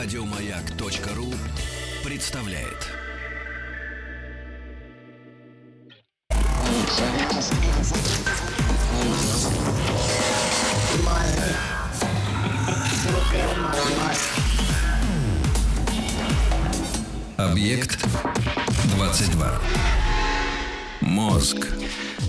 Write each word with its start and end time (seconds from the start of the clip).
Радиомаяк.ру 0.00 1.34
представляет. 2.04 2.86
Объект 17.36 18.06
22. 18.94 19.60
Мозг. 21.00 21.66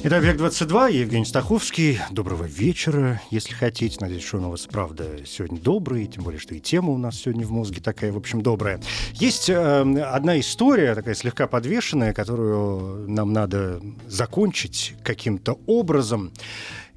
«Объект-22», 0.01 0.91
я 0.93 1.01
Евгений 1.01 1.25
Стаховский. 1.25 1.99
Доброго 2.09 2.45
вечера, 2.45 3.21
если 3.31 3.53
хотите. 3.53 3.97
Надеюсь, 3.99 4.23
что 4.23 4.37
он 4.37 4.45
у 4.45 4.51
вас, 4.51 4.65
правда, 4.65 5.05
сегодня 5.25 5.59
добрый, 5.59 6.07
тем 6.07 6.23
более, 6.23 6.39
что 6.39 6.55
и 6.55 6.61
тема 6.61 6.91
у 6.91 6.97
нас 6.97 7.17
сегодня 7.17 7.45
в 7.45 7.51
мозге 7.51 7.81
такая, 7.81 8.13
в 8.13 8.17
общем, 8.17 8.41
добрая. 8.41 8.79
Есть 9.13 9.49
э, 9.49 9.53
одна 9.53 10.39
история, 10.39 10.95
такая 10.95 11.15
слегка 11.15 11.47
подвешенная, 11.47 12.13
которую 12.13 13.09
нам 13.09 13.33
надо 13.33 13.81
закончить 14.07 14.95
каким-то 15.03 15.59
образом. 15.67 16.31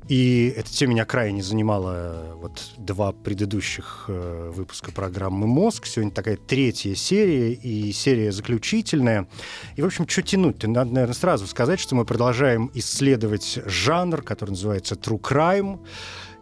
И 0.08 0.52
эта 0.56 0.70
тема 0.70 0.92
меня 0.94 1.04
крайне 1.04 1.42
занимала 1.42 2.36
вот 2.36 2.72
два 2.76 3.12
предыдущих 3.12 4.06
э, 4.08 4.50
выпуска 4.54 4.90
программы 4.90 5.46
«Мозг». 5.46 5.86
Сегодня 5.86 6.12
такая 6.12 6.36
третья 6.36 6.94
серия 6.94 7.52
и 7.52 7.92
серия 7.92 8.32
заключительная. 8.32 9.28
И, 9.76 9.82
в 9.82 9.86
общем, 9.86 10.08
что 10.08 10.22
тянуть-то? 10.22 10.68
Надо, 10.68 10.92
наверное, 10.92 11.14
сразу 11.14 11.46
сказать, 11.46 11.78
что 11.78 11.94
мы 11.94 12.04
продолжаем 12.04 12.70
исследовать 12.74 13.60
жанр, 13.64 14.22
который 14.22 14.50
называется 14.50 14.96
«True 14.96 15.20
Crime». 15.20 15.78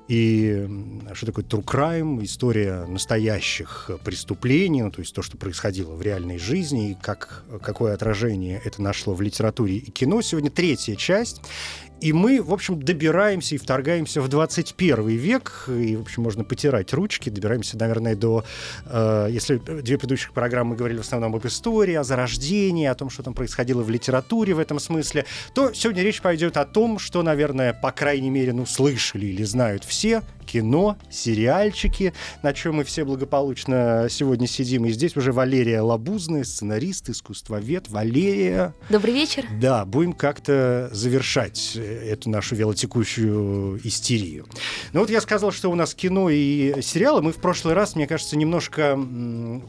И 0.09 0.69
что 1.13 1.27
такое 1.27 1.45
true 1.45 1.63
crime? 1.65 2.25
История 2.25 2.85
настоящих 2.87 3.93
преступлений, 4.03 4.83
ну, 4.83 4.91
то 4.91 5.03
есть 5.03 5.15
то, 5.15 5.23
что 5.23 5.37
происходило 5.37 5.95
в 5.95 6.03
реальной 6.03 6.37
жизни, 6.37 6.91
и 6.91 6.97
как, 7.01 7.45
какое 7.63 7.95
отражение 7.95 8.61
это 8.65 8.83
нашло 8.83 9.15
в 9.15 9.21
литературе 9.21 9.77
и 9.77 9.89
кино. 9.93 10.21
Сегодня 10.21 10.51
третья 10.51 10.97
часть. 10.97 11.41
И 12.01 12.15
мы, 12.15 12.43
в 12.43 12.53
общем, 12.53 12.83
добираемся 12.83 13.55
и 13.55 13.59
вторгаемся 13.59 14.23
в 14.23 14.29
21 14.29 15.07
век, 15.09 15.65
и, 15.69 15.97
в 15.97 16.03
общем, 16.03 16.23
можно 16.23 16.45
потирать 16.45 16.95
ручки, 16.95 17.29
добираемся, 17.29 17.77
наверное, 17.77 18.17
до... 18.17 18.45
Э, 18.87 19.29
если 19.31 19.57
две 19.59 19.99
предыдущих 19.99 20.33
программы 20.33 20.77
говорили 20.77 20.99
в 20.99 21.03
основном 21.03 21.35
об 21.35 21.47
истории, 21.47 21.95
о 21.95 22.03
зарождении, 22.03 22.87
о 22.87 22.95
том, 22.95 23.11
что 23.11 23.23
там 23.23 23.35
происходило 23.35 23.83
в 23.83 23.91
литературе 23.91 24.55
в 24.55 24.59
этом 24.59 24.79
смысле, 24.79 25.27
то 25.55 25.75
сегодня 25.75 26.03
речь 26.03 26.23
пойдет 26.23 26.57
о 26.57 26.65
том, 26.65 26.99
что, 26.99 27.23
наверное, 27.23 27.75
по 27.75 27.93
крайней 27.93 28.31
мере, 28.31 28.55
ну, 28.55 28.65
слышали 28.65 29.27
или 29.27 29.43
знают 29.43 29.85
все, 29.85 30.23
кино, 30.47 30.97
сериальчики, 31.11 32.13
на 32.43 32.53
чем 32.53 32.77
мы 32.77 32.85
все 32.85 33.05
благополучно 33.05 34.07
сегодня 34.11 34.47
сидим. 34.47 34.87
И 34.87 34.91
здесь 34.91 35.17
уже 35.17 35.33
Валерия 35.33 35.81
Лабузная, 35.81 36.45
сценарист, 36.45 37.11
искусствовед. 37.11 37.89
Валерия. 37.89 38.75
Добрый 38.89 39.13
вечер. 39.15 39.45
Да, 39.61 39.85
будем 39.85 40.13
как-то 40.13 40.89
завершать 40.93 41.79
эту 41.91 42.31
нашу 42.31 42.55
велотекущую 42.55 43.81
истерию. 43.85 44.47
Ну 44.93 45.01
вот 45.01 45.11
я 45.11 45.21
сказал, 45.21 45.53
что 45.53 45.71
у 45.71 45.75
нас 45.75 45.95
кино 45.95 46.31
и 46.31 46.81
сериалы. 46.83 47.23
Мы 47.23 47.33
в 47.33 47.37
прошлый 47.37 47.75
раз, 47.75 47.97
мне 47.97 48.07
кажется, 48.07 48.37
немножко 48.37 48.99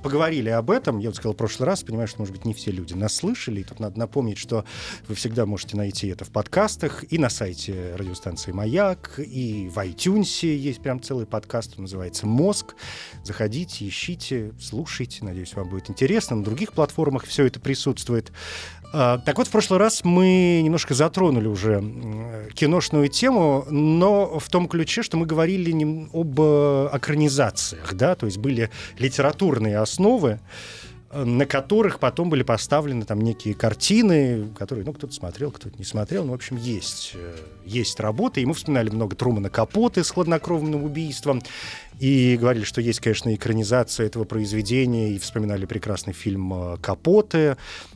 поговорили 0.03 0.49
об 0.49 0.71
этом. 0.71 0.99
Я 0.99 1.09
вот 1.09 1.15
сказал 1.15 1.33
в 1.33 1.37
прошлый 1.37 1.67
раз, 1.67 1.83
понимаю, 1.83 2.07
что, 2.07 2.19
может 2.19 2.33
быть, 2.33 2.45
не 2.45 2.53
все 2.53 2.71
люди 2.71 2.93
нас 2.93 3.15
слышали. 3.15 3.61
И 3.61 3.63
тут 3.63 3.79
надо 3.79 3.99
напомнить, 3.99 4.37
что 4.37 4.65
вы 5.07 5.15
всегда 5.15 5.45
можете 5.45 5.77
найти 5.77 6.07
это 6.07 6.25
в 6.25 6.29
подкастах 6.29 7.03
и 7.11 7.17
на 7.17 7.29
сайте 7.29 7.95
радиостанции 7.95 8.51
«Маяк», 8.51 9.19
и 9.19 9.69
в 9.73 9.77
iTunes 9.77 10.45
есть 10.47 10.81
прям 10.81 11.01
целый 11.01 11.25
подкаст, 11.25 11.73
он 11.77 11.83
называется 11.83 12.27
«Мозг». 12.27 12.75
Заходите, 13.23 13.87
ищите, 13.87 14.53
слушайте. 14.59 15.23
Надеюсь, 15.23 15.53
вам 15.53 15.69
будет 15.69 15.89
интересно. 15.89 16.35
На 16.37 16.43
других 16.43 16.73
платформах 16.73 17.25
все 17.25 17.45
это 17.45 17.59
присутствует. 17.59 18.31
А, 18.93 19.19
так 19.19 19.37
вот, 19.37 19.47
в 19.47 19.51
прошлый 19.51 19.79
раз 19.79 20.03
мы 20.03 20.61
немножко 20.63 20.93
затронули 20.93 21.47
уже 21.47 21.81
киношную 22.53 23.07
тему, 23.07 23.65
но 23.69 24.37
в 24.37 24.49
том 24.49 24.67
ключе, 24.67 25.01
что 25.01 25.17
мы 25.17 25.25
говорили 25.25 25.71
об 26.13 26.39
э, 26.39 26.89
экранизациях, 26.97 27.93
да, 27.93 28.15
то 28.15 28.25
есть 28.25 28.37
были 28.37 28.69
литературные 28.97 29.77
основы, 29.77 30.39
на 31.13 31.45
которых 31.45 31.99
потом 31.99 32.29
были 32.29 32.43
поставлены 32.43 33.05
там 33.05 33.19
некие 33.21 33.53
картины, 33.53 34.49
которые, 34.57 34.85
ну, 34.85 34.93
кто-то 34.93 35.13
смотрел, 35.13 35.51
кто-то 35.51 35.77
не 35.77 35.83
смотрел. 35.83 36.23
Ну, 36.23 36.31
в 36.31 36.35
общем, 36.35 36.55
есть, 36.57 37.11
э, 37.15 37.35
есть 37.65 37.99
работы. 37.99 38.41
И 38.41 38.45
мы 38.45 38.53
вспоминали 38.53 38.89
много 38.89 39.15
Трумана 39.15 39.49
Капоты 39.49 40.03
с 40.03 40.11
хладнокровным 40.11 40.83
убийством. 40.83 41.41
И 41.99 42.37
говорили, 42.39 42.63
что 42.63 42.81
есть, 42.81 43.01
конечно, 43.01 43.33
экранизация 43.35 44.05
этого 44.05 44.23
произведения. 44.23 45.11
И 45.11 45.19
вспоминали 45.19 45.65
прекрасный 45.65 46.13
фильм 46.13 46.53
э, 46.53 46.77
«Капоты», 46.81 47.37
Э, 47.37 47.55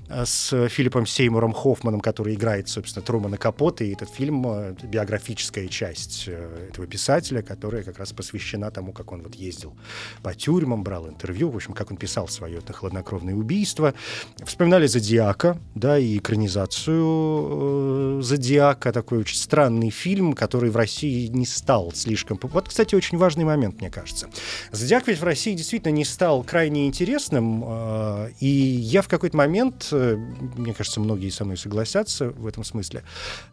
с 0.09 0.67
Филиппом 0.69 1.05
Сеймуром 1.07 1.53
Хоффманом, 1.53 1.99
который 1.99 2.35
играет, 2.35 2.69
собственно, 2.69 3.05
Трумана 3.05 3.37
Капота. 3.37 3.83
И 3.83 3.93
этот 3.93 4.09
фильм 4.09 4.45
э,— 4.47 4.75
биографическая 4.83 5.67
часть 5.67 6.25
э, 6.27 6.67
этого 6.69 6.87
писателя, 6.87 7.41
которая 7.41 7.83
как 7.83 7.97
раз 7.97 8.13
посвящена 8.13 8.69
тому, 8.71 8.93
как 8.93 9.11
он 9.11 9.23
вот 9.23 9.35
ездил 9.35 9.75
по 10.21 10.35
тюрьмам, 10.35 10.83
брал 10.83 11.09
интервью, 11.09 11.49
в 11.49 11.55
общем, 11.55 11.73
как 11.73 11.89
он 11.91 11.97
писал 11.97 12.27
свое 12.27 12.59
это 12.59 12.73
хладнокровное 12.73 13.33
убийство. 13.33 13.95
Вспоминали 14.45 14.85
«Зодиака», 14.87 15.57
да, 15.73 15.97
и 15.97 16.17
экранизацию 16.17 18.21
«Зодиака», 18.21 18.93
такой 18.93 19.19
очень 19.19 19.37
странный 19.37 19.89
фильм, 19.89 20.33
который 20.33 20.69
в 20.69 20.77
России 20.77 21.27
не 21.27 21.45
стал 21.45 21.91
слишком... 21.93 22.39
Вот, 22.41 22.69
кстати, 22.69 22.95
очень 22.95 23.17
важный 23.17 23.45
момент, 23.45 23.81
мне 23.81 23.89
кажется. 23.89 24.29
«Зодиак» 24.71 25.07
ведь 25.07 25.19
в 25.19 25.23
России 25.23 25.53
действительно 25.53 25.91
не 25.91 26.05
стал 26.05 26.43
крайне 26.43 26.87
интересным, 26.87 27.63
и 28.39 28.47
я 28.47 29.01
в 29.01 29.07
какой-то 29.07 29.35
момент 29.35 29.91
мне 30.57 30.73
кажется, 30.73 30.99
многие 30.99 31.29
со 31.29 31.45
мной 31.45 31.57
согласятся 31.57 32.29
в 32.29 32.47
этом 32.47 32.63
смысле, 32.63 33.03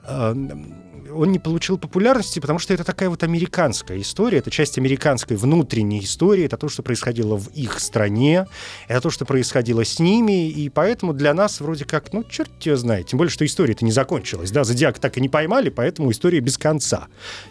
а, 0.04 0.32
он 0.32 1.32
не 1.32 1.38
получил 1.38 1.78
популярности, 1.78 2.38
потому 2.38 2.58
что 2.58 2.74
это 2.74 2.84
такая 2.84 3.08
вот 3.08 3.22
американская 3.22 4.00
история, 4.00 4.38
это 4.38 4.50
часть 4.50 4.78
американской 4.78 5.36
внутренней 5.36 6.00
истории, 6.00 6.44
это 6.44 6.56
то, 6.56 6.68
что 6.68 6.82
происходило 6.82 7.36
в 7.36 7.48
их 7.48 7.80
стране, 7.80 8.46
это 8.88 9.00
то, 9.00 9.10
что 9.10 9.24
происходило 9.24 9.84
с 9.84 9.98
ними, 9.98 10.48
и 10.48 10.68
поэтому 10.68 11.12
для 11.12 11.34
нас 11.34 11.60
вроде 11.60 11.84
как, 11.84 12.12
ну, 12.12 12.24
черт 12.24 12.50
тебя 12.58 12.76
знает, 12.76 13.08
тем 13.08 13.18
более, 13.18 13.30
что 13.30 13.44
история-то 13.44 13.84
не 13.84 13.92
закончилась, 13.92 14.50
да, 14.50 14.64
Зодиак 14.64 14.98
так 14.98 15.18
и 15.18 15.20
не 15.20 15.28
поймали, 15.28 15.70
поэтому 15.70 16.10
история 16.10 16.40
без 16.40 16.58
конца. 16.58 17.08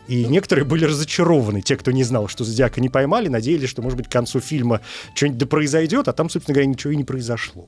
И 0.08 0.26
некоторые 0.26 0.66
были 0.66 0.86
разочарованы, 0.86 1.62
те, 1.62 1.78
кто 1.78 1.92
не 1.92 2.04
знал, 2.04 2.28
что 2.28 2.44
Зодиака 2.44 2.82
не 2.82 2.90
поймали, 2.90 3.28
надеялись, 3.28 3.70
что, 3.70 3.82
может 3.82 3.98
быть, 3.98 4.08
к 4.08 4.12
концу 4.12 4.40
фильма 4.40 4.82
что-нибудь 5.16 5.40
да 5.40 5.46
произойдет, 5.46 6.08
а 6.08 6.14
там, 6.14 6.30
собственно 6.30 6.56
говоря, 6.56 6.70
ничего 6.70 6.94
и 6.94 6.96
не 6.96 7.04
произошло. 7.04 7.68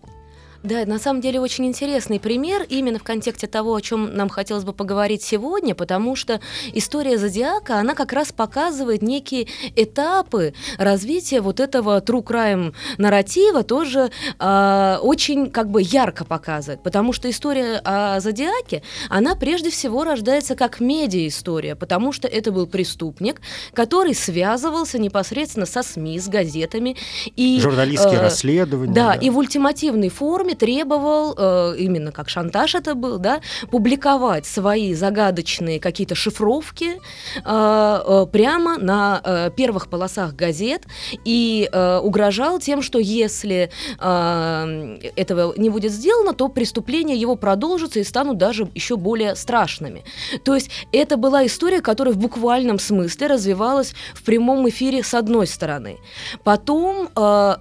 Да, 0.64 0.86
на 0.86 0.98
самом 0.98 1.20
деле 1.20 1.42
очень 1.42 1.66
интересный 1.66 2.22
пример 2.22 2.66
именно 2.70 2.98
в 2.98 3.04
контексте 3.04 3.48
того, 3.48 3.76
о 3.76 3.82
чем 3.82 4.16
нам 4.16 4.30
хотелось 4.30 4.64
бы 4.64 4.72
поговорить 4.72 5.22
сегодня, 5.22 5.76
потому 5.76 6.16
что 6.16 6.40
история 6.74 7.18
зодиака, 7.18 7.80
она 7.80 7.96
как 7.96 8.14
раз 8.14 8.32
показывает 8.32 9.02
некие 9.02 9.48
этапы 9.76 10.54
развития 10.78 11.42
вот 11.42 11.60
этого 11.60 12.00
true 12.00 12.24
crime 12.24 12.74
нарратива, 12.98 13.64
тоже 13.64 14.10
э, 14.40 14.98
очень 15.02 15.52
как 15.52 15.70
бы 15.70 15.82
ярко 15.82 16.24
показывает, 16.24 16.82
потому 16.82 17.12
что 17.12 17.30
история 17.30 17.82
о 17.84 18.22
зодиаке, 18.22 18.84
она 19.10 19.36
прежде 19.36 19.70
всего 19.70 20.06
рождается 20.06 20.56
как 20.56 20.80
медиа-история, 20.80 21.76
потому 21.76 22.14
что 22.14 22.30
это 22.30 22.54
был 22.54 22.68
преступник, 22.68 23.42
который 23.74 24.16
связывался 24.16 24.98
непосредственно 24.98 25.66
со 25.66 25.84
СМИ, 25.84 26.20
с 26.20 26.30
газетами 26.30 26.96
и 27.36 27.60
журналистские 27.60 28.20
э, 28.20 28.22
расследования, 28.22 28.94
да, 28.94 29.14
да, 29.14 29.16
и 29.16 29.30
в 29.30 29.38
ультимативной 29.38 30.08
форме 30.08 30.53
требовал, 30.56 31.36
э, 31.38 31.76
именно 31.78 32.12
как 32.12 32.30
шантаж 32.30 32.76
это 32.76 32.96
был, 32.96 33.18
да, 33.18 33.42
публиковать 33.72 34.46
свои 34.46 34.94
загадочные 34.94 35.80
какие-то 35.80 36.16
шифровки 36.16 36.96
э, 36.96 37.00
э, 37.44 38.26
прямо 38.32 38.78
на 38.78 39.52
первых 39.56 39.90
полосах 39.90 40.36
газет 40.36 40.84
и 41.26 41.70
угрожал 42.04 42.60
тем, 42.60 42.82
что 42.82 43.00
если 43.00 43.70
этого 44.00 45.54
не 45.58 45.70
будет 45.70 45.92
сделано, 45.92 46.34
то 46.34 46.50
преступления 46.50 47.16
его 47.16 47.36
продолжатся 47.36 48.00
и 48.00 48.04
станут 48.04 48.38
даже 48.38 48.70
еще 48.74 48.98
более 48.98 49.36
страшными. 49.36 50.04
То 50.44 50.56
есть 50.56 50.70
это 50.92 51.18
была 51.18 51.46
история, 51.46 51.82
которая 51.82 52.14
в 52.14 52.18
буквальном 52.18 52.80
смысле 52.80 53.28
развивалась 53.28 53.94
в 54.14 54.24
прямом 54.24 54.68
эфире 54.70 55.04
с 55.04 55.14
одной 55.14 55.48
стороны. 55.48 55.98
Потом, 56.44 57.10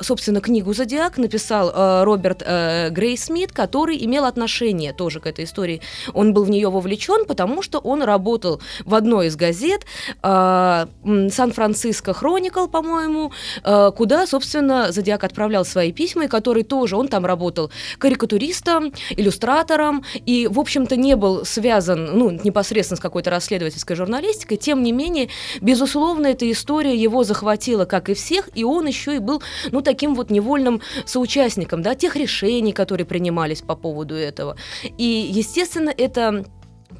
собственно, 0.01 0.41
книгу 0.41 0.73
«Зодиак» 0.73 1.19
написал 1.19 2.05
Роберт 2.05 2.43
Грей 2.91 3.17
Смит, 3.17 3.53
который 3.53 4.03
имел 4.05 4.25
отношение 4.25 4.93
тоже 4.93 5.21
к 5.21 5.27
этой 5.27 5.45
истории. 5.45 5.81
Он 6.13 6.33
был 6.33 6.45
в 6.45 6.51
нее 6.51 6.71
вовлечен, 6.71 7.25
потому 7.27 7.63
что 7.63 7.79
он 7.79 8.03
работал 8.03 8.61
в 8.85 8.95
одной 8.95 9.27
из 9.29 9.37
газет 9.37 9.85
э, 10.23 10.87
Сан-Франциско 11.31 12.13
Хроникл, 12.13 12.67
по-моему, 12.67 13.33
э, 13.65 13.91
куда, 13.97 14.27
собственно, 14.27 14.93
Зодиак 14.93 15.25
отправлял 15.25 15.65
свои 15.65 15.93
письма, 15.93 16.25
и 16.25 16.29
который 16.29 16.63
тоже, 16.63 16.97
он 16.97 17.09
там 17.09 17.27
работал 17.27 17.71
карикатуристом, 17.99 18.93
иллюстратором, 19.11 20.05
и, 20.27 20.47
в 20.47 20.59
общем-то, 20.59 20.97
не 20.97 21.17
был 21.17 21.45
связан, 21.45 22.19
ну, 22.19 22.31
непосредственно 22.31 22.97
с 22.97 23.01
какой-то 23.01 23.31
расследовательской 23.31 23.97
журналистикой, 23.97 24.57
тем 24.57 24.83
не 24.83 24.93
менее, 24.93 25.29
безусловно, 25.61 26.29
эта 26.29 26.51
история 26.51 26.97
его 26.97 27.25
захватила, 27.25 27.85
как 27.85 28.09
и 28.09 28.15
всех, 28.15 28.49
и 28.55 28.65
он 28.65 28.87
еще 28.87 29.17
и 29.17 29.19
был, 29.19 29.43
ну, 29.71 29.83
таким 29.83 30.15
вот 30.15 30.31
невольным 30.31 30.81
соучастником, 31.05 31.83
да, 31.83 31.95
тех 31.95 32.17
решений, 32.17 32.72
которые 32.73 33.07
принимались 33.07 33.63
по 33.63 33.75
поводу 33.77 34.15
этого. 34.15 34.57
И, 34.99 35.31
естественно, 35.33 35.93
это 35.97 36.45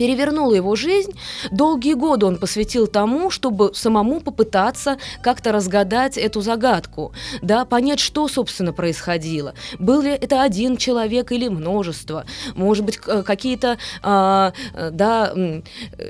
перевернула 0.03 0.55
его 0.55 0.75
жизнь. 0.75 1.13
Долгие 1.53 1.95
годы 1.95 2.27
он 2.27 2.39
посвятил 2.39 2.89
тому, 2.89 3.31
чтобы 3.31 3.71
самому 3.73 4.21
попытаться 4.21 4.97
как-то 5.23 5.53
разгадать 5.53 6.19
эту 6.19 6.41
загадку, 6.41 7.13
да, 7.41 7.65
понять, 7.65 8.01
что, 8.01 8.27
собственно, 8.27 8.73
происходило. 8.73 9.55
Был 9.79 10.03
ли 10.03 10.11
это 10.11 10.43
один 10.43 10.77
человек 10.77 11.31
или 11.31 11.47
множество? 11.47 12.25
Может 12.57 12.85
быть, 12.85 12.97
какие-то, 12.97 13.79
а, 14.03 14.53
да, 14.91 15.33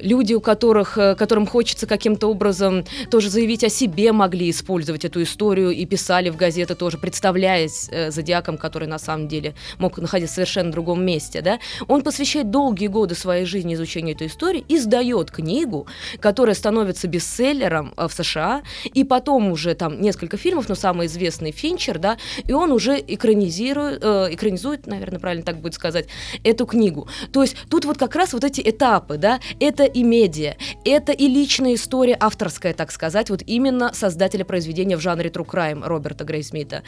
люди, 0.00 0.32
у 0.32 0.40
которых, 0.40 0.94
которым 0.94 1.46
хочется 1.46 1.86
каким-то 1.86 2.28
образом 2.28 2.86
тоже 3.10 3.28
заявить 3.28 3.62
о 3.62 3.68
себе, 3.68 4.12
могли 4.12 4.48
использовать 4.48 5.04
эту 5.04 5.22
историю 5.22 5.70
и 5.70 5.84
писали 5.84 6.30
в 6.30 6.36
газеты 6.36 6.74
тоже, 6.74 6.96
представляясь 6.96 7.90
э, 7.90 8.10
зодиаком, 8.10 8.56
который 8.56 8.88
на 8.88 8.98
самом 8.98 9.28
деле 9.28 9.54
мог 9.76 9.98
находиться 9.98 10.32
в 10.32 10.36
совершенно 10.36 10.72
другом 10.72 11.04
месте, 11.04 11.42
да. 11.42 11.58
Он 11.88 12.00
посвящает 12.00 12.50
долгие 12.50 12.86
годы 12.86 13.14
своей 13.14 13.44
жизни 13.44 13.81
изучения 13.82 14.12
этой 14.12 14.28
истории, 14.28 14.64
издает 14.68 15.30
книгу, 15.30 15.86
которая 16.20 16.54
становится 16.54 17.08
бестселлером 17.08 17.92
э, 17.96 18.08
в 18.08 18.12
США, 18.12 18.62
и 18.84 19.04
потом 19.04 19.50
уже 19.50 19.74
там 19.74 20.00
несколько 20.00 20.36
фильмов, 20.36 20.68
но 20.68 20.74
самый 20.74 21.06
известный 21.06 21.52
Финчер, 21.52 21.98
да, 21.98 22.16
и 22.46 22.52
он 22.52 22.72
уже 22.72 22.98
экранизирует, 22.98 24.02
э, 24.02 24.28
экранизует, 24.30 24.86
наверное, 24.86 25.18
правильно 25.18 25.44
так 25.44 25.60
будет 25.60 25.74
сказать, 25.74 26.06
эту 26.44 26.66
книгу. 26.66 27.08
То 27.32 27.42
есть 27.42 27.56
тут 27.68 27.84
вот 27.84 27.98
как 27.98 28.14
раз 28.16 28.32
вот 28.32 28.44
эти 28.44 28.60
этапы, 28.60 29.16
да, 29.16 29.40
это 29.60 29.84
и 29.84 30.02
медиа, 30.02 30.54
это 30.84 31.12
и 31.12 31.26
личная 31.26 31.74
история 31.74 32.16
авторская, 32.18 32.74
так 32.74 32.92
сказать, 32.92 33.30
вот 33.30 33.42
именно 33.46 33.92
создателя 33.94 34.44
произведения 34.44 34.96
в 34.96 35.00
жанре 35.00 35.30
true 35.30 35.46
crime 35.46 35.86
Роберта 35.86 36.24
Грейсмита. 36.24 36.82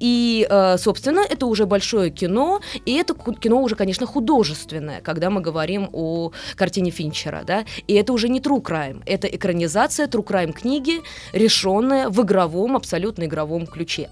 И, 0.00 0.46
э, 0.48 0.76
собственно, 0.78 1.20
это 1.20 1.46
уже 1.46 1.66
большое 1.66 2.10
кино, 2.10 2.60
и 2.84 2.94
это 2.94 3.14
кино 3.14 3.62
уже, 3.62 3.76
конечно, 3.76 4.06
художественное, 4.06 5.00
когда 5.00 5.30
мы 5.30 5.40
говорим 5.40 5.88
о 5.92 6.23
картине 6.56 6.90
Финчера, 6.90 7.42
да, 7.44 7.64
и 7.86 7.94
это 7.94 8.12
уже 8.12 8.28
не 8.28 8.40
true 8.40 8.62
crime, 8.62 9.02
это 9.06 9.26
экранизация 9.26 10.06
true 10.06 10.24
crime 10.24 10.52
книги, 10.52 11.00
решенная 11.32 12.08
в 12.08 12.22
игровом, 12.22 12.76
абсолютно 12.76 13.24
игровом 13.24 13.66
ключе. 13.66 14.10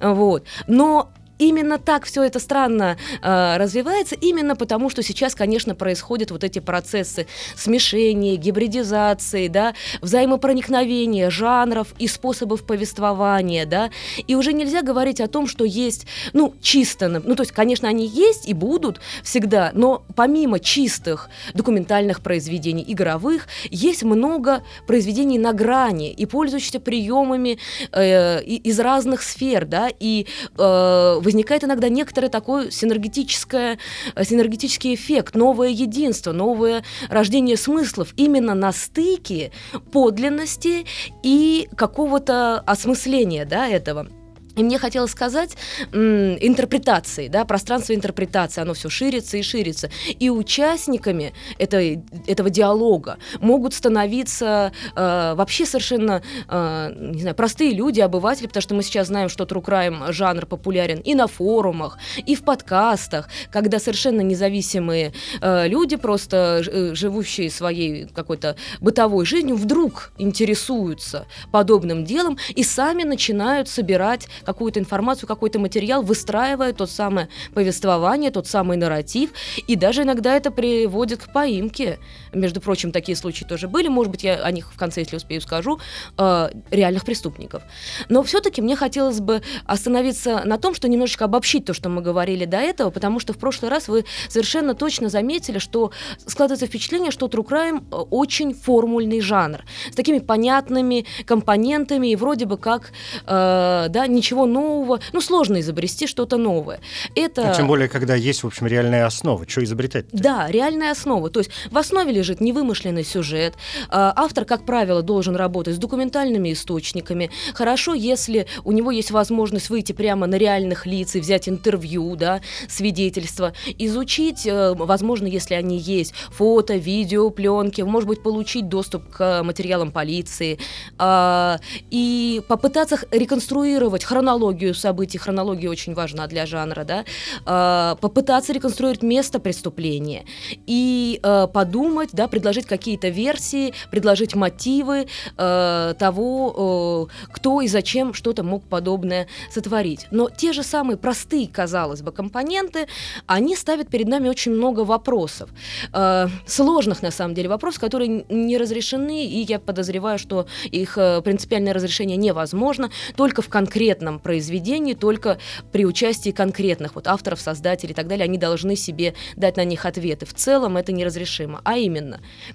Вот. 0.00 0.46
Но 0.66 1.12
именно 1.38 1.78
так 1.78 2.04
все 2.04 2.22
это 2.22 2.38
странно 2.38 2.96
э, 3.22 3.56
развивается, 3.56 4.14
именно 4.14 4.56
потому, 4.56 4.90
что 4.90 5.02
сейчас, 5.02 5.34
конечно, 5.34 5.74
происходят 5.74 6.30
вот 6.30 6.44
эти 6.44 6.58
процессы 6.58 7.26
смешения, 7.56 8.36
гибридизации, 8.36 9.48
да, 9.48 9.74
взаимопроникновения 10.00 11.30
жанров 11.30 11.88
и 11.98 12.08
способов 12.08 12.64
повествования, 12.64 13.66
да, 13.66 13.90
и 14.26 14.34
уже 14.34 14.52
нельзя 14.52 14.82
говорить 14.82 15.20
о 15.20 15.28
том, 15.28 15.46
что 15.46 15.64
есть, 15.64 16.06
ну, 16.32 16.54
чисто, 16.60 17.08
ну, 17.08 17.34
то 17.34 17.42
есть, 17.42 17.52
конечно, 17.52 17.88
они 17.88 18.06
есть 18.06 18.48
и 18.48 18.54
будут 18.54 19.00
всегда, 19.22 19.70
но 19.74 20.04
помимо 20.14 20.60
чистых 20.60 21.28
документальных 21.54 22.20
произведений, 22.20 22.84
игровых, 22.86 23.48
есть 23.70 24.02
много 24.02 24.62
произведений 24.86 25.38
на 25.38 25.52
грани 25.52 26.12
и 26.12 26.26
пользующихся 26.26 26.80
приемами 26.80 27.58
э, 27.92 28.42
из 28.42 28.80
разных 28.80 29.22
сфер, 29.22 29.64
да, 29.66 29.88
и 29.98 30.26
э, 30.56 31.20
возникает 31.24 31.64
иногда 31.64 31.88
некоторый 31.88 32.30
такой 32.30 32.70
синергетическое, 32.70 33.78
э, 34.14 34.24
синергетический 34.24 34.94
эффект, 34.94 35.34
новое 35.34 35.68
единство, 35.68 36.32
новое 36.32 36.84
рождение 37.08 37.56
смыслов 37.56 38.12
именно 38.16 38.54
на 38.54 38.72
стыке 38.72 39.52
подлинности 39.92 40.86
и 41.22 41.68
какого-то 41.76 42.60
осмысления 42.60 43.44
да, 43.44 43.66
этого. 43.66 44.08
И 44.56 44.62
мне 44.62 44.78
хотелось 44.78 45.10
сказать 45.10 45.56
интерпретации, 45.92 47.28
да, 47.28 47.44
пространство 47.44 47.94
интерпретации, 47.94 48.60
оно 48.60 48.74
все 48.74 48.88
ширится 48.88 49.36
и 49.36 49.42
ширится. 49.42 49.90
И 50.18 50.30
участниками 50.30 51.32
этой, 51.58 52.02
этого 52.26 52.50
диалога 52.50 53.18
могут 53.40 53.74
становиться 53.74 54.72
э, 54.94 55.34
вообще 55.34 55.66
совершенно, 55.66 56.22
э, 56.48 56.92
не 56.96 57.20
знаю, 57.20 57.34
простые 57.34 57.72
люди, 57.72 58.00
обыватели, 58.00 58.46
потому 58.46 58.62
что 58.62 58.74
мы 58.74 58.82
сейчас 58.82 59.08
знаем, 59.08 59.28
что 59.28 59.44
true 59.44 59.64
crime 59.64 60.12
жанр 60.12 60.46
популярен 60.46 61.00
и 61.00 61.14
на 61.14 61.26
форумах, 61.26 61.98
и 62.24 62.34
в 62.34 62.42
подкастах, 62.42 63.28
когда 63.50 63.78
совершенно 63.78 64.20
независимые 64.20 65.12
э, 65.40 65.68
люди, 65.68 65.96
просто 65.96 66.62
э, 66.64 66.94
живущие 66.94 67.50
своей 67.50 68.06
какой-то 68.06 68.56
бытовой 68.80 69.26
жизнью, 69.26 69.56
вдруг 69.56 70.12
интересуются 70.18 71.26
подобным 71.50 72.04
делом 72.04 72.38
и 72.54 72.62
сами 72.62 73.02
начинают 73.02 73.68
собирать 73.68 74.28
какую-то 74.44 74.80
информацию, 74.80 75.26
какой-то 75.26 75.58
материал, 75.58 76.02
выстраивая 76.02 76.72
тот 76.72 76.90
самое 76.90 77.28
повествование, 77.54 78.30
тот 78.30 78.46
самый 78.46 78.76
нарратив, 78.76 79.30
и 79.66 79.76
даже 79.76 80.02
иногда 80.02 80.36
это 80.36 80.50
приводит 80.50 81.22
к 81.22 81.32
поимке. 81.32 81.98
Между 82.34 82.60
прочим, 82.60 82.92
такие 82.92 83.16
случаи 83.16 83.44
тоже 83.44 83.68
были, 83.68 83.88
может 83.88 84.10
быть, 84.10 84.24
я 84.24 84.36
о 84.36 84.50
них 84.50 84.72
в 84.72 84.76
конце, 84.76 85.00
если 85.00 85.16
успею, 85.16 85.40
скажу, 85.40 85.78
э, 86.18 86.50
реальных 86.70 87.04
преступников. 87.04 87.62
Но 88.08 88.22
все-таки 88.22 88.62
мне 88.62 88.76
хотелось 88.76 89.20
бы 89.20 89.42
остановиться 89.66 90.42
на 90.44 90.58
том, 90.58 90.74
что 90.74 90.88
немножечко 90.88 91.24
обобщить 91.24 91.64
то, 91.64 91.74
что 91.74 91.88
мы 91.88 92.02
говорили 92.02 92.44
до 92.44 92.58
этого, 92.58 92.90
потому 92.90 93.20
что 93.20 93.32
в 93.32 93.38
прошлый 93.38 93.70
раз 93.70 93.88
вы 93.88 94.04
совершенно 94.28 94.74
точно 94.74 95.08
заметили, 95.08 95.58
что 95.58 95.92
складывается 96.26 96.66
впечатление, 96.66 97.10
что 97.10 97.26
true 97.26 97.46
crime 97.46 97.84
э, 97.90 97.96
очень 98.10 98.54
формульный 98.54 99.20
жанр, 99.20 99.64
с 99.90 99.94
такими 99.94 100.18
понятными 100.18 101.06
компонентами, 101.26 102.08
и 102.08 102.16
вроде 102.16 102.46
бы 102.46 102.58
как, 102.58 102.92
э, 103.26 103.86
да, 103.88 104.06
ничего 104.06 104.46
нового. 104.46 105.00
Ну, 105.12 105.20
сложно 105.20 105.60
изобрести 105.60 106.06
что-то 106.06 106.36
новое. 106.36 106.80
Это... 107.14 107.50
А 107.50 107.54
тем 107.54 107.66
более, 107.66 107.88
когда 107.88 108.14
есть, 108.14 108.42
в 108.42 108.46
общем, 108.46 108.66
реальная 108.66 109.06
основа. 109.06 109.48
Что 109.48 109.62
изобретать? 109.64 110.06
-то? 110.06 110.08
Да, 110.12 110.50
реальная 110.50 110.92
основа. 110.92 111.30
То 111.30 111.40
есть 111.40 111.50
в 111.70 111.78
основе 111.78 112.12
лежит 112.24 112.40
невымышленный 112.40 113.04
сюжет. 113.04 113.54
А, 113.90 114.12
автор, 114.16 114.46
как 114.46 114.64
правило, 114.64 115.02
должен 115.02 115.36
работать 115.36 115.74
с 115.74 115.78
документальными 115.78 116.52
источниками. 116.52 117.30
Хорошо, 117.52 117.92
если 117.92 118.46
у 118.64 118.72
него 118.72 118.90
есть 118.90 119.10
возможность 119.10 119.68
выйти 119.68 119.92
прямо 119.92 120.26
на 120.26 120.36
реальных 120.36 120.86
лиц 120.86 121.14
и 121.16 121.20
взять 121.20 121.48
интервью, 121.48 122.16
да, 122.16 122.40
свидетельства, 122.68 123.52
изучить, 123.78 124.46
э, 124.46 124.74
возможно, 124.74 125.26
если 125.26 125.54
они 125.54 125.76
есть, 125.76 126.14
фото, 126.30 126.76
видео, 126.76 127.28
пленки, 127.28 127.82
может 127.82 128.08
быть, 128.08 128.22
получить 128.22 128.68
доступ 128.68 129.10
к 129.10 129.42
материалам 129.42 129.92
полиции 129.92 130.58
а, 130.98 131.58
и 131.90 132.40
попытаться 132.48 132.98
реконструировать 133.10 134.04
хронологию 134.04 134.74
событий, 134.74 135.18
хронология 135.18 135.68
очень 135.68 135.92
важна 135.92 136.26
для 136.26 136.46
жанра, 136.46 136.84
да, 136.84 137.04
э, 137.44 137.96
попытаться 138.00 138.54
реконструировать 138.54 139.02
место 139.02 139.40
преступления 139.40 140.24
и 140.66 141.20
э, 141.22 141.48
подумать, 141.52 142.13
да, 142.14 142.28
предложить 142.28 142.66
какие-то 142.66 143.08
версии, 143.08 143.74
предложить 143.90 144.34
мотивы 144.34 145.06
э, 145.36 145.94
того, 145.98 147.08
э, 147.10 147.32
кто 147.32 147.60
и 147.60 147.68
зачем 147.68 148.14
что-то 148.14 148.42
мог 148.42 148.64
подобное 148.64 149.26
сотворить. 149.50 150.06
Но 150.10 150.30
те 150.30 150.52
же 150.52 150.62
самые 150.62 150.96
простые, 150.96 151.48
казалось 151.48 152.02
бы, 152.02 152.12
компоненты, 152.12 152.86
они 153.26 153.56
ставят 153.56 153.88
перед 153.88 154.08
нами 154.08 154.28
очень 154.28 154.52
много 154.52 154.80
вопросов, 154.80 155.50
э, 155.92 156.28
сложных 156.46 157.02
на 157.02 157.10
самом 157.10 157.34
деле 157.34 157.48
вопросов, 157.48 157.80
которые 157.80 158.24
не 158.28 158.58
разрешены, 158.58 159.26
и 159.26 159.40
я 159.42 159.58
подозреваю, 159.58 160.18
что 160.18 160.46
их 160.64 160.96
э, 160.98 161.20
принципиальное 161.22 161.72
разрешение 161.72 162.16
невозможно 162.16 162.90
только 163.16 163.42
в 163.42 163.48
конкретном 163.48 164.18
произведении 164.18 164.94
только 164.94 165.38
при 165.72 165.84
участии 165.84 166.30
конкретных 166.30 166.94
вот 166.94 167.06
авторов, 167.06 167.40
создателей 167.40 167.92
и 167.92 167.94
так 167.94 168.06
далее. 168.06 168.24
Они 168.24 168.38
должны 168.38 168.76
себе 168.76 169.14
дать 169.36 169.56
на 169.56 169.64
них 169.64 169.86
ответы. 169.86 170.26
В 170.26 170.34
целом 170.34 170.76
это 170.76 170.92
неразрешимо. 170.92 171.60
А 171.64 171.76
именно, 171.76 172.03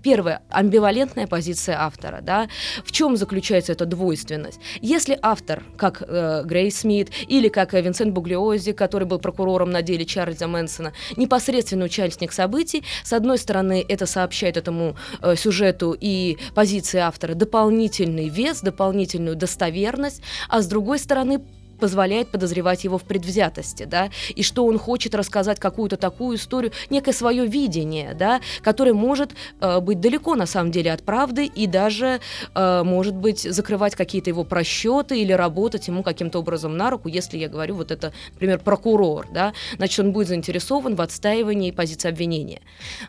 первое, 0.04 0.42
амбивалентная 0.50 1.28
позиция 1.28 1.78
автора. 1.80 2.20
Да? 2.22 2.48
В 2.84 2.92
чем 2.92 3.18
заключается 3.18 3.72
эта 3.72 3.86
двойственность? 3.86 4.60
Если 4.82 5.18
автор, 5.22 5.64
как 5.78 6.04
э, 6.06 6.44
Грей 6.46 6.72
Смит 6.72 7.10
или 7.28 7.50
как 7.50 7.74
э, 7.74 7.82
Винсент 7.82 8.14
Буглиози, 8.14 8.74
который 8.74 9.08
был 9.08 9.20
прокурором 9.20 9.72
на 9.72 9.82
деле 9.82 10.06
Чарльза 10.06 10.48
Мэнсона, 10.48 10.94
непосредственный 11.18 11.86
участник 11.86 12.32
событий, 12.32 12.84
с 13.04 13.14
одной 13.14 13.38
стороны, 13.38 13.86
это 13.88 14.06
сообщает 14.06 14.58
этому 14.58 14.96
э, 15.22 15.36
сюжету 15.36 15.96
и 16.00 16.38
позиции 16.56 17.00
автора 17.00 17.34
дополнительный 17.34 18.30
вес, 18.30 18.62
дополнительную 18.62 19.36
достоверность, 19.36 20.22
а 20.50 20.62
с 20.62 20.68
другой 20.68 21.00
стороны, 21.00 21.42
позволяет 21.80 22.30
подозревать 22.30 22.84
его 22.84 22.98
в 22.98 23.04
предвзятости, 23.04 23.84
да, 23.84 24.10
и 24.36 24.44
что 24.44 24.66
он 24.66 24.78
хочет 24.78 25.16
рассказать 25.16 25.60
какую-то 25.60 25.98
такую 25.98 26.38
историю, 26.38 26.72
некое 26.90 27.14
свое 27.14 27.46
видение, 27.46 28.14
да, 28.14 28.42
которое 28.62 28.94
может 28.94 29.32
э, 29.62 29.80
быть 29.80 30.00
далеко 30.00 30.36
на 30.36 30.46
самом 30.46 30.72
деле 30.72 30.92
от 30.92 31.04
правды 31.04 31.46
и 31.46 31.68
даже 31.68 32.20
э, 32.54 32.84
может 32.84 33.16
быть 33.16 33.42
закрывать 33.42 33.96
какие-то 33.96 34.30
его 34.30 34.44
просчеты 34.44 35.20
или 35.20 35.34
работать 35.34 35.88
ему 35.88 36.04
каким-то 36.04 36.40
образом 36.40 36.78
на 36.78 36.90
руку, 36.90 37.08
если 37.08 37.38
я 37.38 37.48
говорю 37.48 37.76
вот 37.76 37.92
это, 37.92 38.14
например, 38.34 38.60
прокурор, 38.60 39.28
да, 39.32 39.54
значит 39.78 40.00
он 40.00 40.12
будет 40.12 40.28
заинтересован 40.28 40.96
в 40.96 41.02
отстаивании 41.02 41.72
позиции 41.72 42.10
обвинения. 42.10 42.62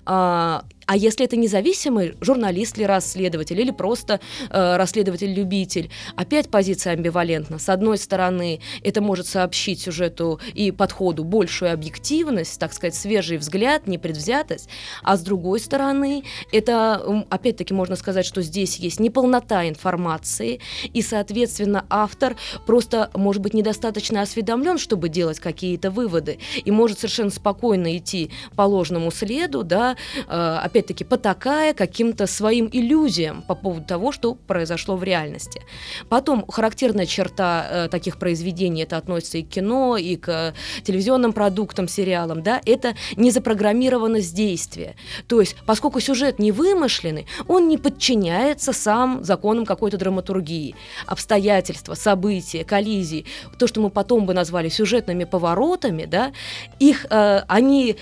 А, 0.07 0.65
а 0.91 0.97
если 0.97 1.25
это 1.25 1.37
независимый 1.37 2.17
журналист 2.21 2.77
или 2.77 2.83
расследователь, 2.83 3.61
или 3.61 3.71
просто 3.71 4.19
э, 4.51 4.77
расследователь-любитель, 4.77 5.89
опять 6.17 6.49
позиция 6.49 6.95
амбивалентна. 6.95 7.61
С 7.61 7.69
одной 7.69 7.97
стороны, 7.97 8.61
это 8.83 9.01
может 9.01 9.29
сообщить 9.29 9.83
сюжету 9.83 10.41
и 10.53 10.73
подходу 10.73 11.23
большую 11.23 11.73
объективность, 11.73 12.59
так 12.59 12.73
сказать, 12.73 12.97
свежий 12.97 13.37
взгляд, 13.37 13.87
непредвзятость, 13.87 14.69
а 15.05 15.17
с 15.17 15.21
другой 15.21 15.61
стороны, 15.61 16.25
это, 16.51 17.25
опять-таки, 17.31 17.73
можно 17.73 17.95
сказать, 17.95 18.27
что 18.27 18.43
здесь 18.43 18.75
есть 18.79 18.99
неполнота 18.99 19.69
информации, 19.69 20.59
и, 20.93 21.03
соответственно, 21.03 21.87
автор 21.89 22.35
просто, 22.67 23.13
может 23.15 23.43
быть, 23.43 23.55
недостаточно 23.55 24.23
осведомлен, 24.23 24.77
чтобы 24.77 25.09
делать 25.09 25.39
какие-то 25.39 25.93
выводы, 25.93 26.41
и 26.65 26.73
может 26.73 26.99
совершенно 26.99 27.31
спокойно 27.31 27.97
идти 27.97 28.33
по 28.57 28.63
ложному 28.63 29.13
следу, 29.13 29.63
да, 29.63 29.95
э, 30.27 30.59
опять 30.65 30.80
опять-таки 30.81 31.05
потакая 31.05 31.75
каким-то 31.75 32.27
своим 32.27 32.69
иллюзиям 32.73 33.43
по 33.43 33.55
поводу 33.55 33.85
того, 33.85 34.13
что 34.13 34.35
произошло 34.35 34.97
в 34.97 35.05
реальности. 35.05 35.63
Потом 36.09 36.47
характерная 36.49 37.07
черта 37.07 37.67
э, 37.71 37.89
таких 37.89 38.19
произведений, 38.19 38.83
это 38.83 38.97
относится 38.97 39.39
и 39.39 39.43
к 39.43 39.49
кино, 39.49 39.99
и 39.99 40.17
к 40.17 40.55
телевизионным 40.83 41.33
продуктам, 41.33 41.87
сериалам, 41.87 42.43
да, 42.43 42.61
это 42.65 42.95
незапрограммированность 43.17 44.35
действия. 44.35 44.97
То 45.27 45.41
есть, 45.41 45.57
поскольку 45.67 46.01
сюжет 46.01 46.39
не 46.39 46.51
вымышленный, 46.51 47.27
он 47.47 47.69
не 47.69 47.77
подчиняется 47.77 48.73
сам 48.73 49.23
законам 49.23 49.67
какой-то 49.67 49.99
драматургии. 49.99 50.75
Обстоятельства, 51.07 51.95
события, 51.95 52.65
коллизии, 52.65 53.27
то, 53.59 53.67
что 53.67 53.83
мы 53.83 53.91
потом 53.91 54.25
бы 54.25 54.33
назвали 54.33 54.71
сюжетными 54.71 55.25
поворотами, 55.25 56.07
да, 56.07 56.33
их, 56.79 57.07
э, 57.11 57.43
они 57.49 57.97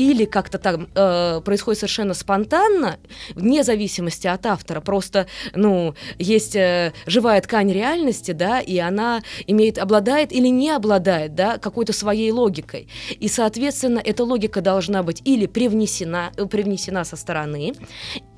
или 0.00 0.24
как-то 0.24 0.58
там 0.58 0.88
э, 0.94 1.42
происходит 1.44 1.80
совершенно 1.80 2.14
спонтанно, 2.14 2.98
вне 3.34 3.62
зависимости 3.62 4.26
от 4.26 4.46
автора. 4.46 4.80
Просто, 4.80 5.26
ну, 5.54 5.94
есть 6.18 6.56
э, 6.56 6.94
живая 7.06 7.40
ткань 7.42 7.70
реальности, 7.70 8.32
да, 8.32 8.60
и 8.60 8.78
она 8.78 9.20
имеет, 9.46 9.76
обладает 9.76 10.32
или 10.32 10.48
не 10.48 10.70
обладает, 10.70 11.34
да, 11.34 11.58
какой-то 11.58 11.92
своей 11.92 12.30
логикой. 12.30 12.88
И, 13.20 13.28
соответственно, 13.28 14.00
эта 14.02 14.24
логика 14.24 14.62
должна 14.62 15.02
быть 15.02 15.20
или 15.26 15.44
привнесена, 15.46 16.32
э, 16.34 16.46
привнесена 16.46 17.04
со 17.04 17.16
стороны, 17.16 17.74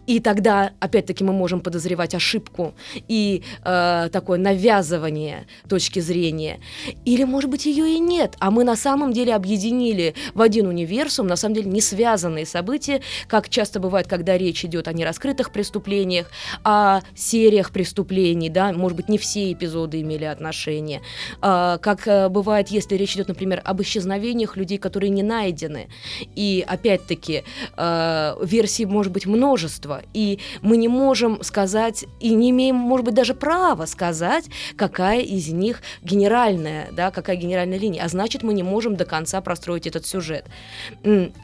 и 0.06 0.20
тогда, 0.20 0.72
опять-таки, 0.80 1.22
мы 1.24 1.32
можем 1.32 1.60
подозревать 1.60 2.14
ошибку 2.14 2.74
и 3.08 3.42
э, 3.64 4.08
такое 4.12 4.38
навязывание 4.38 5.46
точки 5.68 6.00
зрения. 6.00 6.60
Или, 7.04 7.24
может 7.24 7.50
быть, 7.50 7.66
ее 7.66 7.94
и 7.94 7.98
нет, 7.98 8.34
а 8.40 8.50
мы 8.50 8.64
на 8.64 8.76
самом 8.76 9.12
деле 9.12 9.34
объединили 9.34 10.14
в 10.34 10.40
один 10.40 10.66
универсум, 10.66 11.26
на 11.26 11.36
самом 11.36 11.54
деле, 11.54 11.70
не 11.70 11.80
связанные 11.80 12.46
события, 12.46 13.00
как 13.28 13.48
часто 13.48 13.80
бывает, 13.80 14.08
когда 14.08 14.36
речь 14.36 14.64
идет 14.64 14.88
о 14.88 14.92
нераскрытых 14.92 15.52
преступлениях, 15.52 16.30
о 16.64 17.00
сериях 17.14 17.70
преступлений, 17.70 18.48
да, 18.48 18.72
может 18.72 18.96
быть, 18.96 19.08
не 19.08 19.18
все 19.18 19.52
эпизоды 19.52 20.00
имели 20.00 20.24
отношение, 20.24 21.00
э, 21.40 21.78
как 21.80 22.08
э, 22.08 22.28
бывает, 22.28 22.68
если 22.68 22.96
речь 22.96 23.14
идет, 23.14 23.28
например, 23.28 23.62
об 23.64 23.80
исчезновениях 23.82 24.56
людей, 24.56 24.78
которые 24.78 25.10
не 25.10 25.22
найдены. 25.22 25.88
И, 26.34 26.64
опять-таки, 26.66 27.44
э, 27.76 28.34
версий 28.42 28.86
может 28.86 29.12
быть 29.12 29.26
множество, 29.26 29.91
общества, 29.92 30.02
и 30.14 30.38
мы 30.62 30.76
не 30.76 30.88
можем 30.88 31.42
сказать, 31.42 32.04
и 32.20 32.34
не 32.34 32.50
имеем, 32.50 32.76
может 32.76 33.06
быть, 33.06 33.14
даже 33.14 33.34
права 33.34 33.86
сказать, 33.86 34.46
какая 34.76 35.20
из 35.20 35.48
них 35.48 35.82
генеральная, 36.02 36.88
да, 36.92 37.10
какая 37.10 37.36
генеральная 37.36 37.78
линия, 37.78 38.04
а 38.04 38.08
значит, 38.08 38.42
мы 38.42 38.54
не 38.54 38.62
можем 38.62 38.96
до 38.96 39.04
конца 39.04 39.40
простроить 39.40 39.86
этот 39.86 40.06
сюжет. 40.06 40.46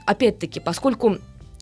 Опять-таки, 0.07 0.61
поскольку 0.61 1.19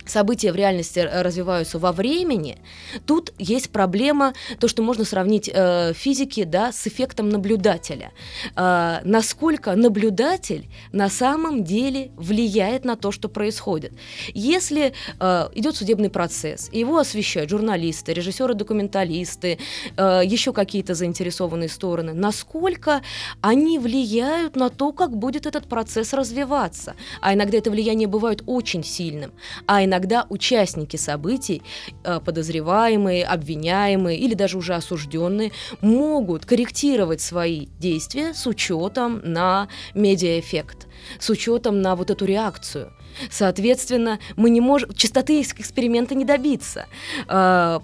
события 0.07 0.53
в 0.53 0.57
реальности 0.57 0.99
развиваются 1.01 1.79
во 1.79 1.93
времени, 1.93 2.59
тут 3.07 3.33
есть 3.39 3.71
проблема, 3.71 4.35
то, 4.61 4.69
что 4.69 4.83
можно 4.83 5.05
сравнить 5.05 5.51
э, 5.53 5.93
физики 5.95 6.45
да, 6.45 6.73
с 6.73 6.87
эффектом 6.87 7.29
наблюдателя. 7.29 8.13
Э, 8.57 9.01
насколько 9.05 9.75
наблюдатель 9.75 10.69
на 10.93 11.09
самом 11.09 11.65
деле 11.65 12.11
влияет 12.17 12.85
на 12.85 12.97
то, 12.97 13.13
что 13.13 13.29
происходит. 13.29 13.93
Если 14.35 14.93
э, 15.21 15.49
идет 15.55 15.77
судебный 15.77 16.11
процесс, 16.11 16.71
его 16.73 16.99
освещают 16.99 17.51
журналисты, 17.51 18.13
режиссеры-документалисты, 18.13 19.59
э, 19.97 20.21
еще 20.25 20.53
какие-то 20.53 20.95
заинтересованные 20.95 21.69
стороны, 21.69 22.13
насколько 22.13 23.03
они 23.41 23.79
влияют 23.79 24.57
на 24.57 24.71
то, 24.71 24.93
как 24.93 25.17
будет 25.17 25.47
этот 25.47 25.67
процесс 25.67 26.13
развиваться. 26.13 26.95
А 27.21 27.35
иногда 27.35 27.59
это 27.59 27.71
влияние 27.71 28.09
бывает 28.09 28.43
очень 28.47 28.85
сильным, 28.85 29.33
а 29.67 29.85
иногда 29.85 29.96
иногда 29.97 30.26
участники 30.29 30.97
событий, 30.97 31.62
э, 32.05 32.21
подозреваемые, 32.21 33.25
обвиняемые 33.25 34.19
или 34.19 34.35
даже 34.35 34.59
уже 34.59 34.75
осужденные, 34.75 35.53
могут 35.81 36.45
корректировать 36.45 37.23
свои 37.23 37.69
действия 37.79 38.35
с 38.35 38.47
учетом 38.47 39.23
на 39.25 39.69
медиаэффект, 39.95 40.87
с 41.19 41.31
учетом 41.31 41.81
на 41.81 41.97
вот 41.97 42.11
эту 42.11 42.26
реакцию. 42.26 42.93
Соответственно, 43.31 44.19
мы 44.37 44.50
не 44.50 44.61
можем 44.61 44.93
чистоты 44.93 45.41
эксперимента 45.41 46.15
не 46.15 46.26
добиться. 46.26 46.87
Э, 47.29 47.81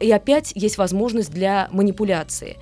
и 0.00 0.10
опять 0.10 0.52
есть 0.54 0.78
возможность 0.78 1.30
для 1.30 1.68
манипуляции. 1.72 2.58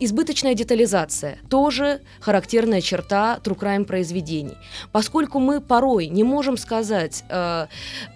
Э, 0.00 0.04
Избыточная 0.10 0.54
детализация– 0.54 1.38
тоже 1.50 2.00
характерная 2.20 2.80
черта 2.80 3.38
true 3.42 3.56
crime 3.56 3.84
произведений. 3.84 4.56
Поскольку 4.92 5.38
мы 5.38 5.60
порой 5.60 6.08
не 6.08 6.24
можем 6.24 6.56
сказать, 6.56 7.24
э, 7.28 7.66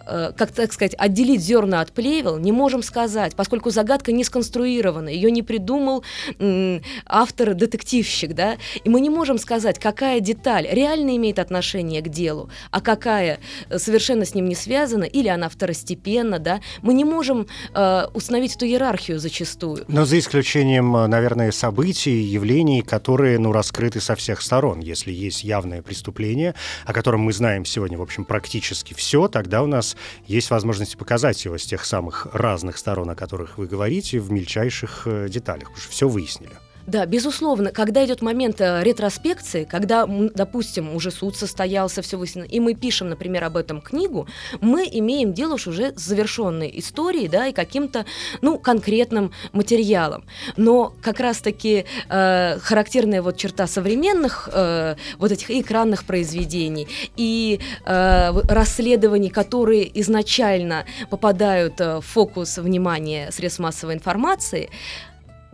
э, 0.06 0.32
как 0.36 0.50
так 0.52 0.72
сказать, 0.72 0.94
отделить 0.98 1.40
зерна 1.40 1.80
от 1.80 1.92
плевел, 1.92 2.38
не 2.38 2.52
можем 2.52 2.82
сказать, 2.82 3.36
поскольку 3.36 3.70
загадка 3.70 4.12
не 4.12 4.24
сконструирована, 4.24 5.08
ее 5.08 5.30
не 5.30 5.42
придумал 5.42 6.04
э, 6.38 6.80
автор-детективщик, 7.06 8.34
да, 8.34 8.56
и 8.82 8.88
мы 8.88 9.00
не 9.00 9.10
можем 9.10 9.38
сказать, 9.38 9.78
какая 9.78 10.20
деталь 10.20 10.66
реально 10.70 11.16
имеет 11.16 11.38
отношение 11.38 12.00
к 12.00 12.08
делу, 12.08 12.48
а 12.70 12.80
какая 12.80 13.38
совершенно 13.76 14.24
с 14.24 14.34
ним 14.34 14.48
не 14.48 14.54
связана, 14.54 15.04
или 15.04 15.28
она 15.28 15.48
второстепенна, 15.48 16.38
да, 16.38 16.60
мы 16.82 16.94
не 16.94 17.04
можем 17.04 17.46
э, 17.74 18.06
установить 18.14 18.56
эту 18.56 18.66
иерархию 18.66 19.18
зачастую. 19.18 19.84
Но 19.88 20.04
за 20.04 20.18
исключением, 20.18 20.96
э, 20.96 21.06
наверное, 21.06 21.52
событий, 21.52 21.73
событий, 21.74 22.20
явлений, 22.20 22.82
которые, 22.82 23.36
ну, 23.40 23.50
раскрыты 23.50 24.00
со 24.00 24.14
всех 24.14 24.42
сторон. 24.42 24.78
Если 24.78 25.10
есть 25.10 25.42
явное 25.42 25.82
преступление, 25.82 26.54
о 26.86 26.92
котором 26.92 27.22
мы 27.22 27.32
знаем 27.32 27.64
сегодня, 27.64 27.98
в 27.98 28.02
общем, 28.02 28.24
практически 28.24 28.94
все, 28.94 29.26
тогда 29.26 29.60
у 29.60 29.66
нас 29.66 29.96
есть 30.24 30.50
возможность 30.50 30.96
показать 30.96 31.44
его 31.44 31.58
с 31.58 31.66
тех 31.66 31.84
самых 31.84 32.28
разных 32.32 32.78
сторон, 32.78 33.10
о 33.10 33.16
которых 33.16 33.58
вы 33.58 33.66
говорите, 33.66 34.20
в 34.20 34.30
мельчайших 34.30 35.02
э, 35.06 35.28
деталях. 35.28 35.72
Уже 35.72 35.88
все 35.88 36.08
выяснили. 36.08 36.52
Да, 36.86 37.06
безусловно, 37.06 37.70
когда 37.70 38.04
идет 38.04 38.20
момент 38.20 38.60
э, 38.60 38.82
ретроспекции, 38.82 39.64
когда, 39.64 40.06
допустим, 40.06 40.94
уже 40.94 41.10
суд 41.10 41.34
состоялся, 41.34 42.02
все 42.02 42.18
выяснено, 42.18 42.44
и 42.44 42.60
мы 42.60 42.74
пишем, 42.74 43.08
например, 43.08 43.44
об 43.44 43.56
этом 43.56 43.80
книгу, 43.80 44.28
мы 44.60 44.86
имеем 44.92 45.32
дело 45.32 45.54
уж 45.54 45.66
уже 45.66 45.94
с 45.96 46.02
завершенной 46.02 46.70
историей, 46.74 47.28
да, 47.28 47.46
и 47.46 47.52
каким-то, 47.52 48.04
ну, 48.42 48.58
конкретным 48.58 49.32
материалом. 49.52 50.24
Но 50.58 50.92
как 51.00 51.20
раз-таки 51.20 51.86
э, 52.10 52.58
характерная 52.60 53.22
вот 53.22 53.38
черта 53.38 53.66
современных 53.66 54.50
э, 54.52 54.96
вот 55.18 55.32
этих 55.32 55.50
экранных 55.50 56.04
произведений 56.04 56.86
и 57.16 57.60
э, 57.86 58.30
расследований, 58.48 59.30
которые 59.30 60.00
изначально 60.00 60.84
попадают 61.08 61.80
э, 61.80 61.96
в 61.96 62.02
фокус 62.02 62.58
внимания 62.58 63.30
средств 63.30 63.60
массовой 63.60 63.94
информации, 63.94 64.68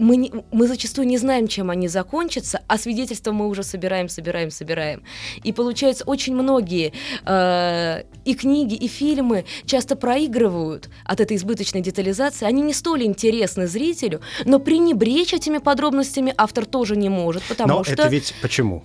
мы, 0.01 0.17
не, 0.17 0.33
мы 0.51 0.67
зачастую 0.67 1.07
не 1.07 1.19
знаем, 1.19 1.47
чем 1.47 1.71
они 1.71 1.89
закончатся, 1.89 2.63
а 2.67 2.79
свидетельства 2.79 3.33
мы 3.33 3.49
уже 3.49 3.63
собираем, 3.63 4.09
собираем, 4.09 4.51
собираем. 4.51 5.03
И 5.45 5.53
получается, 5.53 6.05
очень 6.05 6.35
многие 6.35 6.93
э, 7.25 8.03
и 8.25 8.35
книги, 8.35 8.75
и 8.75 8.89
фильмы 8.89 9.45
часто 9.67 9.97
проигрывают 9.97 10.89
от 11.05 11.21
этой 11.21 11.37
избыточной 11.37 11.83
детализации. 11.83 12.47
Они 12.47 12.63
не 12.63 12.73
столь 12.73 13.05
интересны 13.05 13.67
зрителю, 13.67 14.21
но 14.45 14.59
пренебречь 14.59 15.35
этими 15.35 15.59
подробностями 15.59 16.35
автор 16.37 16.65
тоже 16.67 16.97
не 16.97 17.09
может, 17.09 17.43
потому 17.45 17.75
но 17.75 17.85
что... 17.85 17.93
это 17.93 18.09
ведь 18.09 18.35
почему? 18.43 18.85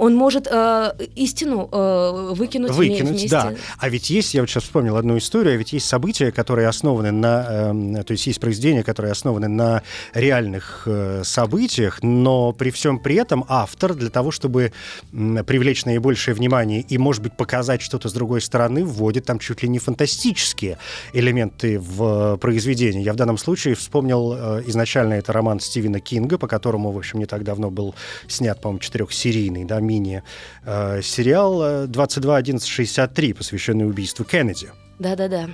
Он 0.00 0.14
может 0.14 0.48
э, 0.50 0.92
истину 1.14 1.68
э, 1.70 2.32
выкинуть, 2.32 2.70
Выкинуть, 2.70 3.10
вместе. 3.10 3.28
да. 3.28 3.52
А 3.76 3.88
ведь 3.90 4.08
есть, 4.08 4.32
я 4.32 4.40
вот 4.40 4.48
сейчас 4.48 4.62
вспомнил 4.62 4.96
одну 4.96 5.18
историю, 5.18 5.52
а 5.52 5.56
ведь 5.58 5.74
есть 5.74 5.86
события, 5.86 6.32
которые 6.32 6.68
основаны 6.68 7.10
на, 7.10 7.72
э, 7.98 8.02
то 8.04 8.12
есть 8.12 8.26
есть 8.26 8.40
произведения, 8.40 8.82
которые 8.82 9.12
основаны 9.12 9.48
на 9.48 9.82
реальных 10.14 10.84
э, 10.86 11.20
событиях, 11.22 12.02
но 12.02 12.52
при 12.52 12.70
всем 12.70 12.98
при 12.98 13.16
этом 13.16 13.44
автор 13.46 13.92
для 13.92 14.08
того, 14.08 14.30
чтобы 14.30 14.72
м, 15.12 15.44
привлечь 15.44 15.84
наибольшее 15.84 16.34
внимание 16.34 16.80
и, 16.80 16.96
может 16.96 17.22
быть, 17.22 17.36
показать 17.36 17.82
что-то 17.82 18.08
с 18.08 18.14
другой 18.14 18.40
стороны, 18.40 18.86
вводит 18.86 19.26
там 19.26 19.38
чуть 19.38 19.62
ли 19.62 19.68
не 19.68 19.78
фантастические 19.78 20.78
элементы 21.12 21.78
в 21.78 22.38
произведение. 22.38 23.02
Я 23.02 23.12
в 23.12 23.16
данном 23.16 23.36
случае 23.36 23.74
вспомнил 23.74 24.32
э, 24.34 24.62
изначально 24.68 25.12
это 25.14 25.34
роман 25.34 25.60
Стивена 25.60 26.00
Кинга, 26.00 26.38
по 26.38 26.48
которому, 26.48 26.90
в 26.90 26.96
общем, 26.96 27.18
не 27.18 27.26
так 27.26 27.44
давно 27.44 27.70
был 27.70 27.94
снят, 28.28 28.58
по-моему, 28.58 28.78
четырехсерийный, 28.78 29.66
да, 29.66 29.78
мини-сериал 29.90 31.62
э, 31.62 31.86
22.11.63, 31.86 33.34
посвященный 33.34 33.86
убийству 33.86 34.24
Кеннеди 34.24 34.68
Да-да-да. 34.98 35.48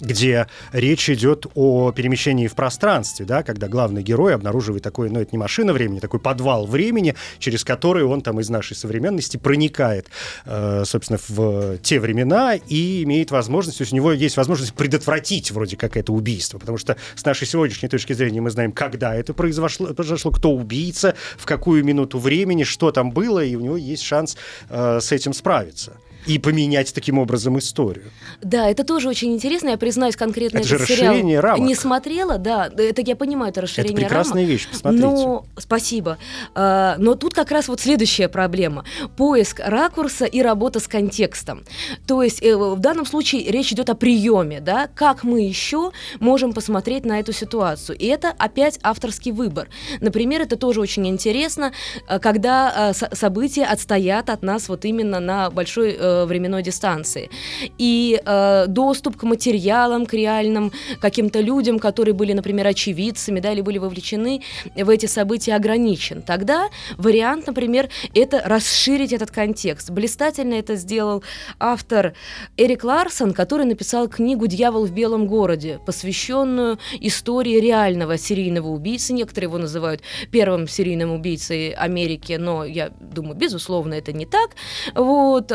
Где 0.00 0.46
речь 0.72 1.08
идет 1.10 1.46
о 1.54 1.92
перемещении 1.92 2.46
в 2.46 2.54
пространстве, 2.54 3.26
да, 3.26 3.42
когда 3.42 3.68
главный 3.68 4.02
герой 4.02 4.34
обнаруживает 4.34 4.82
такой, 4.82 5.10
ну, 5.10 5.20
это 5.20 5.30
не 5.32 5.38
машина 5.38 5.72
времени, 5.72 5.98
такой 5.98 6.20
подвал 6.20 6.66
времени, 6.66 7.14
через 7.38 7.64
который 7.64 8.04
он 8.04 8.20
там 8.20 8.40
из 8.40 8.48
нашей 8.50 8.76
современности 8.76 9.36
проникает, 9.36 10.08
э, 10.44 10.82
собственно, 10.84 11.18
в 11.28 11.78
те 11.78 12.00
времена 12.00 12.54
и 12.54 13.02
имеет 13.04 13.30
возможность, 13.30 13.78
то 13.78 13.82
есть 13.82 13.92
у 13.92 13.96
него 13.96 14.12
есть 14.12 14.36
возможность 14.36 14.74
предотвратить 14.74 15.50
вроде 15.50 15.76
как 15.76 15.96
это 15.96 16.12
убийство, 16.12 16.58
потому 16.58 16.78
что 16.78 16.96
с 17.14 17.24
нашей 17.24 17.46
сегодняшней 17.46 17.88
точки 17.88 18.12
зрения 18.12 18.40
мы 18.40 18.50
знаем, 18.50 18.72
когда 18.72 19.14
это 19.14 19.34
произошло, 19.34 19.88
произошло 19.94 20.30
кто 20.30 20.52
убийца, 20.52 21.14
в 21.36 21.46
какую 21.46 21.84
минуту 21.84 22.18
времени, 22.18 22.64
что 22.64 22.90
там 22.90 23.10
было, 23.10 23.44
и 23.44 23.54
у 23.54 23.60
него 23.60 23.76
есть 23.76 24.02
шанс 24.02 24.36
э, 24.68 25.00
с 25.00 25.12
этим 25.12 25.32
справиться 25.32 25.96
и 26.26 26.38
поменять 26.38 26.92
таким 26.94 27.18
образом 27.18 27.58
историю. 27.58 28.04
Да, 28.42 28.68
это 28.68 28.84
тоже 28.84 29.08
очень 29.08 29.32
интересно. 29.32 29.70
Я 29.70 29.78
признаюсь, 29.78 30.16
конкретно 30.16 30.58
Это 30.58 30.68
же 30.68 30.74
этот 30.76 30.88
сериал 30.88 31.12
расширение 31.14 31.40
рамок. 31.40 31.66
не 31.66 31.74
смотрела. 31.74 32.38
Да, 32.38 32.70
это 32.76 33.02
я 33.02 33.16
понимаю, 33.16 33.50
это 33.50 33.62
расширение 33.62 33.92
Это 33.94 34.02
прекрасная 34.02 34.42
рамок. 34.42 34.50
вещь, 34.50 34.68
посмотрите. 34.70 35.04
Но 35.06 35.44
спасибо. 35.56 36.18
А, 36.54 36.96
Но 36.98 37.14
тут 37.14 37.34
как 37.34 37.50
раз 37.50 37.68
вот 37.68 37.80
следующая 37.80 38.28
проблема: 38.28 38.84
поиск 39.16 39.60
ракурса 39.64 40.24
и 40.26 40.42
работа 40.42 40.80
с 40.80 40.88
контекстом. 40.88 41.64
То 42.06 42.22
есть 42.22 42.42
э, 42.42 42.54
в 42.56 42.78
данном 42.78 43.06
случае 43.06 43.50
речь 43.50 43.72
идет 43.72 43.88
о 43.90 43.94
приеме, 43.94 44.60
да, 44.60 44.88
как 44.94 45.24
мы 45.24 45.40
еще 45.42 45.92
можем 46.20 46.52
посмотреть 46.52 47.04
на 47.04 47.20
эту 47.20 47.32
ситуацию. 47.32 47.96
И 47.96 48.06
это 48.06 48.32
опять 48.38 48.78
авторский 48.82 49.32
выбор. 49.32 49.68
Например, 50.00 50.42
это 50.42 50.56
тоже 50.56 50.80
очень 50.80 51.06
интересно, 51.08 51.72
э, 52.08 52.18
когда 52.18 52.90
э, 52.90 52.94
со- 52.94 53.14
события 53.14 53.64
отстоят 53.64 54.30
от 54.30 54.42
нас 54.42 54.68
вот 54.68 54.84
именно 54.84 55.20
на 55.20 55.50
большой 55.50 55.96
э, 56.08 56.24
временной 56.26 56.62
дистанции. 56.62 57.30
И 57.78 58.20
э, 58.24 58.64
доступ 58.68 59.16
к 59.16 59.22
материалам, 59.22 60.06
к 60.06 60.14
реальным 60.14 60.72
каким-то 61.00 61.40
людям, 61.40 61.78
которые 61.78 62.14
были, 62.14 62.32
например, 62.32 62.66
очевидцами, 62.66 63.40
да, 63.40 63.52
или 63.52 63.60
были 63.60 63.78
вовлечены 63.78 64.42
в 64.74 64.88
эти 64.88 65.06
события, 65.06 65.54
ограничен. 65.54 66.22
Тогда 66.22 66.68
вариант, 66.96 67.46
например, 67.46 67.88
это 68.14 68.42
расширить 68.44 69.12
этот 69.12 69.30
контекст. 69.30 69.90
Блистательно 69.90 70.54
это 70.54 70.76
сделал 70.76 71.22
автор 71.58 72.14
Эрик 72.56 72.84
Ларсон, 72.84 73.32
который 73.32 73.66
написал 73.66 74.08
книгу 74.08 74.46
«Дьявол 74.46 74.86
в 74.86 74.92
белом 74.92 75.26
городе», 75.26 75.80
посвященную 75.86 76.78
истории 77.00 77.60
реального 77.60 78.18
серийного 78.18 78.68
убийцы. 78.68 79.12
Некоторые 79.12 79.48
его 79.48 79.58
называют 79.58 80.02
первым 80.30 80.68
серийным 80.68 81.12
убийцей 81.12 81.72
Америки, 81.72 82.34
но 82.38 82.64
я 82.64 82.90
думаю, 83.00 83.36
безусловно, 83.36 83.94
это 83.94 84.12
не 84.12 84.26
так. 84.26 84.50
Вот, 84.94 85.50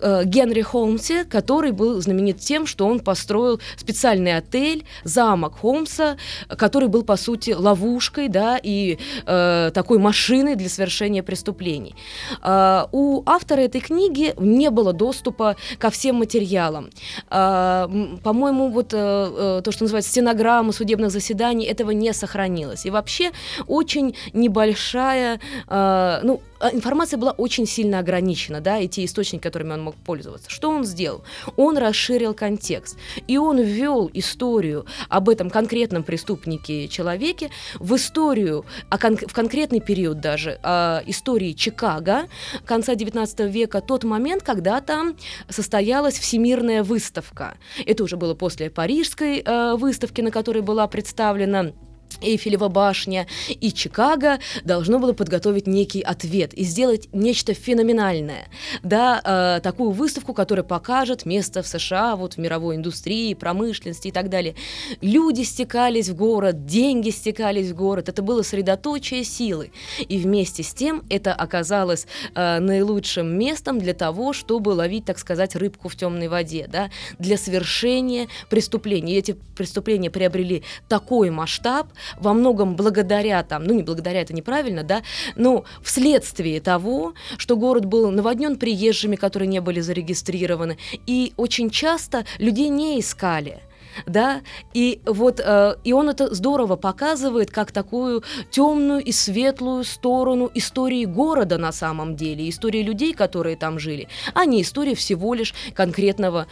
э, 0.00 0.24
Генри 0.24 0.62
Холмсе, 0.62 1.24
который 1.24 1.72
был 1.72 2.00
знаменит 2.00 2.38
тем, 2.38 2.66
что 2.66 2.86
он 2.86 3.00
построил 3.00 3.60
специальный 3.76 4.36
отель, 4.36 4.84
замок 5.04 5.58
Холмса, 5.60 6.16
который 6.48 6.88
был, 6.88 7.04
по 7.04 7.16
сути, 7.16 7.50
ловушкой, 7.50 8.28
да, 8.28 8.58
и 8.62 8.98
э, 9.26 9.70
такой 9.74 9.98
машиной 9.98 10.56
для 10.56 10.68
совершения 10.68 11.22
преступлений. 11.22 11.94
Э, 12.42 12.86
у 12.92 13.22
автора 13.26 13.60
этой 13.60 13.80
книги 13.80 14.34
не 14.38 14.70
было 14.70 14.92
доступа 14.92 15.56
ко 15.78 15.90
всем 15.90 16.16
материалам. 16.16 16.90
Э, 17.30 17.88
по-моему, 18.22 18.68
вот 18.68 18.92
э, 18.92 18.96
э, 18.98 19.62
то, 19.64 19.72
что 19.72 19.84
называется 19.84 20.10
стенограмма 20.10 20.72
судебных 20.72 21.10
заседаний, 21.10 21.66
этого 21.66 21.90
не 21.90 22.12
сохранилось. 22.12 22.86
И 22.86 22.90
вообще 22.90 23.32
очень 23.66 24.14
небольшая, 24.32 25.40
э, 25.68 26.20
ну, 26.22 26.40
информация 26.72 27.18
была 27.18 27.32
очень 27.32 27.66
сильно 27.66 27.98
ограничена, 27.98 28.60
да, 28.60 28.78
и 28.78 28.88
те 28.88 29.04
источники, 29.04 29.42
которыми 29.42 29.72
он 29.72 29.82
мог 29.82 29.96
пользоваться. 29.96 30.50
Что 30.50 30.70
он 30.70 30.84
сделал? 30.84 31.24
Он 31.56 31.78
расширил 31.78 32.34
контекст, 32.34 32.96
и 33.26 33.38
он 33.38 33.60
ввел 33.60 34.10
историю 34.14 34.86
об 35.08 35.28
этом 35.28 35.50
конкретном 35.50 36.02
преступнике-человеке 36.02 37.50
в 37.78 37.94
историю, 37.96 38.64
а 38.90 38.98
кон- 38.98 39.16
в 39.16 39.32
конкретный 39.32 39.80
период 39.80 40.20
даже, 40.20 40.58
а, 40.62 41.02
истории 41.06 41.52
Чикаго 41.52 42.28
конца 42.64 42.94
19 42.94 43.48
века, 43.48 43.80
тот 43.80 44.04
момент, 44.04 44.42
когда 44.42 44.80
там 44.80 45.16
состоялась 45.48 46.18
всемирная 46.18 46.82
выставка. 46.82 47.56
Это 47.86 48.04
уже 48.04 48.16
было 48.16 48.34
после 48.34 48.70
Парижской 48.70 49.42
э, 49.44 49.74
выставки, 49.76 50.20
на 50.20 50.30
которой 50.30 50.62
была 50.62 50.86
представлена 50.86 51.72
Эйфелева 52.20 52.68
башня 52.68 53.26
и 53.48 53.72
Чикаго 53.72 54.38
должно 54.64 54.98
было 54.98 55.12
подготовить 55.12 55.66
некий 55.66 56.00
ответ 56.00 56.54
и 56.54 56.64
сделать 56.64 57.08
нечто 57.12 57.54
феноменальное. 57.54 58.48
Да, 58.82 59.20
э, 59.24 59.60
такую 59.62 59.90
выставку, 59.90 60.34
которая 60.34 60.64
покажет 60.64 61.26
место 61.26 61.62
в 61.62 61.66
США, 61.66 62.16
вот 62.16 62.34
в 62.34 62.38
мировой 62.38 62.76
индустрии, 62.76 63.34
промышленности 63.34 64.08
и 64.08 64.12
так 64.12 64.28
далее. 64.28 64.54
Люди 65.00 65.42
стекались 65.42 66.08
в 66.08 66.16
город, 66.16 66.66
деньги 66.66 67.10
стекались 67.10 67.70
в 67.70 67.76
город, 67.76 68.08
это 68.08 68.22
было 68.22 68.42
средоточие 68.42 69.24
силы. 69.24 69.70
И 70.00 70.18
вместе 70.18 70.62
с 70.62 70.74
тем 70.74 71.04
это 71.08 71.32
оказалось 71.32 72.06
э, 72.34 72.58
наилучшим 72.58 73.38
местом 73.38 73.78
для 73.78 73.94
того, 73.94 74.32
чтобы 74.32 74.70
ловить, 74.70 75.04
так 75.04 75.18
сказать, 75.18 75.54
рыбку 75.54 75.88
в 75.88 75.96
темной 75.96 76.28
воде, 76.28 76.68
да, 76.70 76.90
для 77.18 77.36
совершения 77.36 78.28
преступлений. 78.50 79.14
И 79.14 79.18
эти 79.18 79.36
преступления 79.56 80.10
приобрели 80.10 80.62
такой 80.88 81.30
масштаб, 81.30 81.88
во 82.16 82.32
многом 82.32 82.76
благодаря 82.76 83.42
там, 83.42 83.64
ну 83.64 83.74
не 83.74 83.82
благодаря, 83.82 84.20
это 84.20 84.34
неправильно, 84.34 84.82
да, 84.82 85.02
но 85.36 85.64
вследствие 85.82 86.60
того, 86.60 87.14
что 87.36 87.56
город 87.56 87.84
был 87.84 88.10
наводнен 88.10 88.56
приезжими, 88.56 89.16
которые 89.16 89.48
не 89.48 89.60
были 89.60 89.80
зарегистрированы, 89.80 90.78
и 91.06 91.32
очень 91.36 91.70
часто 91.70 92.24
людей 92.38 92.68
не 92.68 93.00
искали 93.00 93.62
да, 94.06 94.42
и 94.74 95.00
вот 95.04 95.40
э, 95.40 95.76
и 95.84 95.92
он 95.92 96.08
это 96.08 96.34
здорово 96.34 96.76
показывает 96.76 97.50
как 97.50 97.72
такую 97.72 98.22
темную 98.50 99.02
и 99.02 99.12
светлую 99.12 99.84
сторону 99.84 100.50
истории 100.54 101.04
города 101.04 101.58
на 101.58 101.72
самом 101.72 102.16
деле, 102.16 102.48
истории 102.48 102.82
людей, 102.82 103.12
которые 103.12 103.56
там 103.56 103.78
жили, 103.78 104.08
а 104.34 104.44
не 104.44 104.62
история 104.62 104.94
всего 104.94 105.34
лишь 105.34 105.54
конкретного 105.74 106.46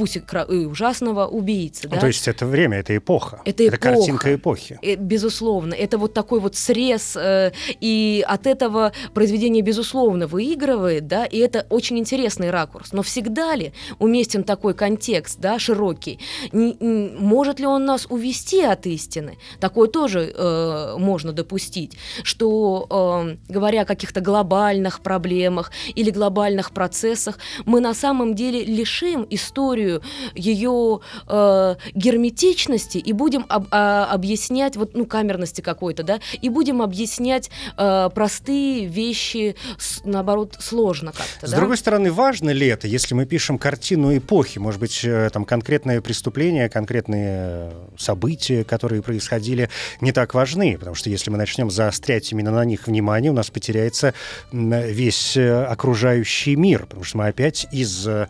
пусть 0.00 0.16
и 0.16 0.22
и 0.50 0.64
ужасного 0.64 1.26
убийцы, 1.26 1.82
Ну, 1.84 1.94
да. 1.94 2.00
то 2.00 2.06
есть 2.06 2.26
это 2.26 2.46
время, 2.46 2.78
это 2.78 2.96
эпоха. 2.96 3.40
Это 3.44 3.64
эпоха. 3.68 3.78
картинка 3.82 4.34
эпохи. 4.34 4.78
Э, 4.82 4.94
Безусловно, 4.96 5.74
это 5.74 5.98
вот 5.98 6.14
такой 6.14 6.40
вот 6.40 6.56
срез, 6.56 7.16
э, 7.16 7.52
и 7.82 8.24
от 8.26 8.46
этого 8.46 8.92
произведение, 9.14 9.62
безусловно, 9.62 10.26
выигрывает, 10.26 11.06
да, 11.06 11.26
и 11.26 11.36
это 11.36 11.66
очень 11.68 11.98
интересный 11.98 12.50
ракурс. 12.50 12.92
Но 12.94 13.02
всегда 13.02 13.54
ли 13.56 13.72
уместен 13.98 14.42
такой 14.44 14.72
контекст, 14.74 15.38
да, 15.40 15.58
широкий? 15.58 16.18
Н- 16.52 16.76
н- 16.80 17.16
может 17.18 17.60
ли 17.60 17.66
он 17.66 17.84
нас 17.84 18.06
увести 18.08 18.62
от 18.62 18.86
истины? 18.86 19.36
Такое 19.60 19.88
тоже 19.88 20.32
э, 20.34 20.94
можно 20.98 21.32
допустить, 21.32 21.98
что, 22.22 22.86
э, 22.90 23.52
говоря 23.52 23.82
о 23.82 23.84
каких-то 23.84 24.20
глобальных 24.22 25.00
проблемах 25.00 25.70
или 25.94 26.10
глобальных 26.10 26.70
процессах, 26.72 27.38
мы 27.66 27.80
на 27.80 27.92
самом 27.94 28.34
деле 28.34 28.64
лишим 28.64 29.26
историю 29.30 29.89
ее 30.34 31.00
э, 31.28 31.74
герметичности 31.94 32.98
и 32.98 33.12
будем 33.12 33.44
об- 33.48 33.66
а, 33.70 34.06
объяснять, 34.12 34.76
вот, 34.76 34.94
ну, 34.94 35.06
камерности 35.06 35.60
какой-то, 35.60 36.02
да, 36.02 36.20
и 36.42 36.48
будем 36.48 36.82
объяснять 36.82 37.50
э, 37.76 38.10
простые 38.14 38.86
вещи, 38.86 39.56
с- 39.78 40.02
наоборот, 40.04 40.56
сложно 40.60 41.12
как-то, 41.12 41.46
С 41.46 41.50
да? 41.50 41.56
другой 41.56 41.76
стороны, 41.76 42.12
важно 42.12 42.50
ли 42.50 42.66
это, 42.66 42.86
если 42.86 43.14
мы 43.14 43.24
пишем 43.26 43.58
картину 43.58 44.16
эпохи? 44.16 44.58
Может 44.58 44.80
быть, 44.80 45.00
э, 45.04 45.30
там 45.32 45.44
конкретные 45.44 46.00
преступления, 46.02 46.68
конкретные 46.68 47.72
события, 47.98 48.64
которые 48.64 49.02
происходили, 49.02 49.68
не 50.00 50.12
так 50.12 50.34
важны, 50.34 50.76
потому 50.78 50.94
что 50.96 51.08
если 51.10 51.30
мы 51.30 51.38
начнем 51.38 51.70
заострять 51.70 52.30
именно 52.32 52.50
на 52.50 52.64
них 52.64 52.86
внимание, 52.86 53.30
у 53.30 53.34
нас 53.34 53.50
потеряется 53.50 54.12
весь 54.52 55.36
э, 55.36 55.64
окружающий 55.64 56.56
мир, 56.56 56.86
потому 56.86 57.04
что 57.04 57.18
мы 57.18 57.28
опять 57.28 57.66
из, 57.72 58.06
э, 58.06 58.26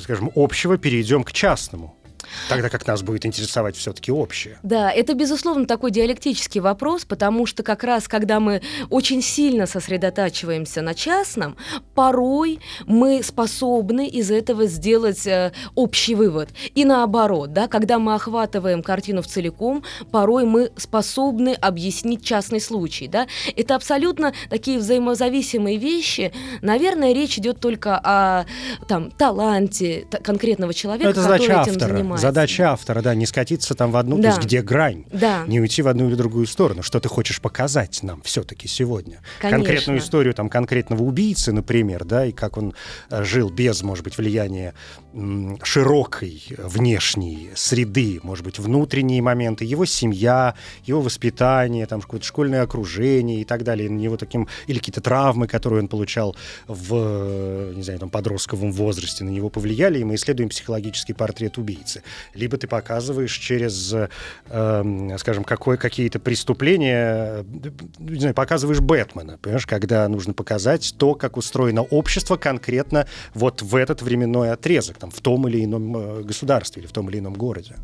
скажем, 0.00 0.30
общего 0.34 0.63
перейдем 0.78 1.24
к 1.24 1.32
частному. 1.32 1.96
Тогда 2.48 2.68
как 2.68 2.86
нас 2.86 3.02
будет 3.02 3.26
интересовать 3.26 3.76
все-таки 3.76 4.12
общее. 4.12 4.58
Да, 4.62 4.90
это, 4.90 5.14
безусловно, 5.14 5.66
такой 5.66 5.90
диалектический 5.90 6.60
вопрос, 6.60 7.04
потому 7.04 7.46
что 7.46 7.62
как 7.62 7.84
раз, 7.84 8.08
когда 8.08 8.40
мы 8.40 8.62
очень 8.90 9.22
сильно 9.22 9.66
сосредотачиваемся 9.66 10.82
на 10.82 10.94
частном, 10.94 11.56
порой 11.94 12.60
мы 12.86 13.22
способны 13.22 14.06
из 14.08 14.30
этого 14.30 14.66
сделать 14.66 15.26
э, 15.26 15.52
общий 15.74 16.14
вывод. 16.14 16.50
И 16.74 16.84
наоборот, 16.84 17.52
да, 17.52 17.68
когда 17.68 17.98
мы 17.98 18.14
охватываем 18.14 18.82
картину 18.82 19.22
в 19.22 19.26
целиком, 19.26 19.82
порой 20.10 20.44
мы 20.44 20.70
способны 20.76 21.54
объяснить 21.54 22.24
частный 22.24 22.60
случай. 22.60 23.08
Да? 23.08 23.26
Это 23.56 23.74
абсолютно 23.74 24.32
такие 24.50 24.78
взаимозависимые 24.78 25.78
вещи. 25.78 26.32
Наверное, 26.62 27.12
речь 27.12 27.38
идет 27.38 27.60
только 27.60 28.00
о 28.02 28.44
там, 28.88 29.10
таланте 29.10 30.06
конкретного 30.22 30.74
человека, 30.74 31.10
это 31.10 31.22
который 31.22 31.44
этим 31.44 31.56
автора. 31.56 31.78
занимается. 31.78 32.13
Задача 32.18 32.72
автора, 32.72 33.02
да, 33.02 33.14
не 33.14 33.26
скатиться 33.26 33.74
там 33.74 33.90
в 33.92 33.96
одну, 33.96 34.16
Да. 34.16 34.22
то 34.22 34.28
есть 34.36 34.46
где 34.46 34.62
грань, 34.62 35.04
Да. 35.12 35.44
не 35.46 35.60
уйти 35.60 35.82
в 35.82 35.88
одну 35.88 36.08
или 36.08 36.14
другую 36.14 36.46
сторону. 36.46 36.82
Что 36.82 37.00
ты 37.00 37.08
хочешь 37.08 37.40
показать 37.40 38.02
нам 38.02 38.22
все-таки 38.22 38.68
сегодня? 38.68 39.20
Конечно. 39.40 39.58
Конкретную 39.64 39.98
историю 40.00 40.34
там 40.34 40.48
конкретного 40.48 41.02
убийцы, 41.02 41.52
например, 41.52 42.04
да, 42.04 42.26
и 42.26 42.32
как 42.32 42.56
он 42.56 42.74
э, 43.10 43.24
жил 43.24 43.50
без, 43.50 43.82
может 43.82 44.04
быть, 44.04 44.16
влияния 44.18 44.74
широкой 45.62 46.42
внешней 46.58 47.50
среды, 47.54 48.20
может 48.22 48.44
быть, 48.44 48.58
внутренние 48.58 49.22
моменты, 49.22 49.64
его 49.64 49.84
семья, 49.84 50.54
его 50.84 51.00
воспитание, 51.00 51.86
там 51.86 52.00
какое-то 52.00 52.26
школьное 52.26 52.62
окружение 52.62 53.40
и 53.40 53.44
так 53.44 53.62
далее, 53.64 53.88
на 53.90 53.98
него 53.98 54.16
таким 54.16 54.48
или 54.66 54.78
какие-то 54.78 55.00
травмы, 55.00 55.46
которые 55.46 55.80
он 55.82 55.88
получал 55.88 56.36
в, 56.66 56.94
э, 56.94 57.72
не 57.76 57.82
знаю, 57.82 57.98
там 58.00 58.10
подростковом 58.10 58.72
возрасте, 58.72 59.24
на 59.24 59.30
него 59.30 59.48
повлияли, 59.50 59.98
и 60.00 60.04
мы 60.04 60.16
исследуем 60.16 60.48
психологический 60.48 61.12
портрет 61.12 61.58
убийцы. 61.58 62.02
Либо 62.34 62.56
ты 62.56 62.66
показываешь 62.66 63.32
через, 63.32 63.92
э, 63.92 65.16
скажем, 65.18 65.44
какое, 65.44 65.76
какие-то 65.76 66.18
преступления, 66.18 67.42
э, 67.42 67.70
не 67.98 68.20
знаю, 68.20 68.34
показываешь 68.34 68.80
Бэтмена, 68.80 69.38
понимаешь, 69.38 69.66
когда 69.66 70.08
нужно 70.08 70.32
показать 70.32 70.94
то, 70.98 71.14
как 71.14 71.36
устроено 71.36 71.82
общество 71.82 72.36
конкретно 72.36 73.06
вот 73.34 73.62
в 73.62 73.76
этот 73.76 74.02
временной 74.02 74.52
отрезок, 74.52 74.98
там, 74.98 75.10
в 75.10 75.20
том 75.20 75.48
или 75.48 75.64
ином 75.64 75.96
э, 75.96 76.22
государстве 76.22 76.82
или 76.82 76.88
в 76.88 76.92
том 76.92 77.08
или 77.10 77.18
ином 77.18 77.34
городе. 77.34 77.76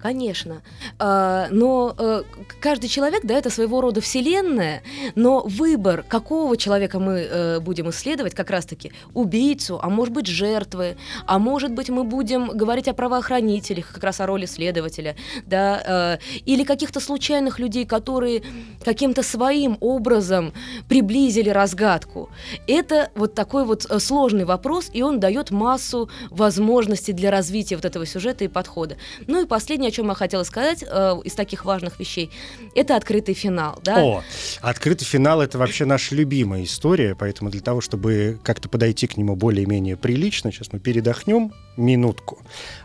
Конечно. 0.00 0.62
А, 1.00 1.48
но 1.50 1.92
э, 1.98 2.22
каждый 2.60 2.88
человек, 2.88 3.24
да, 3.24 3.34
это 3.34 3.50
своего 3.50 3.80
рода 3.80 4.00
вселенная, 4.00 4.82
но 5.16 5.42
выбор, 5.44 6.04
какого 6.06 6.56
человека 6.56 7.00
мы 7.00 7.18
э, 7.18 7.60
будем 7.60 7.90
исследовать, 7.90 8.32
как 8.32 8.50
раз-таки 8.50 8.92
убийцу, 9.12 9.80
а 9.82 9.88
может 9.88 10.14
быть 10.14 10.26
жертвы, 10.26 10.96
а 11.26 11.40
может 11.40 11.72
быть 11.72 11.88
мы 11.88 12.04
будем 12.04 12.48
говорить 12.48 12.86
о 12.86 12.94
правоохранителях, 12.94 13.92
как 13.92 14.04
раз 14.04 14.20
о 14.20 14.26
роли 14.26 14.46
следователя, 14.46 15.16
да, 15.46 16.18
э, 16.22 16.40
или 16.46 16.62
каких-то 16.62 17.00
случайных 17.00 17.58
людей, 17.58 17.84
которые 17.84 18.44
каким-то 18.84 19.24
своим 19.24 19.78
образом 19.80 20.52
приблизили 20.88 21.50
разгадку. 21.50 22.30
Это 22.68 23.10
вот 23.16 23.34
такой 23.34 23.64
вот 23.64 23.82
сложный 23.98 24.44
вопрос, 24.44 24.90
и 24.92 25.02
он 25.02 25.18
дает 25.18 25.50
массу 25.50 26.08
возможностей 26.30 27.12
для 27.12 27.32
развития 27.32 27.74
вот 27.74 27.84
этого 27.84 28.06
сюжета 28.06 28.44
и 28.44 28.48
подхода. 28.48 28.96
Ну 29.26 29.42
и 29.42 29.46
последнее, 29.46 29.87
о 29.88 29.90
чем 29.90 30.08
я 30.08 30.14
хотела 30.14 30.44
сказать 30.44 30.84
э, 30.86 31.14
из 31.24 31.34
таких 31.34 31.64
важных 31.64 31.98
вещей, 31.98 32.30
это 32.74 32.96
открытый 32.96 33.34
финал. 33.34 33.78
Да? 33.82 34.02
О, 34.02 34.22
открытый 34.60 35.06
финал 35.06 35.40
это 35.40 35.58
вообще 35.58 35.84
наша 35.84 36.14
любимая 36.14 36.64
история, 36.64 37.14
поэтому 37.14 37.50
для 37.50 37.60
того, 37.60 37.80
чтобы 37.80 38.38
как-то 38.42 38.68
подойти 38.68 39.06
к 39.06 39.16
нему 39.16 39.36
более-менее 39.36 39.96
прилично, 39.96 40.52
сейчас 40.52 40.72
мы 40.72 40.78
передохнем 40.78 41.52
минутку, 41.76 42.38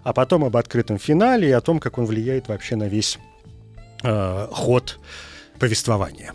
а 0.03 0.13
потом 0.13 0.43
об 0.45 0.57
открытом 0.57 0.97
финале 0.97 1.49
и 1.49 1.51
о 1.51 1.61
том, 1.61 1.79
как 1.79 1.97
он 1.97 2.05
влияет 2.05 2.47
вообще 2.47 2.75
на 2.75 2.87
весь 2.87 3.19
э, 4.03 4.47
ход 4.51 4.99
повествования. 5.59 6.33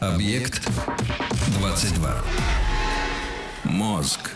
Объект 0.00 0.66
22. 1.58 2.24
Мозг. 3.64 4.30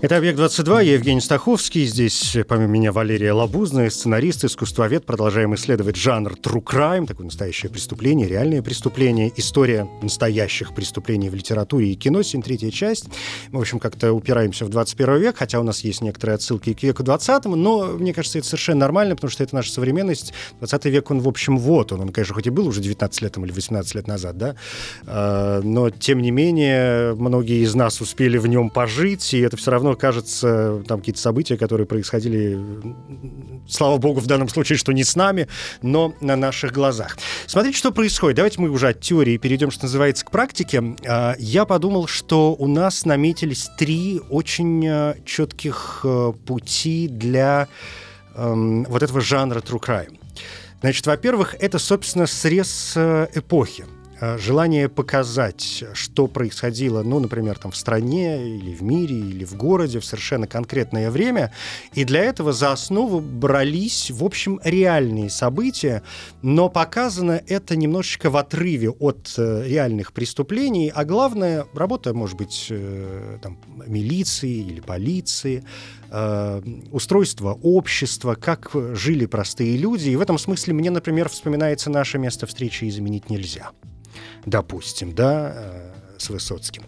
Это 0.00 0.16
«Объект-22», 0.16 0.84
я 0.84 0.92
Евгений 0.92 1.20
Стаховский. 1.20 1.84
Здесь, 1.84 2.36
э, 2.36 2.44
помимо 2.44 2.68
меня, 2.68 2.92
Валерия 2.92 3.32
Лабузная, 3.32 3.90
сценарист, 3.90 4.44
искусствовед. 4.44 5.04
Продолжаем 5.04 5.56
исследовать 5.56 5.96
жанр 5.96 6.34
true 6.34 6.62
crime, 6.62 7.04
такое 7.04 7.24
настоящее 7.24 7.68
преступление, 7.72 8.28
реальное 8.28 8.62
преступление, 8.62 9.32
история 9.34 9.88
настоящих 10.00 10.72
преступлений 10.72 11.28
в 11.30 11.34
литературе 11.34 11.90
и 11.90 11.96
кино, 11.96 12.22
сегодня 12.22 12.44
третья 12.44 12.70
часть. 12.70 13.06
Мы, 13.50 13.58
в 13.58 13.62
общем, 13.62 13.80
как-то 13.80 14.12
упираемся 14.12 14.66
в 14.66 14.68
21 14.68 15.16
век, 15.16 15.36
хотя 15.36 15.58
у 15.58 15.64
нас 15.64 15.80
есть 15.80 16.00
некоторые 16.00 16.36
отсылки 16.36 16.74
к 16.74 16.82
веку 16.84 17.02
20 17.02 17.46
но, 17.46 17.86
мне 17.86 18.14
кажется, 18.14 18.38
это 18.38 18.46
совершенно 18.46 18.78
нормально, 18.78 19.16
потому 19.16 19.32
что 19.32 19.42
это 19.42 19.56
наша 19.56 19.72
современность. 19.72 20.32
20 20.60 20.84
век, 20.84 21.10
он, 21.10 21.18
в 21.18 21.26
общем, 21.26 21.58
вот 21.58 21.90
он. 21.90 22.02
Он, 22.02 22.10
конечно, 22.10 22.36
хоть 22.36 22.46
и 22.46 22.50
был 22.50 22.68
уже 22.68 22.80
19 22.80 23.22
лет 23.22 23.36
или 23.36 23.50
18 23.50 23.94
лет 23.96 24.06
назад, 24.06 24.38
да, 24.38 24.54
э, 25.08 25.60
но, 25.64 25.90
тем 25.90 26.22
не 26.22 26.30
менее, 26.30 27.16
многие 27.16 27.64
из 27.64 27.74
нас 27.74 28.00
успели 28.00 28.38
в 28.38 28.46
нем 28.46 28.70
пожить, 28.70 29.34
и 29.34 29.40
это 29.40 29.56
все 29.56 29.72
равно 29.72 29.87
кажется, 29.96 30.82
там 30.86 31.00
какие-то 31.00 31.20
события, 31.20 31.56
которые 31.56 31.86
происходили, 31.86 32.58
слава 33.68 33.98
богу, 33.98 34.20
в 34.20 34.26
данном 34.26 34.48
случае, 34.48 34.78
что 34.78 34.92
не 34.92 35.04
с 35.04 35.16
нами, 35.16 35.48
но 35.82 36.14
на 36.20 36.36
наших 36.36 36.72
глазах. 36.72 37.16
Смотрите, 37.46 37.78
что 37.78 37.92
происходит. 37.92 38.36
Давайте 38.36 38.60
мы 38.60 38.70
уже 38.70 38.88
от 38.88 39.00
теории 39.00 39.36
перейдем, 39.36 39.70
что 39.70 39.84
называется, 39.84 40.24
к 40.24 40.30
практике. 40.30 40.96
А, 41.06 41.34
Я 41.38 41.64
подумал, 41.64 42.06
что 42.06 42.54
у 42.54 42.66
нас 42.66 43.04
наметились 43.04 43.68
три 43.78 44.20
очень 44.30 44.86
э, 44.86 45.14
четких 45.24 46.00
э, 46.04 46.32
пути 46.46 47.08
для 47.08 47.68
эм, 48.34 48.84
вот 48.84 49.02
этого 49.02 49.20
жанра 49.20 49.60
true 49.60 49.80
crime. 49.80 50.18
Значит, 50.80 51.06
во-первых, 51.06 51.56
это, 51.58 51.78
собственно, 51.78 52.26
срез 52.26 52.92
э, 52.96 53.28
эпохи. 53.34 53.84
Э, 54.20 54.38
Желание 54.38 54.88
показать, 54.88 55.84
что 55.92 56.26
происходило, 56.26 57.02
ну, 57.02 57.20
например, 57.20 57.58
там 57.58 57.70
в 57.70 57.76
стране 57.76 58.56
или 58.56 58.74
в 58.74 58.82
мире, 58.82 59.16
или 59.16 59.44
в 59.44 59.56
городе 59.56 60.00
в 60.00 60.04
совершенно 60.04 60.46
конкретное 60.46 61.10
время. 61.10 61.52
И 61.92 62.04
для 62.04 62.24
этого 62.24 62.52
за 62.52 62.72
основу 62.72 63.20
брались, 63.20 64.10
в 64.10 64.24
общем, 64.24 64.60
реальные 64.64 65.30
события, 65.30 66.02
но 66.42 66.68
показано 66.68 67.40
это 67.46 67.76
немножечко 67.76 68.30
в 68.30 68.36
отрыве 68.36 68.90
от 68.90 69.34
э, 69.36 69.64
реальных 69.66 70.12
преступлений, 70.12 70.90
а 70.92 71.04
главное, 71.04 71.66
работа, 71.74 72.14
может 72.14 72.36
быть, 72.36 72.66
э, 72.70 73.38
там, 73.42 73.58
милиции 73.86 74.50
или 74.50 74.80
полиции, 74.80 75.64
устройство 76.90 77.58
общества, 77.62 78.34
как 78.34 78.70
жили 78.94 79.26
простые 79.26 79.76
люди. 79.76 80.08
И 80.08 80.16
в 80.16 80.22
этом 80.22 80.38
смысле 80.38 80.72
мне, 80.72 80.90
например, 80.90 81.28
вспоминается 81.28 81.90
наше 81.90 82.18
место 82.18 82.46
встречи 82.46 82.88
«Изменить 82.88 83.28
нельзя». 83.28 83.72
Допустим, 84.48 85.14
да, 85.14 85.52
э, 85.54 85.92
с 86.18 86.30
Высоцким. 86.30 86.82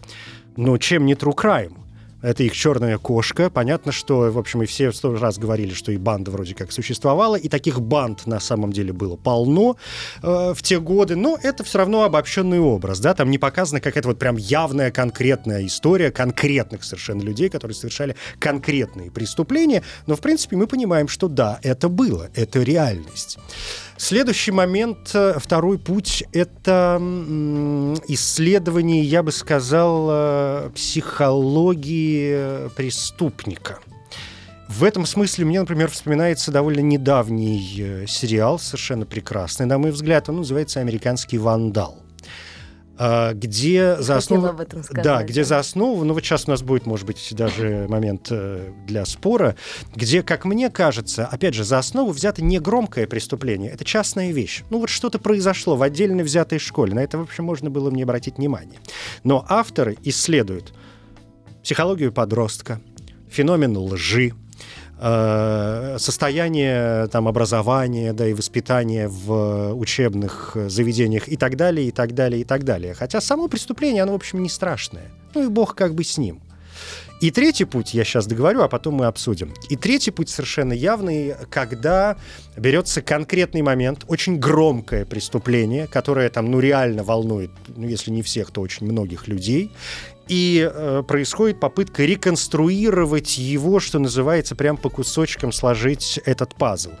Но 0.57 0.77
чем 0.77 1.05
не 1.05 1.13
true 1.13 1.35
crime? 1.35 1.77
Это 2.21 2.43
их 2.43 2.53
черная 2.53 2.97
кошка. 2.97 3.49
Понятно, 3.49 3.91
что, 3.91 4.31
в 4.31 4.37
общем, 4.37 4.61
и 4.61 4.65
все 4.65 4.91
сто 4.91 5.15
раз 5.15 5.39
говорили, 5.39 5.73
что 5.73 5.91
и 5.91 5.97
банда 5.97 6.29
вроде 6.31 6.53
как 6.53 6.71
существовала, 6.71 7.35
и 7.35 7.49
таких 7.49 7.81
банд 7.81 8.27
на 8.27 8.39
самом 8.39 8.71
деле 8.71 8.93
было 8.93 9.15
полно 9.15 9.75
э, 10.21 10.53
в 10.55 10.61
те 10.61 10.79
годы, 10.79 11.15
но 11.15 11.37
это 11.41 11.63
все 11.63 11.79
равно 11.79 12.03
обобщенный 12.03 12.59
образ, 12.59 12.99
да, 12.99 13.13
там 13.15 13.31
не 13.31 13.39
показана 13.39 13.81
какая-то 13.81 14.09
вот 14.09 14.19
прям 14.19 14.37
явная 14.37 14.91
конкретная 14.91 15.65
история 15.65 16.11
конкретных 16.11 16.83
совершенно 16.83 17.21
людей, 17.21 17.49
которые 17.49 17.75
совершали 17.75 18.15
конкретные 18.39 19.09
преступления, 19.09 19.83
но, 20.05 20.15
в 20.15 20.21
принципе, 20.21 20.57
мы 20.57 20.67
понимаем, 20.67 21.07
что 21.07 21.27
да, 21.27 21.59
это 21.63 21.89
было, 21.89 22.29
это 22.35 22.61
реальность. 22.61 23.39
Следующий 24.01 24.51
момент, 24.51 25.11
э, 25.13 25.37
второй 25.37 25.77
путь, 25.77 26.23
это 26.33 26.97
исследование, 28.07 29.03
я 29.03 29.21
бы 29.21 29.31
сказал, 29.31 30.07
э, 30.09 30.69
психологии 30.73 32.31
э, 32.33 32.69
преступника. 32.75 33.77
В 34.67 34.83
этом 34.85 35.05
смысле 35.05 35.45
мне, 35.45 35.59
например, 35.59 35.91
вспоминается 35.91 36.51
довольно 36.51 36.79
недавний 36.79 38.07
сериал, 38.07 38.57
совершенно 38.57 39.05
прекрасный, 39.05 39.67
на 39.67 39.77
мой 39.77 39.91
взгляд, 39.91 40.29
он 40.29 40.37
называется 40.37 40.79
«Американский 40.79 41.37
вандал», 41.37 42.01
где 43.33 43.95
за 43.99 44.17
основу... 44.17 44.47
об 44.47 44.59
этом 44.59 44.83
сказать. 44.83 45.03
Да, 45.03 45.23
где 45.23 45.43
за 45.43 45.59
основу, 45.59 46.03
ну 46.03 46.13
вот 46.13 46.23
сейчас 46.23 46.47
у 46.47 46.51
нас 46.51 46.61
будет, 46.61 46.85
может 46.85 47.05
быть, 47.05 47.33
даже 47.35 47.85
момент 47.89 48.27
э, 48.29 48.71
для 48.85 49.05
спора, 49.05 49.55
где, 49.95 50.21
как 50.21 50.45
мне 50.45 50.69
кажется, 50.69 51.25
опять 51.25 51.53
же, 51.53 51.63
за 51.63 51.79
основу 51.79 52.11
взято 52.11 52.43
не 52.43 52.59
громкое 52.59 53.07
преступление, 53.07 53.71
это 53.71 53.85
частная 53.85 54.31
вещь. 54.31 54.63
Ну 54.69 54.79
вот 54.79 54.89
что-то 54.89 55.19
произошло 55.19 55.75
в 55.75 55.81
отдельно 55.81 56.23
взятой 56.23 56.59
школе, 56.59 56.93
на 56.93 56.99
это 56.99 57.17
вообще 57.17 57.41
можно 57.41 57.69
было 57.69 57.89
мне 57.89 58.03
обратить 58.03 58.37
внимание. 58.37 58.79
Но 59.23 59.45
авторы 59.49 59.97
исследуют 60.03 60.73
психологию 61.63 62.11
подростка, 62.11 62.81
феномен 63.29 63.77
лжи, 63.77 64.33
состояние 65.01 67.07
там, 67.07 67.27
образования 67.27 68.13
да, 68.13 68.27
и 68.27 68.33
воспитания 68.33 69.07
в 69.07 69.73
учебных 69.73 70.55
заведениях 70.67 71.27
и 71.27 71.37
так 71.37 71.55
далее, 71.55 71.87
и 71.87 71.91
так 71.91 72.13
далее, 72.13 72.41
и 72.41 72.43
так 72.43 72.63
далее. 72.63 72.93
Хотя 72.93 73.19
само 73.19 73.47
преступление, 73.47 74.03
оно, 74.03 74.11
в 74.11 74.15
общем, 74.15 74.43
не 74.43 74.49
страшное. 74.49 75.09
Ну 75.33 75.45
и 75.45 75.47
бог 75.47 75.73
как 75.73 75.95
бы 75.95 76.03
с 76.03 76.19
ним. 76.19 76.39
И 77.21 77.29
третий 77.29 77.65
путь, 77.65 77.93
я 77.93 78.03
сейчас 78.03 78.25
договорю, 78.25 78.61
а 78.61 78.67
потом 78.67 78.95
мы 78.95 79.05
обсудим. 79.05 79.53
И 79.69 79.75
третий 79.75 80.09
путь 80.09 80.29
совершенно 80.29 80.73
явный, 80.73 81.35
когда 81.51 82.17
берется 82.57 83.03
конкретный 83.03 83.61
момент, 83.61 84.05
очень 84.07 84.39
громкое 84.39 85.05
преступление, 85.05 85.85
которое 85.85 86.29
там, 86.29 86.49
ну, 86.49 86.59
реально 86.59 87.03
волнует, 87.03 87.51
ну, 87.75 87.87
если 87.87 88.09
не 88.09 88.23
всех, 88.23 88.49
то 88.49 88.61
очень 88.61 88.87
многих 88.87 89.27
людей, 89.27 89.71
и 90.31 90.65
э, 90.73 91.03
происходит 91.05 91.59
попытка 91.59 92.05
реконструировать 92.05 93.37
его, 93.37 93.81
что 93.81 93.99
называется, 93.99 94.55
прям 94.55 94.77
по 94.77 94.89
кусочкам 94.89 95.51
сложить 95.51 96.21
этот 96.23 96.55
пазл. 96.55 96.91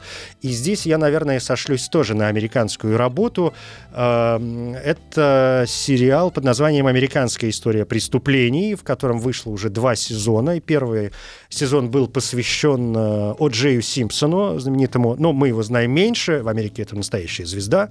И 0.41 0.49
здесь 0.49 0.85
я, 0.85 0.97
наверное, 0.97 1.39
сошлюсь 1.39 1.87
тоже 1.87 2.13
на 2.13 2.27
американскую 2.27 2.97
работу. 2.97 3.53
Э, 3.93 4.37
это 4.83 5.63
сериал 5.65 6.29
под 6.29 6.43
названием 6.43 6.87
«Американская 6.87 7.51
история 7.51 7.85
преступлений», 7.85 8.75
в 8.75 8.83
котором 8.83 9.17
вышло 9.19 9.51
уже 9.51 9.69
два 9.69 9.95
сезона. 9.95 10.57
И 10.57 10.59
первый 10.59 11.13
сезон 11.51 11.91
был 11.91 12.07
посвящен 12.07 12.95
э, 12.95 13.35
О. 13.37 13.49
Симпсону, 13.51 14.57
знаменитому, 14.57 15.15
ну, 15.19 15.33
мы 15.33 15.49
его 15.49 15.61
знаем 15.61 15.91
меньше, 15.91 16.41
в 16.41 16.47
Америке 16.47 16.81
это 16.81 16.95
настоящая 16.95 17.45
звезда, 17.45 17.89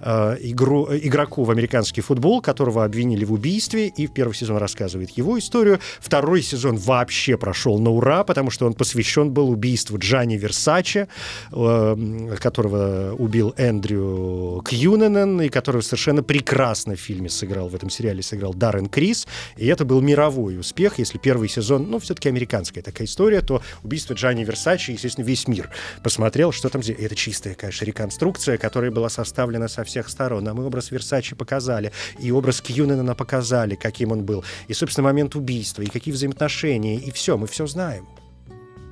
э, 0.00 0.36
игру, 0.40 0.88
игроку 0.90 1.44
в 1.44 1.50
американский 1.50 2.00
футбол, 2.00 2.40
которого 2.40 2.84
обвинили 2.84 3.24
в 3.24 3.32
убийстве, 3.32 3.88
и 3.88 4.06
в 4.06 4.12
первый 4.12 4.34
сезон 4.34 4.56
рассказывает 4.58 5.10
его 5.10 5.38
историю. 5.38 5.80
Второй 6.00 6.42
сезон 6.42 6.76
вообще 6.76 7.36
прошел 7.36 7.78
на 7.78 7.90
ура, 7.90 8.24
потому 8.24 8.50
что 8.50 8.66
он 8.66 8.74
посвящен 8.74 9.30
был 9.30 9.50
убийству 9.50 9.98
Джани 9.98 10.36
Версаче, 10.36 11.08
э, 11.52 12.36
которого 12.40 13.14
убил 13.18 13.52
Эндрю 13.56 14.62
Кьюненен, 14.66 15.42
и 15.42 15.48
который 15.48 15.82
совершенно 15.82 16.22
прекрасно 16.22 16.94
в 16.94 17.00
фильме 17.00 17.28
сыграл, 17.28 17.68
в 17.68 17.74
этом 17.74 17.90
сериале 17.90 18.22
сыграл 18.22 18.54
Даррен 18.54 18.86
Крис, 18.86 19.26
и 19.56 19.66
это 19.66 19.84
был 19.84 20.00
мировой 20.00 20.58
успех, 20.58 20.98
если 20.98 21.18
первый 21.18 21.48
сезон, 21.48 21.90
ну, 21.90 21.98
все-таки 21.98 22.28
американская 22.28 22.82
такая 22.82 22.99
история, 23.04 23.40
то 23.40 23.62
убийство 23.82 24.14
Джани 24.14 24.44
Версачи, 24.44 24.92
естественно, 24.92 25.24
весь 25.24 25.46
мир 25.48 25.70
посмотрел, 26.02 26.52
что 26.52 26.68
там... 26.68 26.80
Это 26.80 27.14
чистая, 27.14 27.54
конечно, 27.54 27.84
реконструкция, 27.84 28.58
которая 28.58 28.90
была 28.90 29.08
составлена 29.08 29.68
со 29.68 29.84
всех 29.84 30.08
сторон. 30.08 30.46
А 30.48 30.54
мы 30.54 30.66
образ 30.66 30.90
Версачи 30.90 31.34
показали, 31.34 31.92
и 32.18 32.30
образ 32.30 32.60
Кьюнена 32.60 33.14
показали, 33.14 33.74
каким 33.74 34.12
он 34.12 34.24
был 34.24 34.44
и, 34.68 34.74
собственно, 34.74 35.08
момент 35.08 35.34
убийства, 35.34 35.82
и 35.82 35.86
какие 35.86 36.12
взаимоотношения, 36.12 36.96
и 36.96 37.10
все, 37.10 37.36
мы 37.36 37.46
все 37.46 37.66
знаем. 37.66 38.06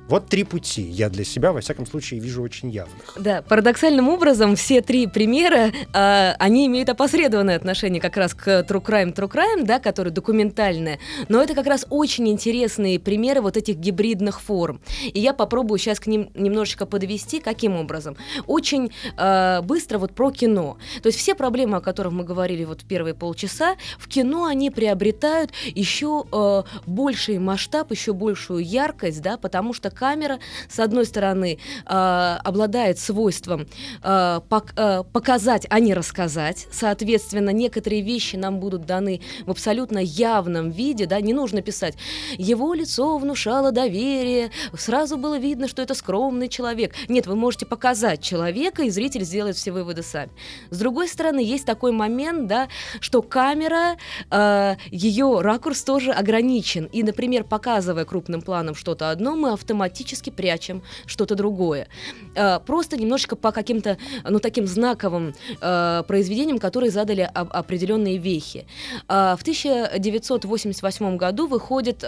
Вот 0.09 0.27
три 0.27 0.43
пути 0.43 0.81
я 0.81 1.07
для 1.07 1.23
себя, 1.23 1.51
во 1.51 1.61
всяком 1.61 1.85
случае, 1.85 2.19
вижу 2.19 2.41
очень 2.41 2.71
явных. 2.71 3.13
Да, 3.15 3.43
парадоксальным 3.43 4.09
образом 4.09 4.55
все 4.55 4.81
три 4.81 5.05
примера, 5.05 5.71
э, 5.93 6.31
они 6.39 6.65
имеют 6.65 6.89
опосредованное 6.89 7.55
отношение 7.55 8.01
как 8.01 8.17
раз 8.17 8.33
к 8.33 8.47
True 8.47 8.83
Crime, 8.83 9.13
True 9.13 9.31
Crime, 9.31 9.65
да, 9.65 9.77
который 9.77 10.11
документальное, 10.11 10.97
но 11.27 11.43
это 11.43 11.53
как 11.53 11.67
раз 11.67 11.85
очень 11.91 12.27
интересные 12.27 12.99
примеры 12.99 13.41
вот 13.41 13.55
этих 13.55 13.75
гибридных 13.75 14.41
форм. 14.41 14.81
И 15.03 15.19
я 15.19 15.31
попробую 15.31 15.77
сейчас 15.77 15.99
к 15.99 16.07
ним 16.07 16.31
немножечко 16.33 16.87
подвести. 16.87 17.39
Каким 17.39 17.75
образом? 17.75 18.17
Очень 18.47 18.91
э, 19.15 19.61
быстро 19.61 19.99
вот 19.99 20.15
про 20.15 20.31
кино. 20.31 20.79
То 21.03 21.07
есть 21.09 21.19
все 21.19 21.35
проблемы, 21.35 21.77
о 21.77 21.81
которых 21.81 22.13
мы 22.13 22.23
говорили 22.23 22.65
вот 22.65 22.81
в 22.81 22.87
первые 22.87 23.13
полчаса, 23.13 23.75
в 23.99 24.07
кино 24.07 24.45
они 24.45 24.71
приобретают 24.71 25.51
еще 25.75 26.25
э, 26.31 26.63
больший 26.87 27.37
масштаб, 27.37 27.91
еще 27.91 28.13
большую 28.13 28.65
яркость, 28.65 29.21
да, 29.21 29.37
потому 29.37 29.71
что 29.71 29.91
камера, 29.99 30.39
с 30.69 30.79
одной 30.79 31.05
стороны, 31.05 31.59
э, 31.85 32.37
обладает 32.43 32.99
свойством 32.99 33.67
э, 34.01 34.39
пок 34.47 34.73
э, 34.77 35.03
показать, 35.11 35.67
а 35.69 35.79
не 35.79 35.93
рассказать. 35.93 36.67
Соответственно, 36.71 37.49
некоторые 37.49 38.01
вещи 38.01 38.37
нам 38.37 38.59
будут 38.59 38.85
даны 38.85 39.19
в 39.45 39.51
абсолютно 39.51 39.99
явном 39.99 40.71
виде, 40.71 41.05
да, 41.05 41.19
не 41.19 41.33
нужно 41.33 41.61
писать. 41.61 41.95
Его 42.37 42.73
лицо 42.73 43.17
внушало 43.17 43.71
доверие, 43.71 44.51
сразу 44.77 45.17
было 45.17 45.37
видно, 45.37 45.67
что 45.67 45.81
это 45.81 45.93
скромный 45.93 46.47
человек. 46.47 46.95
Нет, 47.09 47.27
вы 47.27 47.35
можете 47.35 47.65
показать 47.65 48.21
человека, 48.21 48.83
и 48.83 48.89
зритель 48.89 49.25
сделает 49.25 49.57
все 49.57 49.71
выводы 49.71 50.03
сами. 50.03 50.31
С 50.69 50.79
другой 50.79 51.09
стороны, 51.09 51.39
есть 51.39 51.65
такой 51.65 51.91
момент, 51.91 52.47
да, 52.47 52.69
что 53.01 53.21
камера, 53.21 53.97
э, 54.31 54.75
ее 54.91 55.41
ракурс 55.41 55.83
тоже 55.83 56.11
ограничен. 56.11 56.85
И, 56.85 57.03
например, 57.03 57.43
показывая 57.43 58.05
крупным 58.05 58.41
планом 58.41 58.75
что-то 58.75 59.11
одно, 59.11 59.35
мы 59.35 59.51
автоматически 59.51 59.88
автоматически 59.89 60.29
прячем 60.29 60.81
что-то 61.05 61.35
другое. 61.35 61.87
Э, 62.35 62.59
просто 62.65 62.97
немножечко 62.97 63.35
по 63.35 63.51
каким-то, 63.51 63.97
ну, 64.27 64.39
таким 64.39 64.67
знаковым 64.67 65.33
э, 65.61 66.03
произведениям, 66.07 66.59
которые 66.59 66.91
задали 66.91 67.29
определенные 67.33 68.17
вехи. 68.17 68.65
Э, 69.07 69.35
в 69.37 69.41
1988 69.41 71.17
году 71.17 71.47
выходит 71.47 72.05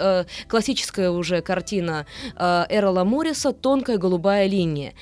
классическая 0.48 1.10
уже 1.10 1.41
картина 1.41 2.06
Эрла 2.38 3.04
Морриса 3.04 3.52
«Тонкая 3.52 3.98
голубая 3.98 4.48
линия». 4.48 4.94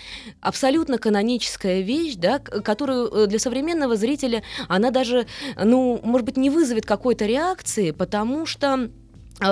Абсолютно 0.41 0.97
каноническая 0.97 1.81
вещь, 1.81 2.15
да, 2.15 2.39
которую 2.39 3.27
для 3.27 3.39
современного 3.39 3.95
зрителя 3.95 4.43
она 4.67 4.91
даже, 4.91 5.25
ну, 5.63 5.99
может 6.03 6.25
быть, 6.25 6.37
не 6.37 6.49
вызовет 6.49 6.85
какой-то 6.85 7.25
реакции, 7.25 7.91
потому 7.91 8.45
что 8.45 8.69
Э, 8.79 8.89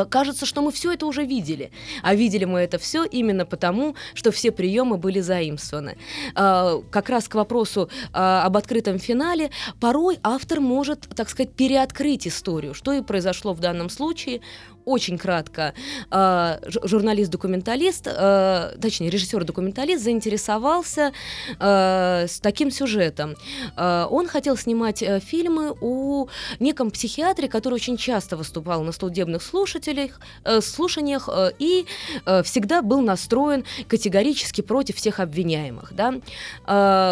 кажется, 0.10 0.46
что 0.46 0.62
мы 0.62 0.72
все 0.72 0.94
это 0.94 1.06
уже 1.06 1.26
видели. 1.26 1.72
А 2.04 2.16
видели 2.16 2.46
мы 2.46 2.60
это 2.60 2.78
все 2.78 3.04
именно 3.06 3.46
потому, 3.46 3.96
что 4.14 4.32
все 4.32 4.52
приемы 4.52 4.98
были 4.98 5.20
заимствованы. 5.20 5.98
Э, 6.36 6.82
как 6.92 7.10
раз 7.10 7.28
к 7.28 7.36
вопросу 7.36 7.90
э, 8.14 8.18
об 8.18 8.58
открытом 8.58 9.00
финале, 9.00 9.50
порой 9.80 10.20
автор 10.24 10.60
может, 10.60 11.08
так 11.16 11.30
сказать, 11.30 11.54
переоткрыть 11.54 12.28
историю, 12.28 12.74
что 12.74 12.94
и 12.94 13.02
произошло 13.02 13.54
в 13.54 13.60
данном 13.60 13.90
случае 13.90 14.42
очень 14.88 15.18
кратко, 15.18 15.74
э, 16.12 16.60
журналист-документалист, 16.84 18.08
э, 18.08 18.78
точнее, 18.82 19.10
режиссер-документалист 19.10 20.04
заинтересовался 20.04 21.12
э, 21.60 22.26
с 22.28 22.40
таким 22.40 22.72
сюжетом. 22.72 23.36
Он 23.76 24.28
хотел 24.28 24.58
снимать 24.58 25.04
э, 25.04 25.20
фильмы 25.20 25.76
о 25.82 26.28
неком 26.60 26.92
психиатре, 26.92 27.48
который 27.48 27.76
очень 27.76 27.98
часто 27.98 28.38
выступал 28.38 28.84
на 28.84 28.92
судебных 28.92 29.44
слушателях, 29.44 30.20
э, 30.46 30.62
слушаниях 30.62 31.30
э, 31.32 31.52
и 31.60 31.86
всегда 32.44 32.82
был 32.82 33.02
настроен 33.02 33.64
категорически 33.88 34.62
против 34.62 34.96
всех 34.96 35.20
обвиняемых. 35.20 35.94
Да? 35.94 36.14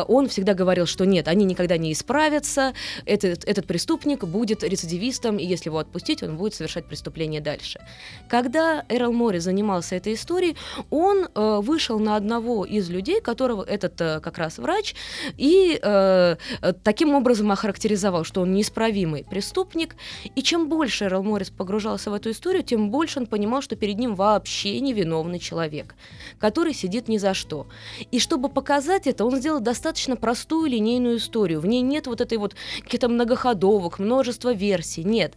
Он 0.07 0.27
всегда 0.27 0.53
говорил, 0.53 0.85
что 0.85 1.05
нет, 1.05 1.27
они 1.27 1.45
никогда 1.45 1.77
не 1.77 1.91
исправятся, 1.91 2.73
этот, 3.05 3.43
этот 3.45 3.67
преступник 3.67 4.23
будет 4.23 4.63
рецидивистом, 4.63 5.37
и 5.37 5.45
если 5.45 5.69
его 5.69 5.79
отпустить, 5.79 6.23
он 6.23 6.37
будет 6.37 6.53
совершать 6.53 6.85
преступление 6.85 7.41
дальше 7.41 7.64
дальше. 7.65 7.79
Когда 8.27 8.83
Эрл 8.89 9.11
Мори 9.11 9.39
занимался 9.39 9.95
этой 9.95 10.13
историей, 10.13 10.55
он 10.89 11.27
э, 11.33 11.59
вышел 11.61 11.99
на 11.99 12.15
одного 12.15 12.65
из 12.65 12.89
людей, 12.89 13.21
которого 13.21 13.63
этот 13.63 14.01
э, 14.01 14.19
как 14.19 14.37
раз 14.37 14.57
врач, 14.57 14.95
и 15.37 15.79
э, 15.81 16.35
таким 16.83 17.13
образом 17.13 17.51
охарактеризовал, 17.51 18.23
что 18.23 18.41
он 18.41 18.53
неисправимый 18.53 19.23
преступник. 19.23 19.95
И 20.35 20.41
чем 20.41 20.69
больше 20.69 21.05
Эрл 21.05 21.23
Моррис 21.23 21.49
погружался 21.49 22.09
в 22.09 22.13
эту 22.13 22.31
историю, 22.31 22.63
тем 22.63 22.89
больше 22.89 23.19
он 23.19 23.27
понимал, 23.27 23.61
что 23.61 23.75
перед 23.75 23.99
ним 23.99 24.15
вообще 24.15 24.79
невиновный 24.79 25.39
человек, 25.39 25.95
который 26.39 26.73
сидит 26.73 27.07
ни 27.07 27.17
за 27.17 27.33
что. 27.33 27.67
И 28.11 28.19
чтобы 28.19 28.49
показать 28.49 29.07
это, 29.07 29.25
он 29.25 29.37
сделал 29.37 29.59
достаточно 29.59 30.15
простую 30.15 30.69
линейную 30.69 31.17
историю. 31.17 31.59
В 31.59 31.67
ней 31.67 31.81
нет 31.81 32.07
вот 32.07 32.21
этой 32.21 32.37
вот 32.37 32.55
каких-то 32.83 33.07
многоходовок, 33.07 33.99
множества 33.99 34.53
версий. 34.53 35.03
Нет. 35.03 35.33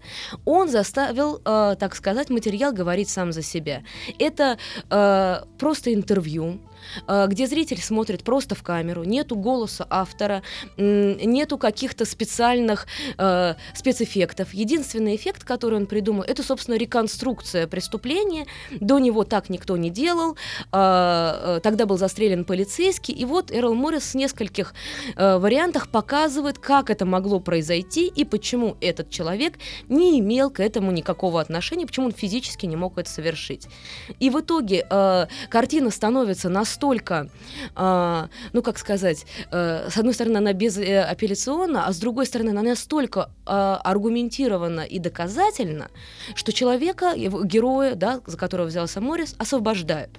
Он 0.46 0.68
заставил, 0.68 1.40
э, 1.44 1.76
так 1.78 1.94
сказать, 1.94 2.17
сказать, 2.18 2.30
материал 2.30 2.72
говорит 2.72 3.08
сам 3.08 3.32
за 3.32 3.42
себя. 3.42 3.82
Это 4.18 4.58
э, 4.90 5.36
просто 5.58 5.94
интервью, 5.94 6.58
где 7.06 7.46
зритель 7.46 7.80
смотрит 7.80 8.24
просто 8.24 8.54
в 8.54 8.62
камеру, 8.62 9.04
нету 9.04 9.36
голоса 9.36 9.86
автора, 9.88 10.42
нету 10.76 11.58
каких-то 11.58 12.04
специальных 12.04 12.86
э, 13.16 13.54
спецэффектов. 13.74 14.54
Единственный 14.54 15.16
эффект, 15.16 15.44
который 15.44 15.76
он 15.76 15.86
придумал, 15.86 16.22
это, 16.22 16.42
собственно, 16.42 16.76
реконструкция 16.76 17.66
преступления. 17.66 18.46
До 18.80 18.98
него 18.98 19.24
так 19.24 19.48
никто 19.50 19.76
не 19.76 19.90
делал. 19.90 20.36
Э, 20.72 21.56
э 21.56 21.60
тогда 21.62 21.86
был 21.86 21.98
застрелен 21.98 22.44
полицейский. 22.44 23.14
И 23.14 23.24
вот 23.24 23.50
Эрл 23.52 23.74
Моррис 23.74 24.12
в 24.12 24.14
нескольких 24.14 24.74
э, 25.16 25.38
вариантах 25.38 25.88
показывает, 25.88 26.58
как 26.58 26.90
это 26.90 27.04
могло 27.04 27.40
произойти 27.40 28.06
и 28.06 28.24
почему 28.24 28.76
этот 28.80 29.10
человек 29.10 29.54
не 29.88 30.20
имел 30.20 30.50
к 30.50 30.60
этому 30.60 30.92
никакого 30.92 31.40
отношения, 31.40 31.86
почему 31.86 32.06
он 32.06 32.12
физически 32.12 32.66
не 32.66 32.76
мог 32.76 32.98
это 32.98 33.10
совершить. 33.10 33.66
И 34.20 34.30
в 34.30 34.40
итоге 34.40 34.86
э, 34.88 35.26
картина 35.48 35.90
становится 35.90 36.48
настолько 36.48 36.67
настолько, 36.68 37.28
э, 37.76 38.26
ну 38.52 38.62
как 38.62 38.78
сказать, 38.78 39.26
э, 39.50 39.88
с 39.90 39.96
одной 39.96 40.14
стороны 40.14 40.38
она 40.38 40.52
безапелляционна, 40.52 41.86
а 41.86 41.92
с 41.92 41.98
другой 41.98 42.26
стороны 42.26 42.50
она 42.50 42.62
настолько 42.62 43.20
э, 43.20 43.78
аргументирована 43.84 44.82
и 44.82 44.98
доказательна, 44.98 45.88
что 46.34 46.52
человека, 46.52 47.14
его 47.16 47.44
героя, 47.44 47.94
да, 47.94 48.20
за 48.26 48.36
которого 48.36 48.66
взялся 48.66 49.00
Моррис, 49.00 49.34
освобождают. 49.38 50.10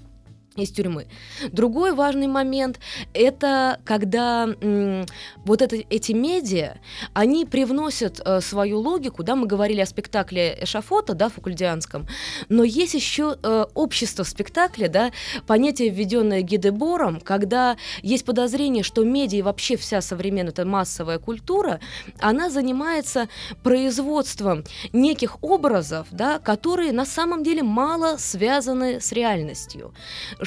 Из 0.64 0.72
тюрьмы. 0.72 1.08
Другой 1.52 1.94
важный 1.94 2.28
момент– 2.28 2.80
это 3.14 3.80
когда 3.86 4.48
м, 4.62 5.06
вот 5.46 5.62
это, 5.62 5.78
эти 5.90 6.12
медиа, 6.12 6.78
они 7.14 7.46
привносят 7.46 8.22
э, 8.24 8.42
свою 8.42 8.80
логику, 8.80 9.24
да, 9.24 9.36
мы 9.36 9.48
говорили 9.48 9.82
о 9.82 9.86
спектакле 9.86 10.58
Эшафота, 10.62 11.14
да, 11.14 11.30
фукульдианском, 11.30 12.08
но 12.50 12.64
есть 12.64 12.94
еще 12.94 13.38
э, 13.42 13.66
общество 13.74 14.24
спектакля, 14.24 14.88
да, 14.88 15.12
понятие, 15.48 15.90
введенное 15.90 16.42
Ги 16.42 16.57
Дебором, 16.57 17.20
когда 17.20 17.78
есть 18.02 18.26
подозрение, 18.26 18.84
что 18.84 19.04
медиа 19.04 19.40
и 19.40 19.42
вообще 19.42 19.78
вся 19.78 20.02
современная 20.02 20.50
эта 20.50 20.66
массовая 20.66 21.20
культура, 21.20 21.80
она 22.20 22.50
занимается 22.50 23.30
производством 23.64 24.64
неких 24.94 25.42
образов, 25.44 26.08
да, 26.12 26.40
которые 26.40 26.92
на 26.92 27.06
самом 27.06 27.44
деле 27.44 27.64
мало 27.64 28.18
связаны 28.18 29.00
с 29.00 29.12
реальностью 29.12 29.94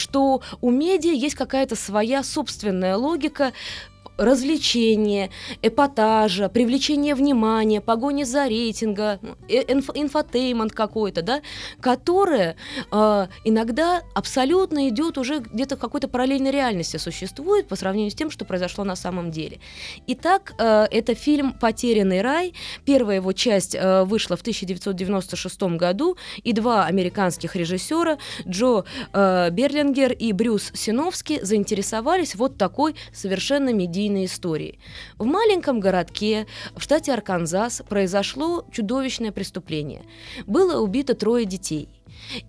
что 0.02 0.42
у 0.60 0.70
медиа 0.70 1.12
есть 1.12 1.36
какая-то 1.36 1.76
своя 1.76 2.22
собственная 2.24 2.96
логика, 2.96 3.52
развлечения, 4.24 5.30
эпатажа, 5.62 6.48
привлечение 6.48 7.14
внимания, 7.14 7.80
погони 7.80 8.24
за 8.24 8.46
рейтинга, 8.46 9.18
э, 9.48 9.62
инф, 9.72 9.90
infotainment 9.94 10.72
какой-то, 10.72 11.22
да, 11.22 11.42
которое 11.80 12.56
э, 12.90 13.26
иногда 13.44 14.02
абсолютно 14.14 14.88
идет 14.88 15.18
уже 15.18 15.40
где-то 15.40 15.76
в 15.76 15.78
какой-то 15.78 16.08
параллельной 16.08 16.50
реальности 16.50 16.96
существует 16.96 17.68
по 17.68 17.76
сравнению 17.76 18.10
с 18.10 18.14
тем, 18.14 18.30
что 18.30 18.44
произошло 18.44 18.84
на 18.84 18.96
самом 18.96 19.30
деле. 19.30 19.60
Итак, 20.06 20.54
э, 20.58 20.86
это 20.90 21.14
фильм 21.14 21.52
«Потерянный 21.52 22.22
рай». 22.22 22.54
Первая 22.84 23.16
его 23.16 23.32
часть 23.32 23.74
э, 23.74 24.04
вышла 24.04 24.36
в 24.36 24.40
1996 24.40 25.62
году, 25.62 26.16
и 26.42 26.52
два 26.52 26.86
американских 26.86 27.56
режиссера, 27.56 28.18
Джо 28.46 28.84
э, 29.12 29.50
Берлингер 29.50 30.12
и 30.12 30.32
Брюс 30.32 30.70
Синовский, 30.74 31.40
заинтересовались 31.42 32.34
вот 32.34 32.58
такой 32.58 32.94
совершенно 33.12 33.72
медийной 33.72 34.11
медийной 34.12 34.26
истории. 34.26 34.78
В 35.18 35.24
маленьком 35.24 35.80
городке 35.80 36.46
в 36.76 36.82
штате 36.82 37.12
Арканзас 37.12 37.82
произошло 37.88 38.64
чудовищное 38.70 39.32
преступление. 39.32 40.02
Было 40.46 40.80
убито 40.80 41.14
трое 41.14 41.44
детей– 41.44 41.88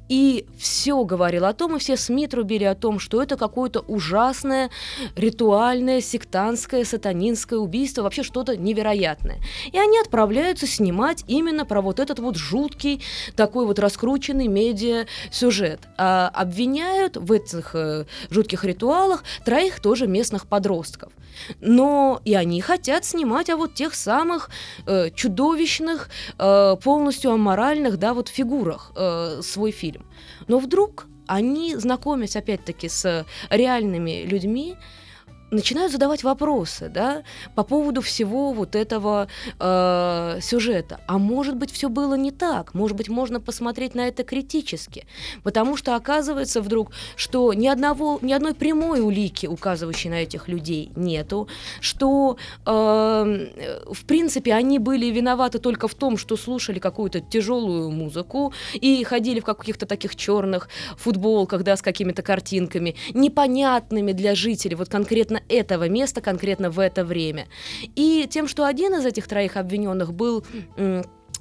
и 0.09 0.45
все 0.57 1.03
говорил 1.03 1.45
о 1.45 1.53
том, 1.53 1.75
и 1.75 1.79
все 1.79 1.97
СМИ 1.97 2.27
трубили 2.27 2.63
о 2.63 2.75
том, 2.75 2.99
что 2.99 3.21
это 3.21 3.37
какое-то 3.37 3.81
ужасное, 3.81 4.69
ритуальное, 5.15 6.01
сектантское, 6.01 6.85
сатанинское 6.85 7.59
убийство, 7.59 8.03
вообще 8.03 8.23
что-то 8.23 8.55
невероятное. 8.55 9.39
И 9.71 9.77
они 9.77 9.99
отправляются 9.99 10.67
снимать 10.67 11.23
именно 11.27 11.65
про 11.65 11.81
вот 11.81 11.99
этот 11.99 12.19
вот 12.19 12.37
жуткий, 12.37 13.01
такой 13.35 13.65
вот 13.65 13.79
раскрученный 13.79 14.47
медиа-сюжет. 14.47 15.81
А 15.97 16.29
обвиняют 16.29 17.17
в 17.17 17.31
этих 17.31 17.75
э, 17.75 18.05
жутких 18.29 18.63
ритуалах 18.63 19.23
троих 19.45 19.79
тоже 19.79 20.07
местных 20.07 20.47
подростков. 20.47 21.11
Но 21.59 22.21
и 22.25 22.35
они 22.35 22.61
хотят 22.61 23.05
снимать 23.05 23.49
о 23.49 23.57
вот 23.57 23.73
тех 23.73 23.95
самых 23.95 24.49
э, 24.85 25.09
чудовищных, 25.11 26.09
э, 26.37 26.75
полностью 26.83 27.31
аморальных, 27.31 27.97
да, 27.97 28.13
вот 28.13 28.29
фигурах 28.29 28.91
э, 28.95 29.41
свой 29.63 29.71
фильм. 29.71 30.05
Но 30.47 30.59
вдруг 30.59 31.07
они, 31.25 31.75
знакомясь 31.75 32.35
опять-таки 32.35 32.89
с 32.89 33.25
реальными 33.49 34.25
людьми, 34.25 34.75
начинают 35.53 35.91
задавать 35.91 36.23
вопросы, 36.23 36.89
да, 36.89 37.23
по 37.55 37.63
поводу 37.63 38.01
всего 38.01 38.51
вот 38.51 38.75
этого 38.75 39.27
э, 39.59 40.39
сюжета. 40.41 40.99
А 41.07 41.17
может 41.17 41.55
быть, 41.55 41.71
все 41.71 41.89
было 41.89 42.15
не 42.15 42.31
так? 42.31 42.73
Может 42.73 42.97
быть, 42.97 43.09
можно 43.09 43.39
посмотреть 43.39 43.95
на 43.95 44.07
это 44.07 44.23
критически? 44.23 45.05
Потому 45.43 45.77
что 45.77 45.95
оказывается 45.95 46.61
вдруг, 46.61 46.91
что 47.15 47.53
ни 47.53 47.67
одного, 47.67 48.19
ни 48.21 48.33
одной 48.33 48.53
прямой 48.53 49.01
улики, 49.01 49.45
указывающей 49.45 50.09
на 50.09 50.23
этих 50.23 50.47
людей, 50.47 50.91
нету, 50.95 51.47
что 51.79 52.37
э, 52.65 52.71
в 53.91 54.05
принципе 54.05 54.53
они 54.53 54.79
были 54.79 55.05
виноваты 55.07 55.59
только 55.59 55.87
в 55.87 55.95
том, 55.95 56.17
что 56.17 56.37
слушали 56.37 56.79
какую-то 56.79 57.19
тяжелую 57.21 57.91
музыку 57.91 58.53
и 58.73 59.03
ходили 59.03 59.39
в 59.39 59.45
каких-то 59.45 59.85
таких 59.85 60.15
черных 60.15 60.69
футболках, 60.97 61.63
да, 61.63 61.75
с 61.75 61.81
какими-то 61.81 62.21
картинками, 62.21 62.95
непонятными 63.13 64.11
для 64.11 64.35
жителей, 64.35 64.75
вот 64.75 64.89
конкретно 64.89 65.42
этого 65.49 65.89
места 65.89 66.21
конкретно 66.21 66.69
в 66.69 66.79
это 66.79 67.03
время. 67.05 67.47
И 67.95 68.27
тем, 68.29 68.47
что 68.47 68.65
один 68.65 68.95
из 68.95 69.05
этих 69.05 69.27
троих 69.27 69.57
обвиненных 69.57 70.13
был 70.13 70.45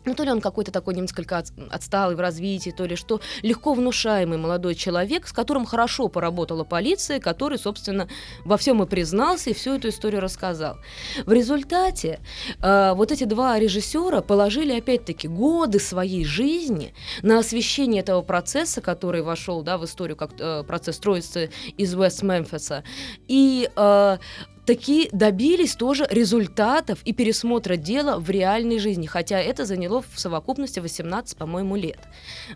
ну, 0.04 0.14
то 0.14 0.24
ли 0.24 0.30
он 0.30 0.40
какой-то 0.40 0.72
такой 0.72 0.94
несколько 0.94 1.42
отсталый 1.70 2.16
в 2.16 2.20
развитии, 2.20 2.70
то 2.70 2.84
ли 2.84 2.96
что, 2.96 3.20
легко 3.42 3.74
внушаемый 3.74 4.38
молодой 4.38 4.74
человек, 4.74 5.26
с 5.26 5.32
которым 5.32 5.64
хорошо 5.64 6.08
поработала 6.08 6.64
полиция, 6.64 7.20
который, 7.20 7.58
собственно, 7.58 8.08
во 8.44 8.56
всем 8.56 8.82
и 8.82 8.86
признался, 8.86 9.50
и 9.50 9.54
всю 9.54 9.74
эту 9.74 9.88
историю 9.88 10.20
рассказал. 10.20 10.78
В 11.24 11.32
результате 11.32 12.20
э, 12.60 12.92
вот 12.94 13.12
эти 13.12 13.24
два 13.24 13.58
режиссера 13.58 14.20
положили, 14.20 14.78
опять-таки, 14.78 15.28
годы 15.28 15.78
своей 15.78 16.24
жизни 16.24 16.94
на 17.22 17.38
освещение 17.38 18.02
этого 18.02 18.22
процесса, 18.22 18.80
который 18.80 19.22
вошел 19.22 19.62
да, 19.62 19.78
в 19.78 19.84
историю 19.84 20.16
как 20.16 20.32
э, 20.38 20.64
процесс 20.64 20.96
строится 20.96 21.48
из 21.76 21.94
Вест-Мемфиса. 21.94 22.84
И 23.28 23.68
э, 23.74 24.18
таки 24.66 25.09
добились 25.12 25.75
тоже 25.75 26.07
результатов 26.11 27.01
и 27.05 27.12
пересмотра 27.12 27.77
дела 27.77 28.18
в 28.18 28.31
реальной 28.31 28.79
жизни, 28.79 29.07
хотя 29.07 29.40
это 29.40 29.64
заняло 29.64 30.03
в 30.03 30.18
совокупности 30.18 30.81
18, 30.81 31.37
по-моему, 31.37 31.77
лет. 31.77 32.01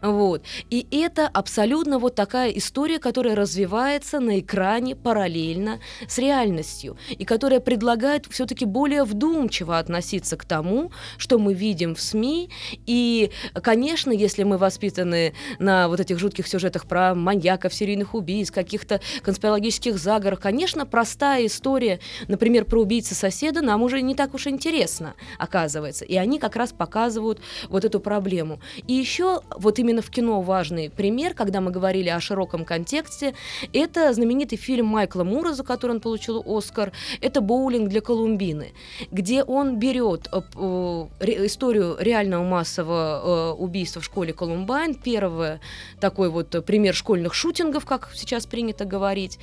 Вот. 0.02 0.42
И 0.70 0.86
это 0.90 1.26
абсолютно 1.26 1.98
вот 1.98 2.14
такая 2.14 2.50
история, 2.50 2.98
которая 2.98 3.34
развивается 3.34 4.20
на 4.20 4.40
экране 4.40 4.94
параллельно 4.94 5.80
с 6.08 6.18
реальностью, 6.18 6.96
и 7.10 7.24
которая 7.24 7.60
предлагает 7.60 8.26
все-таки 8.30 8.64
более 8.64 9.04
вдумчиво 9.04 9.78
относиться 9.78 10.36
к 10.36 10.44
тому, 10.44 10.92
что 11.18 11.38
мы 11.38 11.54
видим 11.54 11.94
в 11.94 12.00
СМИ. 12.00 12.50
И, 12.86 13.30
конечно, 13.62 14.10
если 14.10 14.44
мы 14.44 14.58
воспитаны 14.58 15.34
на 15.58 15.88
вот 15.88 16.00
этих 16.00 16.18
жутких 16.18 16.46
сюжетах 16.46 16.86
про 16.86 17.14
маньяков, 17.14 17.74
серийных 17.74 18.14
убийц, 18.14 18.50
каких-то 18.50 19.00
конспирологических 19.22 19.98
заговорах, 19.98 20.40
конечно, 20.40 20.86
простая 20.86 21.46
история 21.46 21.95
например, 22.28 22.64
про 22.64 22.80
убийцы 22.80 23.14
соседа 23.14 23.62
нам 23.62 23.82
уже 23.82 24.02
не 24.02 24.14
так 24.14 24.34
уж 24.34 24.46
интересно, 24.46 25.14
оказывается. 25.38 26.04
И 26.04 26.16
они 26.16 26.38
как 26.38 26.56
раз 26.56 26.72
показывают 26.72 27.40
вот 27.68 27.84
эту 27.84 28.00
проблему. 28.00 28.60
И 28.86 28.92
еще 28.92 29.42
вот 29.56 29.78
именно 29.78 30.02
в 30.02 30.10
кино 30.10 30.40
важный 30.40 30.90
пример, 30.90 31.34
когда 31.34 31.60
мы 31.60 31.70
говорили 31.70 32.08
о 32.08 32.20
широком 32.20 32.64
контексте, 32.64 33.34
это 33.72 34.12
знаменитый 34.12 34.58
фильм 34.58 34.86
Майкла 34.86 35.24
Мура, 35.24 35.52
за 35.52 35.64
который 35.64 35.92
он 35.92 36.00
получил 36.00 36.42
Оскар, 36.46 36.92
это 37.20 37.40
«Боулинг 37.40 37.88
для 37.88 38.00
Колумбины», 38.00 38.72
где 39.10 39.42
он 39.42 39.78
берет 39.78 40.28
э, 40.32 40.40
э, 40.54 41.46
историю 41.46 41.96
реального 41.98 42.44
массового 42.44 43.52
э, 43.52 43.62
убийства 43.62 44.00
в 44.00 44.04
школе 44.04 44.32
Колумбайн, 44.32 44.94
первый 44.94 45.60
такой 46.00 46.30
вот 46.30 46.64
пример 46.64 46.94
школьных 46.94 47.34
шутингов, 47.34 47.84
как 47.84 48.10
сейчас 48.14 48.46
принято 48.46 48.84
говорить, 48.84 49.38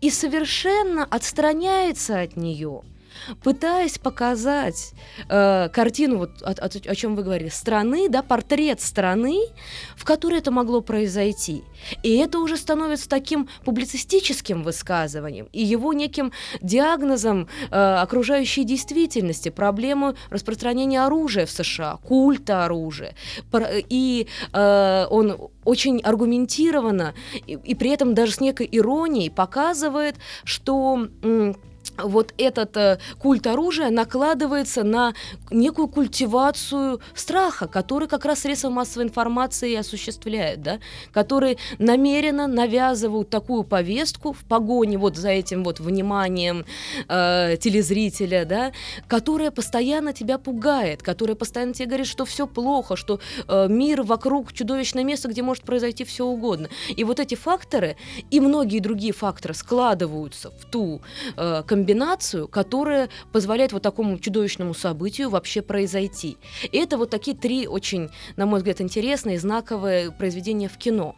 и 0.00 0.10
совершенно 0.10 1.04
отстраняется 1.04 2.20
от 2.20 2.36
нее 2.36 2.82
пытаясь 3.42 3.98
показать 3.98 4.92
э, 5.28 5.68
картину, 5.72 6.18
вот 6.18 6.42
о, 6.42 6.50
о, 6.50 6.66
о 6.66 6.94
чем 6.94 7.16
вы 7.16 7.22
говорили, 7.22 7.48
страны, 7.48 8.08
да, 8.08 8.22
портрет 8.22 8.80
страны, 8.80 9.40
в 9.96 10.04
которой 10.04 10.38
это 10.38 10.50
могло 10.50 10.80
произойти. 10.80 11.64
И 12.02 12.16
это 12.16 12.38
уже 12.38 12.56
становится 12.56 13.08
таким 13.08 13.48
публицистическим 13.64 14.62
высказыванием 14.62 15.48
и 15.52 15.62
его 15.62 15.92
неким 15.92 16.32
диагнозом 16.60 17.48
э, 17.70 17.76
окружающей 17.76 18.64
действительности, 18.64 19.48
проблемы 19.48 20.14
распространения 20.30 21.04
оружия 21.04 21.46
в 21.46 21.50
США, 21.50 21.98
культа 22.02 22.64
оружия. 22.64 23.14
И 23.88 24.26
э, 24.52 25.06
он 25.10 25.50
очень 25.64 26.00
аргументированно 26.00 27.14
и, 27.46 27.52
и 27.52 27.74
при 27.74 27.90
этом 27.90 28.14
даже 28.14 28.32
с 28.32 28.40
некой 28.40 28.68
иронией 28.70 29.30
показывает, 29.30 30.16
что 30.44 31.08
вот 31.98 32.34
этот 32.38 32.76
э, 32.76 32.98
культ 33.18 33.46
оружия 33.46 33.90
накладывается 33.90 34.84
на 34.84 35.14
некую 35.50 35.88
культивацию 35.88 37.00
страха, 37.14 37.66
который 37.66 38.08
как 38.08 38.24
раз 38.24 38.40
средства 38.40 38.70
массовой 38.70 39.06
информации 39.06 39.72
и 39.72 39.76
осуществляют, 39.76 40.62
да, 40.62 40.78
которые 41.12 41.56
намеренно 41.78 42.46
навязывают 42.46 43.30
такую 43.30 43.64
повестку 43.64 44.32
в 44.32 44.44
погоне 44.44 44.98
вот 44.98 45.16
за 45.16 45.30
этим 45.30 45.64
вот 45.64 45.80
вниманием 45.80 46.64
э, 47.08 47.56
телезрителя, 47.60 48.44
да, 48.44 48.72
которая 49.08 49.50
постоянно 49.50 50.12
тебя 50.12 50.38
пугает, 50.38 51.02
которая 51.02 51.36
постоянно 51.36 51.74
тебе 51.74 51.86
говорит, 51.86 52.06
что 52.06 52.24
все 52.24 52.46
плохо, 52.46 52.96
что 52.96 53.20
э, 53.48 53.66
мир 53.68 54.02
вокруг 54.02 54.52
чудовищное 54.52 55.04
место, 55.04 55.28
где 55.28 55.42
может 55.42 55.64
произойти 55.64 56.04
все 56.04 56.24
угодно. 56.24 56.68
И 56.88 57.04
вот 57.04 57.20
эти 57.20 57.34
факторы 57.34 57.96
и 58.30 58.40
многие 58.40 58.80
другие 58.80 59.12
факторы 59.12 59.54
складываются 59.54 60.50
в 60.50 60.64
ту 60.70 61.00
э, 61.36 61.62
комбинацию, 61.66 61.85
комбинацию, 61.86 62.48
которая 62.48 63.08
позволяет 63.32 63.72
вот 63.72 63.82
такому 63.82 64.18
чудовищному 64.18 64.74
событию 64.74 65.30
вообще 65.30 65.62
произойти. 65.62 66.36
И 66.72 66.78
это 66.78 66.98
вот 66.98 67.10
такие 67.10 67.36
три 67.36 67.68
очень, 67.68 68.10
на 68.36 68.44
мой 68.44 68.58
взгляд, 68.58 68.80
интересные, 68.80 69.38
знаковые 69.38 70.10
произведения 70.10 70.68
в 70.68 70.76
кино. 70.78 71.14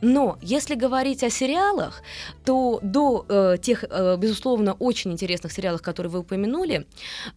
Но 0.00 0.38
если 0.40 0.76
говорить 0.76 1.24
о 1.24 1.30
сериалах, 1.30 2.02
то 2.44 2.78
до 2.82 3.24
э, 3.28 3.56
тех, 3.60 3.84
э, 3.90 4.16
безусловно, 4.16 4.74
очень 4.74 5.12
интересных 5.12 5.52
сериалов, 5.52 5.82
которые 5.82 6.10
вы 6.12 6.20
упомянули, 6.20 6.86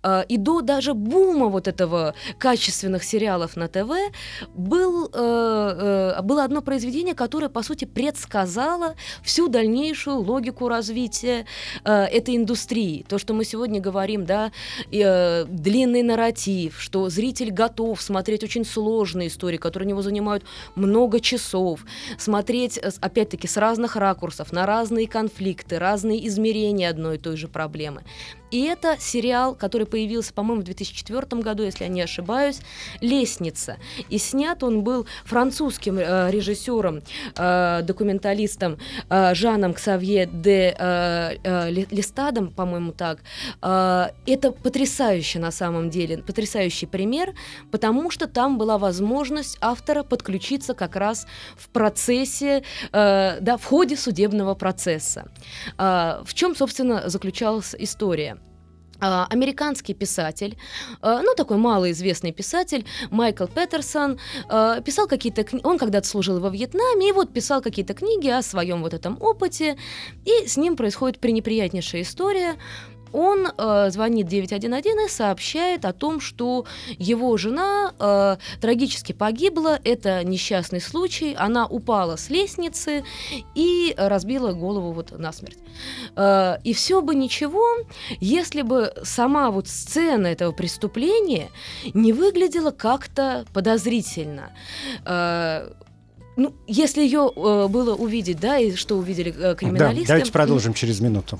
э, 0.03 0.24
и 0.30 0.38
до 0.38 0.62
даже 0.62 0.93
бума 0.93 1.47
вот 1.47 1.68
этого 1.68 2.14
качественных 2.38 3.03
сериалов 3.03 3.55
на 3.55 3.68
ТВ, 3.68 3.91
был, 4.53 5.09
э, 5.12 6.16
э, 6.18 6.22
было 6.22 6.43
одно 6.43 6.62
произведение, 6.62 7.16
которое, 7.16 7.49
по 7.49 7.64
сути, 7.64 7.86
предсказало 7.86 8.95
всю 9.24 9.47
дальнейшую 9.47 10.20
логику 10.20 10.68
развития 10.68 11.45
э, 11.84 11.91
этой 11.91 12.36
индустрии. 12.36 13.03
То, 13.07 13.18
что 13.18 13.34
мы 13.34 13.43
сегодня 13.43 13.82
говорим, 13.82 14.26
да, 14.26 14.51
э, 14.91 15.45
длинный 15.45 16.03
нарратив, 16.03 16.80
что 16.80 17.09
зритель 17.09 17.51
готов 17.51 17.99
смотреть 18.01 18.43
очень 18.43 18.66
сложные 18.66 19.30
истории, 19.30 19.57
которые 19.57 19.88
у 19.88 19.89
него 19.89 20.01
занимают 20.03 20.43
много 20.76 21.20
часов, 21.20 21.80
смотреть, 22.20 22.51
э, 22.52 22.91
опять-таки, 23.02 23.47
с 23.47 23.58
разных 23.58 23.95
ракурсов, 23.95 24.52
на 24.52 24.66
разные 24.66 25.08
конфликты, 25.08 25.80
разные 25.80 26.28
измерения 26.28 26.89
одной 26.89 27.16
и 27.16 27.20
той 27.20 27.38
же 27.38 27.47
проблемы. 27.47 28.04
И 28.52 28.64
это 28.64 28.97
сериал, 28.99 29.56
который 29.56 29.88
появился, 29.88 30.34
по-моему, 30.34 30.62
в 30.62 30.66
2004 30.66 31.41
году, 31.41 31.64
если 31.64 31.86
я 31.86 31.89
не 31.89 32.02
ошибаюсь, 32.02 32.60
«Лестница». 32.99 33.78
И 34.10 34.18
снят 34.18 34.62
он 34.64 34.84
был 34.84 35.08
французским 35.24 35.97
э, 35.97 36.30
режиссером, 36.30 37.02
э, 37.38 37.82
документалистом 37.84 38.78
э, 39.10 39.34
Жаном 39.36 39.74
Ксавье 39.74 40.26
де 40.26 40.76
э, 40.78 41.38
э, 41.43 41.72
Листадом, 41.72 42.52
по-моему, 42.52 42.91
так. 42.91 43.20
Э, 43.62 44.10
это 44.26 44.52
потрясающе 44.52 45.39
на 45.39 45.52
самом 45.52 45.89
деле, 45.89 46.18
потрясающий 46.18 46.88
пример, 46.88 47.34
потому 47.72 48.12
что 48.12 48.28
там 48.28 48.58
была 48.58 48.78
возможность 48.78 49.58
автора 49.62 50.04
подключиться 50.04 50.74
как 50.74 50.95
раз 50.95 51.26
в 51.56 51.70
процессе, 51.70 52.64
э, 52.91 53.38
да, 53.39 53.58
в 53.58 53.64
ходе 53.64 53.95
судебного 53.95 54.56
процесса. 54.56 55.30
Э, 55.78 56.22
в 56.26 56.34
чем, 56.34 56.56
собственно, 56.56 57.10
заключалась 57.10 57.76
история? 57.80 58.41
А, 59.02 59.26
американский 59.32 59.95
писатель, 59.95 60.58
а, 61.02 61.22
ну 61.24 61.34
такой 61.36 61.58
малоизвестный 61.58 62.32
писатель 62.32 62.86
Майкл 63.10 63.47
Петерсон 63.47 64.20
а, 64.47 64.80
писал 64.82 65.08
какие-то 65.08 65.43
книги, 65.43 65.66
он 65.66 65.80
когда-то 65.80 66.08
служил 66.08 66.39
во 66.39 66.49
Вьетнаме 66.49 67.10
и 67.10 67.12
вот 67.12 67.34
писал 67.34 67.62
какие-то 67.62 67.95
книги 67.95 68.28
о 68.28 68.43
своем 68.43 68.84
вот 68.84 68.93
этом 68.93 69.18
опыте, 69.20 69.76
и 70.24 70.47
с 70.47 70.56
ним 70.56 70.76
происходит 70.76 71.20
пренеприятнейшая 71.20 72.04
история 72.04 72.58
он 73.14 73.47
э, 73.57 73.89
звонит 73.89 74.28
911 74.28 74.91
и 75.05 75.09
сообщает 75.09 75.86
о 75.86 75.93
том, 75.93 76.20
что 76.20 76.66
его 76.97 77.36
жена 77.38 77.93
э, 77.99 78.38
трагически 78.59 79.14
погибла. 79.14 79.80
Это 79.84 80.24
несчастный 80.24 80.82
случай. 80.82 81.36
Она 81.38 81.66
упала 81.66 82.16
с 82.16 82.30
лестницы 82.30 83.03
и 83.55 83.93
разбила 83.97 84.53
голову 84.53 84.91
вот 84.91 85.18
насмерть. 85.18 85.57
Э, 86.16 86.57
и 86.64 86.74
все 86.74 87.01
бы 87.01 87.16
ничего, 87.16 87.66
если 88.20 88.62
бы 88.62 88.93
сама 89.03 89.51
вот 89.51 89.68
сцена 89.68 90.28
этого 90.28 90.51
преступления 90.51 91.49
не 91.93 92.14
выглядела 92.14 92.72
как-то 92.72 93.45
подозрительно. 93.53 94.51
Э, 95.05 95.72
ну, 96.38 96.53
если 96.68 97.01
ее 97.01 97.32
э, 97.36 97.68
было 97.68 97.93
увидеть, 97.95 98.39
да, 98.39 98.57
и 98.57 98.76
что 98.76 98.97
увидели 98.97 99.34
э, 99.38 99.55
криминалисты. 99.55 100.07
Да, 100.07 100.14
давайте 100.14 100.32
продолжим 100.32 100.74
через 100.74 100.99
минуту. 100.99 101.39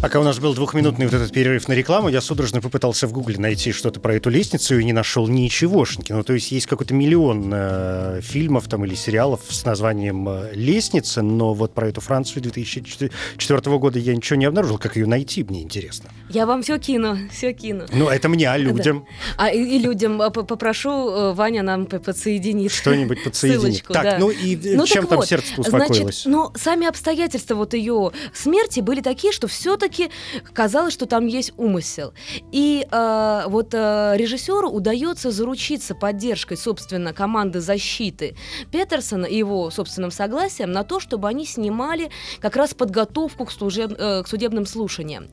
Пока 0.00 0.20
у 0.20 0.22
нас 0.22 0.38
был 0.38 0.54
двухминутный 0.54 1.06
вот 1.06 1.14
этот 1.14 1.32
перерыв 1.32 1.66
на 1.66 1.72
рекламу, 1.72 2.08
я 2.08 2.20
судорожно 2.20 2.60
попытался 2.60 3.08
в 3.08 3.12
Гугле 3.12 3.36
найти 3.36 3.72
что-то 3.72 3.98
про 3.98 4.14
эту 4.14 4.30
лестницу 4.30 4.78
и 4.78 4.84
не 4.84 4.92
нашел 4.92 5.26
ничегошеньки. 5.26 6.12
Ну, 6.12 6.22
то 6.22 6.34
есть 6.34 6.52
есть 6.52 6.66
какой-то 6.66 6.94
миллион 6.94 7.50
э, 7.52 8.20
фильмов 8.22 8.68
там 8.68 8.84
или 8.84 8.94
сериалов 8.94 9.40
с 9.48 9.64
названием 9.64 10.28
э, 10.28 10.52
«Лестница», 10.54 11.22
но 11.22 11.52
вот 11.52 11.74
про 11.74 11.88
эту 11.88 12.00
Францию 12.00 12.44
2004 12.44 13.78
года 13.78 13.98
я 13.98 14.14
ничего 14.14 14.36
не 14.36 14.44
обнаружил. 14.44 14.78
Как 14.78 14.94
ее 14.94 15.06
найти, 15.06 15.42
мне 15.42 15.62
интересно. 15.62 16.10
Я 16.28 16.46
вам 16.46 16.62
все 16.62 16.78
кину, 16.78 17.18
все 17.32 17.52
кину. 17.52 17.86
Ну, 17.92 18.08
это 18.08 18.28
мне, 18.28 18.48
а 18.48 18.56
людям? 18.56 19.04
Да. 19.36 19.46
А 19.46 19.50
и, 19.50 19.60
и 19.60 19.78
людям 19.80 20.22
а, 20.22 20.30
попрошу 20.30 21.10
э, 21.10 21.32
Ваня 21.32 21.64
нам 21.64 21.86
подсоединить. 21.86 22.70
Что-нибудь 22.70 23.24
подсоединить. 23.24 23.62
Ссылочку, 23.62 23.92
так, 23.94 24.04
да. 24.04 24.18
ну 24.20 24.30
и 24.30 24.76
ну, 24.76 24.86
чем 24.86 25.08
там 25.08 25.18
вот, 25.18 25.26
сердце 25.26 25.54
успокоилось? 25.56 26.22
Значит, 26.22 26.26
но 26.26 26.52
сами 26.54 26.86
обстоятельства 26.86 27.56
вот 27.56 27.74
ее 27.74 28.12
смерти 28.32 28.78
были 28.78 29.00
такие, 29.00 29.32
что 29.32 29.48
все-таки 29.48 29.87
все-таки 29.88 30.10
казалось, 30.52 30.92
что 30.92 31.06
там 31.06 31.26
есть 31.26 31.52
умысел. 31.56 32.12
И 32.52 32.86
э, 32.90 33.42
вот 33.46 33.74
э, 33.74 34.14
режиссеру 34.16 34.70
удается 34.70 35.30
заручиться 35.30 35.94
поддержкой, 35.94 36.56
собственно, 36.56 37.12
команды 37.12 37.60
защиты 37.60 38.36
Петерсона 38.70 39.26
и 39.26 39.36
его 39.36 39.70
собственным 39.70 40.10
согласием 40.10 40.72
на 40.72 40.84
то, 40.84 41.00
чтобы 41.00 41.28
они 41.28 41.46
снимали 41.46 42.10
как 42.40 42.56
раз 42.56 42.74
подготовку 42.74 43.44
к, 43.44 43.52
служеб, 43.52 43.92
э, 43.98 44.22
к 44.22 44.28
судебным 44.28 44.66
слушаниям. 44.66 45.28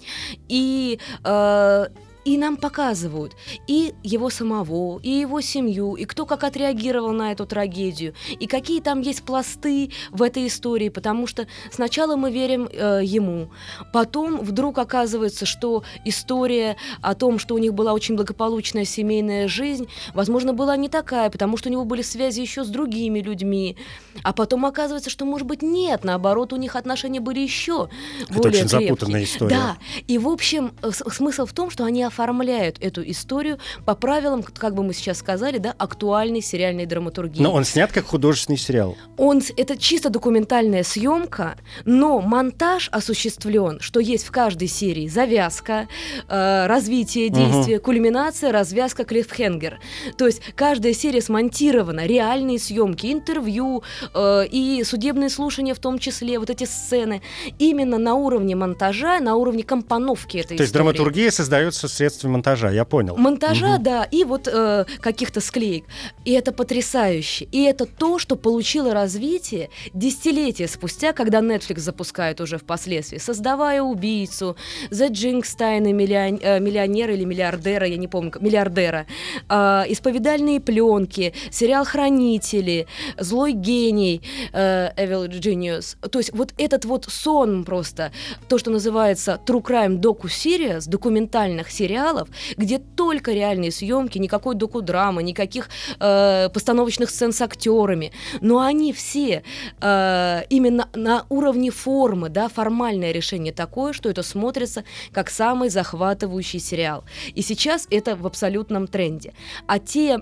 И 0.48 1.00
э, 1.24 1.88
и 2.26 2.38
нам 2.38 2.58
показывают 2.58 3.36
и 3.68 3.94
его 4.04 4.30
самого, 4.30 5.00
и 5.00 5.10
его 5.10 5.42
семью, 5.42 5.94
и 5.96 6.06
кто 6.06 6.26
как 6.26 6.44
отреагировал 6.44 7.12
на 7.12 7.32
эту 7.32 7.46
трагедию, 7.46 8.16
и 8.40 8.48
какие 8.48 8.82
там 8.82 9.02
есть 9.02 9.24
пласты 9.24 9.92
в 10.10 10.24
этой 10.24 10.48
истории, 10.48 10.90
потому 10.90 11.28
что 11.28 11.48
сначала 11.72 12.16
мы 12.16 12.32
верим 12.32 12.68
э, 12.72 13.02
ему, 13.04 13.52
потом 13.94 14.40
вдруг 14.40 14.80
оказывается, 14.80 15.46
что 15.46 15.84
история 16.04 16.78
о 17.02 17.14
том, 17.14 17.38
что 17.38 17.54
у 17.54 17.60
них 17.60 17.74
была 17.74 17.94
очень 17.94 18.16
благополучная 18.16 18.86
семейная 18.86 19.48
жизнь, 19.48 19.88
возможно, 20.14 20.54
была 20.54 20.76
не 20.78 20.90
такая, 20.90 21.30
потому 21.30 21.58
что 21.58 21.70
у 21.70 21.72
него 21.72 21.86
были 21.86 22.02
связи 22.02 22.42
еще 22.42 22.64
с 22.64 22.68
другими 22.68 23.20
людьми, 23.20 23.78
а 24.24 24.34
потом 24.34 24.66
оказывается, 24.66 25.12
что, 25.12 25.26
может 25.26 25.46
быть, 25.48 25.62
нет, 25.62 26.04
наоборот, 26.04 26.54
у 26.54 26.56
них 26.56 26.76
отношения 26.76 27.20
были 27.20 27.40
еще 27.40 27.90
Это 28.24 28.34
более 28.34 28.50
очень 28.50 28.70
крепкие. 28.70 28.90
запутанная 28.90 29.24
история. 29.24 29.56
Да, 29.56 29.78
и 30.08 30.18
в 30.18 30.28
общем 30.28 30.74
э, 30.82 30.90
смысл 30.92 31.46
в 31.46 31.54
том, 31.54 31.70
что 31.70 31.86
они 31.86 32.04
оформляют 32.16 32.78
эту 32.80 33.08
историю 33.10 33.60
по 33.86 33.96
правилам, 33.96 34.44
как 34.44 34.74
бы 34.74 34.84
мы 34.84 34.94
сейчас 34.94 35.20
сказали, 35.20 35.58
да, 35.58 35.76
актуальной 35.78 36.42
сериальной 36.42 36.86
драматургии. 36.86 37.42
Но 37.42 37.52
он 37.52 37.66
снят 37.66 37.92
как 37.92 38.06
художественный 38.06 38.58
сериал. 38.58 38.98
Он, 39.18 39.42
это 39.58 39.78
чисто 39.78 40.10
документальная 40.10 40.84
съемка, 40.84 41.58
но 41.84 42.22
монтаж 42.22 42.90
осуществлен, 42.92 43.80
что 43.82 44.00
есть 44.00 44.26
в 44.26 44.32
каждой 44.32 44.68
серии 44.68 45.08
завязка, 45.08 45.88
э, 46.28 46.68
развитие 46.68 47.30
действия, 47.30 47.78
угу. 47.78 47.86
кульминация, 47.86 48.52
развязка, 48.52 49.04
клиффхенгер. 49.04 49.80
То 50.18 50.28
есть 50.28 50.42
каждая 50.56 50.94
серия 50.94 51.22
смонтирована, 51.22 52.06
реальные 52.06 52.60
съемки, 52.60 53.12
интервью 53.12 53.84
э, 54.14 54.46
и 54.50 54.84
судебные 54.86 55.30
слушания 55.30 55.74
в 55.74 55.80
том 55.80 56.00
числе, 56.00 56.40
вот 56.40 56.50
эти 56.50 56.64
сцены, 56.64 57.22
именно 57.60 57.98
на 57.98 58.16
уровне 58.16 58.56
монтажа, 58.56 59.20
на 59.20 59.36
уровне 59.36 59.64
компоновки 59.64 60.38
этой 60.38 60.50
То 60.50 60.54
истории. 60.54 60.62
есть 60.62 60.74
драматургия 60.74 61.32
создается 61.32 61.88
с 61.88 62.05
средствами 62.06 62.34
монтажа, 62.34 62.72
я 62.72 62.86
понял. 62.86 63.18
Монтажа, 63.18 63.76
угу. 63.76 63.84
да, 63.84 64.04
и 64.04 64.24
вот 64.24 64.48
э, 64.52 64.86
каких-то 65.02 65.42
склеек. 65.42 65.86
И 66.26 66.32
это 66.32 66.52
потрясающе. 66.52 67.46
И 67.52 67.64
это 67.64 67.86
то, 67.86 68.20
что 68.20 68.36
получило 68.36 68.94
развитие 68.94 69.70
десятилетия 69.94 70.68
спустя, 70.68 71.14
когда 71.14 71.40
Netflix 71.40 71.80
запускает 71.80 72.42
уже 72.42 72.58
впоследствии, 72.58 73.18
создавая 73.18 73.82
убийцу, 73.82 74.56
The 74.92 75.44
тайны 75.58 75.94
миллион, 75.94 76.40
э, 76.42 76.60
миллионера 76.60 77.14
или 77.14 77.26
миллиардера, 77.26 77.88
я 77.88 77.98
не 77.98 78.08
помню, 78.08 78.32
миллиардера, 78.40 79.06
э, 79.50 79.84
исповедальные 79.88 80.60
пленки, 80.60 81.34
сериал 81.52 81.86
Хранители, 81.86 82.88
Злой 83.18 83.54
гений, 83.54 84.22
э, 84.54 84.90
Evil 84.98 85.28
Genius. 85.28 85.96
То 86.10 86.20
есть 86.20 86.34
вот 86.34 86.54
этот 86.58 86.86
вот 86.86 87.06
сон 87.06 87.64
просто, 87.64 88.12
то, 88.48 88.58
что 88.58 88.72
называется 88.72 89.40
True 89.46 89.64
Crime 89.64 90.00
Docu 90.00 90.26
Series, 90.26 90.90
документальных 90.90 91.72
сериалов, 91.72 91.95
сериалов, 91.96 92.28
где 92.58 92.80
только 92.80 93.32
реальные 93.32 93.72
съемки, 93.72 94.18
никакой 94.18 94.56
докудрамы, 94.56 95.24
никаких 95.24 95.70
э, 96.00 96.50
постановочных 96.54 97.10
сцен 97.10 97.32
с 97.32 97.42
актерами, 97.42 98.12
но 98.42 98.60
они 98.60 98.94
все 98.94 99.44
э, 99.82 100.42
именно 100.50 100.88
на 100.94 101.26
уровне 101.30 101.72
формы, 101.72 102.30
да, 102.30 102.48
формальное 102.50 103.12
решение 103.12 103.54
такое, 103.54 103.94
что 103.94 104.10
это 104.10 104.24
смотрится 104.24 104.84
как 105.12 105.30
самый 105.30 105.70
захватывающий 105.70 106.60
сериал. 106.60 107.04
И 107.34 107.42
сейчас 107.42 107.88
это 107.92 108.16
в 108.16 108.26
абсолютном 108.26 108.88
тренде. 108.88 109.34
А 109.68 109.80
те 109.80 110.20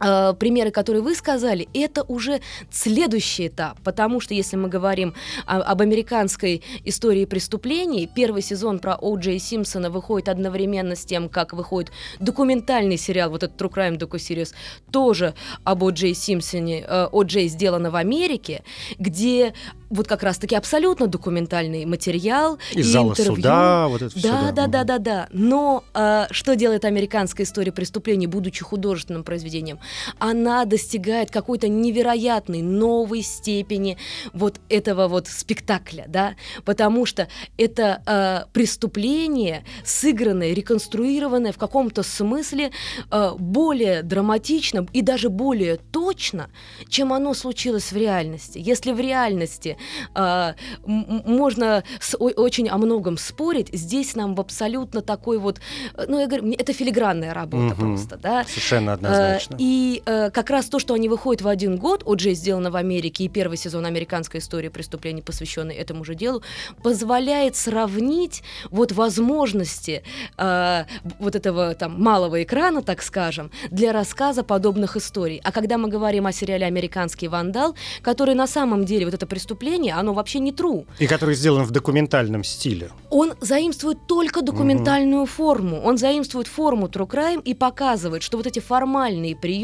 Э, 0.00 0.34
примеры, 0.38 0.70
которые 0.70 1.02
вы 1.02 1.14
сказали, 1.14 1.68
это 1.72 2.02
уже 2.02 2.40
следующий 2.70 3.46
этап, 3.46 3.80
потому 3.82 4.20
что 4.20 4.34
если 4.34 4.56
мы 4.56 4.68
говорим 4.68 5.14
о, 5.46 5.58
об 5.58 5.82
американской 5.82 6.62
истории 6.84 7.24
преступлений, 7.26 8.08
первый 8.12 8.42
сезон 8.42 8.80
про 8.80 8.96
О. 8.96 9.16
Джей 9.16 9.38
Симпсона 9.38 9.90
выходит 9.90 10.28
одновременно 10.28 10.96
с 10.96 11.04
тем, 11.04 11.28
как 11.28 11.52
выходит 11.52 11.92
документальный 12.18 12.96
сериал, 12.96 13.30
вот 13.30 13.44
этот 13.44 13.60
True 13.60 13.72
Crime 13.72 13.98
Docu-Series, 13.98 14.52
тоже 14.90 15.34
об 15.62 15.84
О. 15.84 15.90
Джей 15.90 16.14
Симпсоне, 16.14 16.80
э, 16.80 17.08
О. 17.12 17.22
Джей 17.22 17.48
сделано 17.48 17.90
в 17.90 17.96
Америке, 17.96 18.64
где 18.98 19.54
вот 19.90 20.08
как 20.08 20.22
раз-таки 20.24 20.56
абсолютно 20.56 21.06
документальный 21.06 21.84
материал. 21.84 22.58
Из 22.72 22.86
зала 22.86 23.10
интервью. 23.10 23.36
суда, 23.36 23.88
вот 23.88 24.02
это 24.02 24.14
да, 24.14 24.20
все. 24.20 24.28
Да, 24.28 24.52
да, 24.52 24.66
да, 24.66 24.84
да, 24.84 24.98
да. 24.98 25.28
Но 25.30 25.84
э, 25.94 26.26
что 26.30 26.56
делает 26.56 26.84
американская 26.84 27.46
история 27.46 27.70
преступлений, 27.70 28.26
будучи 28.26 28.64
художественным 28.64 29.22
произведением? 29.22 29.78
Она 30.18 30.64
достигает 30.64 31.30
какой-то 31.30 31.68
невероятной 31.68 32.62
новой 32.62 33.22
степени 33.22 33.96
вот 34.32 34.60
этого 34.68 35.08
вот 35.08 35.28
спектакля, 35.28 36.04
да, 36.08 36.34
потому 36.64 37.06
что 37.06 37.28
это 37.58 38.02
э, 38.06 38.50
преступление, 38.52 39.64
сыгранное, 39.84 40.52
реконструированное 40.52 41.52
в 41.52 41.58
каком-то 41.58 42.02
смысле 42.02 42.70
э, 43.10 43.30
более 43.38 44.02
драматично 44.02 44.86
и 44.92 45.02
даже 45.02 45.28
более 45.28 45.76
точно, 45.76 46.50
чем 46.88 47.12
оно 47.12 47.34
случилось 47.34 47.92
в 47.92 47.96
реальности. 47.96 48.58
Если 48.62 48.92
в 48.92 49.00
реальности 49.00 49.76
э, 50.14 50.54
можно 50.86 51.84
с, 52.00 52.14
о, 52.16 52.30
очень 52.44 52.68
о 52.68 52.78
многом 52.78 53.16
спорить. 53.16 53.68
Здесь 53.72 54.14
нам 54.14 54.34
в 54.34 54.40
абсолютно 54.40 55.02
такой 55.02 55.38
вот, 55.38 55.60
ну 56.06 56.20
я 56.20 56.26
говорю, 56.26 56.52
это 56.52 56.72
филигранная 56.72 57.34
работа 57.34 57.74
угу. 57.74 57.82
просто, 57.82 58.16
да. 58.16 58.44
Совершенно 58.44 58.92
однозначно. 58.94 59.54
Э, 59.54 59.58
и 59.58 59.64
э, 60.04 60.30
как 60.30 60.50
раз 60.50 60.66
то, 60.66 60.78
что 60.78 60.94
они 60.94 61.08
выходят 61.08 61.42
в 61.42 61.48
один 61.48 61.76
год, 61.76 62.02
о 62.04 62.14
Джей 62.14 62.34
сделано 62.34 62.70
в 62.70 62.76
Америке 62.76 63.24
и 63.24 63.28
первый 63.28 63.56
сезон 63.56 63.86
американской 63.86 64.40
истории 64.40 64.68
преступлений, 64.68 65.22
посвященный 65.22 65.74
этому 65.74 66.04
же 66.04 66.14
делу, 66.14 66.42
позволяет 66.82 67.56
сравнить 67.56 68.42
вот 68.70 68.92
возможности 68.92 70.02
э, 70.36 70.84
вот 71.18 71.34
этого 71.36 71.74
там 71.74 72.02
малого 72.02 72.42
экрана, 72.42 72.82
так 72.82 73.02
скажем, 73.02 73.50
для 73.70 73.92
рассказа 73.92 74.42
подобных 74.42 74.96
историй. 74.96 75.40
А 75.44 75.52
когда 75.52 75.78
мы 75.78 75.88
говорим 75.88 76.26
о 76.26 76.32
сериале 76.32 76.66
«Американский 76.66 77.28
вандал», 77.28 77.74
который 78.02 78.34
на 78.34 78.46
самом 78.46 78.84
деле 78.84 79.04
вот 79.04 79.14
это 79.14 79.26
преступление 79.26 79.54
преступление, 79.54 79.94
оно 79.94 80.12
вообще 80.12 80.40
не 80.40 80.52
true. 80.52 80.86
И 80.98 81.06
который 81.06 81.34
сделан 81.34 81.64
в 81.64 81.70
документальном 81.70 82.44
стиле. 82.44 82.90
Он 83.10 83.32
заимствует 83.40 83.98
только 84.06 84.42
документальную 84.42 85.22
угу. 85.22 85.30
форму. 85.30 85.80
Он 85.84 85.98
заимствует 85.98 86.48
форму 86.48 86.86
true 86.86 87.06
crime 87.06 87.42
и 87.42 87.54
показывает, 87.54 88.22
что 88.22 88.36
вот 88.36 88.46
эти 88.46 88.60
формальные 88.60 89.36
приемы 89.36 89.63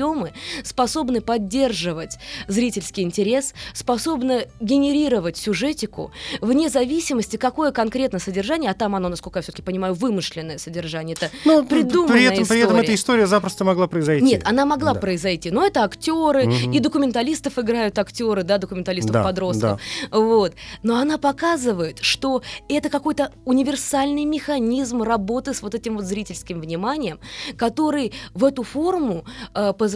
способны 0.65 1.21
поддерживать 1.21 2.19
зрительский 2.49 3.03
интерес, 3.03 3.55
способны 3.75 4.49
генерировать 4.61 5.37
сюжетику 5.37 6.13
вне 6.41 6.69
зависимости, 6.69 7.37
какое 7.37 7.73
конкретно 7.73 8.19
содержание, 8.19 8.71
а 8.71 8.75
там 8.75 8.95
оно, 8.95 9.09
насколько 9.09 9.39
я 9.39 9.43
все-таки 9.43 9.63
понимаю, 9.63 9.95
вымышленное 9.95 10.59
содержание, 10.59 11.17
это 11.17 11.31
ну, 11.45 11.65
придуманная 11.65 12.17
при 12.17 12.25
этом, 12.25 12.43
история. 12.43 12.61
При 12.61 12.71
этом 12.71 12.77
эта 12.77 12.95
история 12.95 13.27
запросто 13.27 13.65
могла 13.65 13.87
произойти. 13.87 14.25
Нет, 14.25 14.43
она 14.45 14.65
могла 14.65 14.95
да. 14.95 15.01
произойти, 15.01 15.51
но 15.51 15.67
это 15.67 15.85
актеры, 15.85 16.45
угу. 16.45 16.73
и 16.73 16.79
документалистов 16.81 17.59
играют 17.59 17.99
актеры, 17.99 18.43
да, 18.43 18.59
документалистов-подростков. 18.59 19.61
Да, 19.61 19.79
да. 20.11 20.19
Вот. 20.19 20.55
Но 20.83 20.97
она 20.97 21.19
показывает, 21.19 21.99
что 22.01 22.43
это 22.69 22.89
какой-то 22.89 23.33
универсальный 23.45 24.25
механизм 24.25 25.03
работы 25.03 25.55
с 25.55 25.63
вот 25.63 25.75
этим 25.75 25.97
вот 25.97 26.05
зрительским 26.05 26.61
вниманием, 26.61 27.19
который 27.57 28.13
в 28.35 28.45
эту 28.45 28.63
форму 28.63 29.25
э, 29.55 29.73
позволяет 29.73 29.90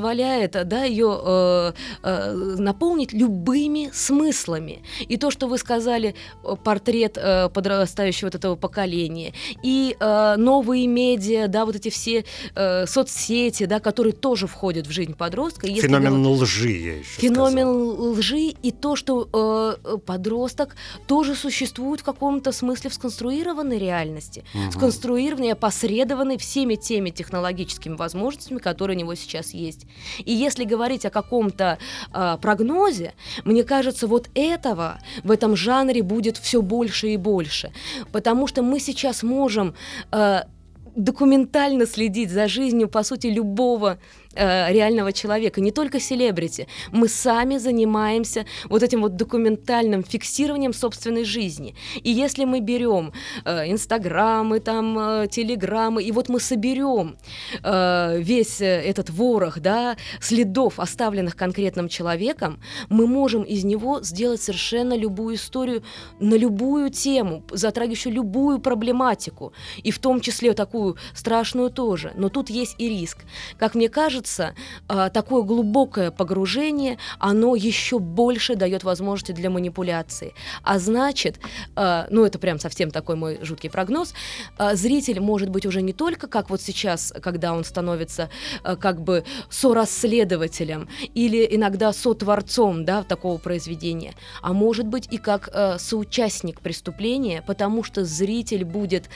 да, 0.64 0.84
ее 0.84 1.20
э, 1.22 1.72
э, 2.02 2.32
наполнить 2.58 3.12
любыми 3.12 3.90
смыслами. 3.92 4.82
И 5.08 5.16
то, 5.16 5.30
что 5.30 5.46
вы 5.46 5.58
сказали, 5.58 6.14
э, 6.42 6.56
портрет 6.62 7.16
э, 7.16 7.48
подрастающего 7.48 8.28
вот 8.28 8.34
этого 8.34 8.56
поколения, 8.56 9.32
и 9.62 9.96
э, 9.98 10.34
новые 10.36 10.86
медиа, 10.86 11.48
да, 11.48 11.64
вот 11.64 11.76
эти 11.76 11.90
все 11.90 12.24
э, 12.54 12.86
соцсети, 12.86 13.66
да, 13.66 13.80
которые 13.80 14.12
тоже 14.12 14.46
входят 14.46 14.86
в 14.86 14.90
жизнь 14.90 15.14
подростка. 15.14 15.66
Феномен 15.66 16.22
делать... 16.22 16.40
лжи, 16.40 16.70
я 16.70 16.96
еще 16.98 17.20
Феномен 17.20 17.66
сказал. 17.66 18.12
лжи 18.12 18.54
и 18.62 18.70
то, 18.72 18.96
что 18.96 19.78
э, 19.84 19.98
подросток 20.04 20.76
тоже 21.06 21.34
существует 21.34 22.00
в 22.00 22.04
каком-то 22.04 22.52
смысле 22.52 22.90
в 22.90 22.94
сконструированной 22.94 23.78
реальности, 23.78 24.44
угу. 24.54 24.72
сконструированной, 24.72 25.52
опосредованной 25.52 26.38
всеми 26.38 26.74
теми 26.74 27.10
технологическими 27.10 27.94
возможностями, 27.94 28.58
которые 28.58 28.96
у 28.96 29.00
него 29.00 29.14
сейчас 29.14 29.52
есть. 29.52 29.83
И 30.24 30.32
если 30.32 30.64
говорить 30.64 31.06
о 31.06 31.10
каком-то 31.10 31.78
э, 32.12 32.36
прогнозе, 32.40 33.14
мне 33.44 33.64
кажется, 33.64 34.06
вот 34.06 34.28
этого 34.34 34.98
в 35.22 35.30
этом 35.30 35.56
жанре 35.56 36.02
будет 36.02 36.36
все 36.36 36.62
больше 36.62 37.08
и 37.08 37.16
больше, 37.16 37.72
потому 38.12 38.46
что 38.46 38.62
мы 38.62 38.80
сейчас 38.80 39.22
можем 39.22 39.74
э, 40.12 40.42
документально 40.96 41.86
следить 41.86 42.30
за 42.30 42.48
жизнью, 42.48 42.88
по 42.88 43.02
сути, 43.02 43.26
любого 43.26 43.98
э, 44.34 44.72
реального 44.72 45.12
человека, 45.12 45.60
не 45.60 45.70
только 45.70 46.00
селебрити. 46.00 46.66
Мы 46.92 47.08
сами 47.08 47.58
занимаемся 47.58 48.46
вот 48.68 48.82
этим 48.82 49.02
вот 49.02 49.16
документальным 49.16 50.04
фиксированием 50.04 50.72
собственной 50.72 51.24
жизни. 51.24 51.74
И 52.02 52.10
если 52.10 52.44
мы 52.44 52.60
берем 52.60 53.12
э, 53.44 53.70
инстаграмы, 53.70 54.60
там, 54.60 54.98
э, 54.98 55.28
телеграммы, 55.28 56.02
и 56.02 56.12
вот 56.12 56.28
мы 56.28 56.40
соберем 56.40 57.16
э, 57.62 58.18
весь 58.20 58.60
этот 58.60 59.10
ворох, 59.10 59.60
да, 59.60 59.96
следов, 60.20 60.78
оставленных 60.78 61.36
конкретным 61.36 61.88
человеком, 61.88 62.60
мы 62.88 63.06
можем 63.06 63.42
из 63.42 63.64
него 63.64 64.02
сделать 64.02 64.42
совершенно 64.42 64.96
любую 64.96 65.36
историю 65.36 65.82
на 66.20 66.34
любую 66.34 66.90
тему, 66.90 67.42
затрагивающую 67.50 68.12
любую 68.12 68.58
проблематику, 68.58 69.52
и 69.82 69.90
в 69.90 69.98
том 69.98 70.20
числе 70.20 70.52
такую 70.54 70.96
страшную 71.14 71.70
тоже. 71.70 72.12
Но 72.16 72.28
тут 72.28 72.50
есть 72.50 72.74
и 72.78 72.88
риск. 72.88 73.18
Как 73.58 73.74
мне 73.74 73.88
кажется, 73.88 74.23
кажется, 74.24 74.54
а, 74.88 75.10
такое 75.10 75.42
глубокое 75.42 76.10
погружение, 76.10 76.98
оно 77.18 77.54
еще 77.54 77.98
больше 77.98 78.56
дает 78.56 78.84
возможности 78.84 79.32
для 79.32 79.50
манипуляции. 79.50 80.34
А 80.62 80.78
значит, 80.78 81.38
а, 81.76 82.06
ну 82.10 82.24
это 82.24 82.38
прям 82.38 82.58
совсем 82.58 82.90
такой 82.90 83.16
мой 83.16 83.38
жуткий 83.42 83.70
прогноз, 83.70 84.14
а, 84.56 84.74
зритель 84.74 85.20
может 85.20 85.50
быть 85.50 85.66
уже 85.66 85.82
не 85.82 85.92
только 85.92 86.26
как 86.26 86.50
вот 86.50 86.60
сейчас, 86.62 87.12
когда 87.22 87.52
он 87.52 87.64
становится 87.64 88.30
как 88.80 89.00
бы 89.02 89.24
сорасследователем 89.50 90.88
или 91.14 91.46
иногда 91.50 91.92
сотворцом 91.92 92.84
да, 92.84 93.02
такого 93.02 93.38
произведения, 93.38 94.14
а 94.42 94.52
может 94.52 94.86
быть 94.86 95.08
и 95.10 95.18
как 95.18 95.50
соучастник 95.78 96.60
преступления, 96.60 97.42
потому 97.46 97.84
что 97.84 98.04
зритель 98.04 98.64
будет 98.64 99.10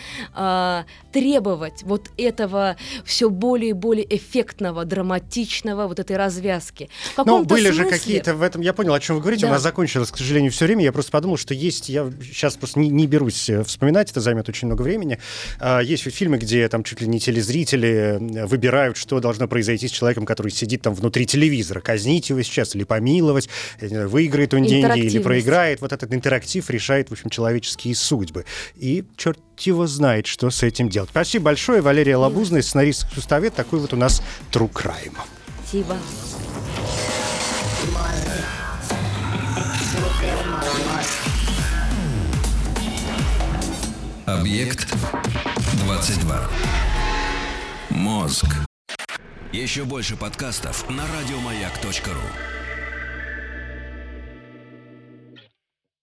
требовать 1.12 1.82
вот 1.82 2.10
этого 2.18 2.76
все 3.04 3.30
более 3.30 3.70
и 3.70 3.72
более 3.72 4.06
эффектного, 4.16 4.84
драматичного 4.98 5.86
вот 5.86 6.00
этой 6.00 6.16
развязки. 6.16 6.88
Но 7.16 7.44
были 7.44 7.66
смысле... 7.66 7.84
же 7.84 7.88
какие-то 7.88 8.34
в 8.34 8.42
этом, 8.42 8.62
я 8.62 8.72
понял, 8.72 8.94
о 8.94 9.00
чем 9.00 9.16
вы 9.16 9.22
говорите, 9.22 9.42
да. 9.42 9.48
у 9.48 9.50
нас 9.52 9.62
закончилось, 9.62 10.10
к 10.10 10.16
сожалению, 10.16 10.50
все 10.50 10.66
время, 10.66 10.82
я 10.82 10.92
просто 10.92 11.12
подумал, 11.12 11.36
что 11.36 11.54
есть, 11.54 11.88
я 11.88 12.10
сейчас 12.20 12.56
просто 12.56 12.80
не, 12.80 12.88
не 12.88 13.06
берусь 13.06 13.48
э, 13.48 13.62
вспоминать, 13.62 14.10
это 14.10 14.20
займет 14.20 14.48
очень 14.48 14.66
много 14.66 14.82
времени, 14.82 15.18
а, 15.60 15.80
есть 15.80 16.02
фильмы, 16.02 16.38
где 16.38 16.68
там 16.68 16.82
чуть 16.82 17.00
ли 17.00 17.06
не 17.06 17.20
телезрители 17.20 17.88
э, 17.88 18.46
выбирают, 18.46 18.96
что 18.96 19.20
должно 19.20 19.46
произойти 19.46 19.86
с 19.86 19.92
человеком, 19.92 20.26
который 20.26 20.50
сидит 20.50 20.82
там 20.82 20.94
внутри 20.94 21.26
телевизора, 21.26 21.80
казнить 21.80 22.30
его 22.30 22.42
сейчас 22.42 22.74
или 22.74 22.84
помиловать, 22.84 23.48
выиграет 23.80 24.54
он 24.54 24.64
деньги 24.64 25.00
или 25.00 25.20
проиграет, 25.20 25.80
вот 25.80 25.92
этот 25.92 26.12
интерактив 26.12 26.68
решает, 26.70 27.08
в 27.08 27.12
общем, 27.12 27.30
человеческие 27.30 27.94
судьбы. 27.94 28.44
И 28.76 29.04
черт 29.16 29.38
его 29.66 29.86
знает, 29.86 30.26
что 30.26 30.50
с 30.50 30.62
этим 30.62 30.88
делать. 30.88 31.10
Спасибо 31.10 31.46
большое, 31.46 31.80
Валерия 31.80 32.16
Лабузная, 32.16 32.62
сценарист 32.62 33.06
Суставет, 33.12 33.54
такой 33.54 33.80
вот 33.80 33.92
у 33.92 33.96
нас 33.96 34.22
True 34.52 34.70
Crime. 34.72 35.16
Спасибо. 35.62 35.96
Объект 44.26 44.94
22. 45.84 46.50
Мозг. 47.90 48.44
Еще 49.52 49.84
больше 49.84 50.16
подкастов 50.16 50.88
на 50.90 51.02
радиомаяк.ру. 51.06 52.57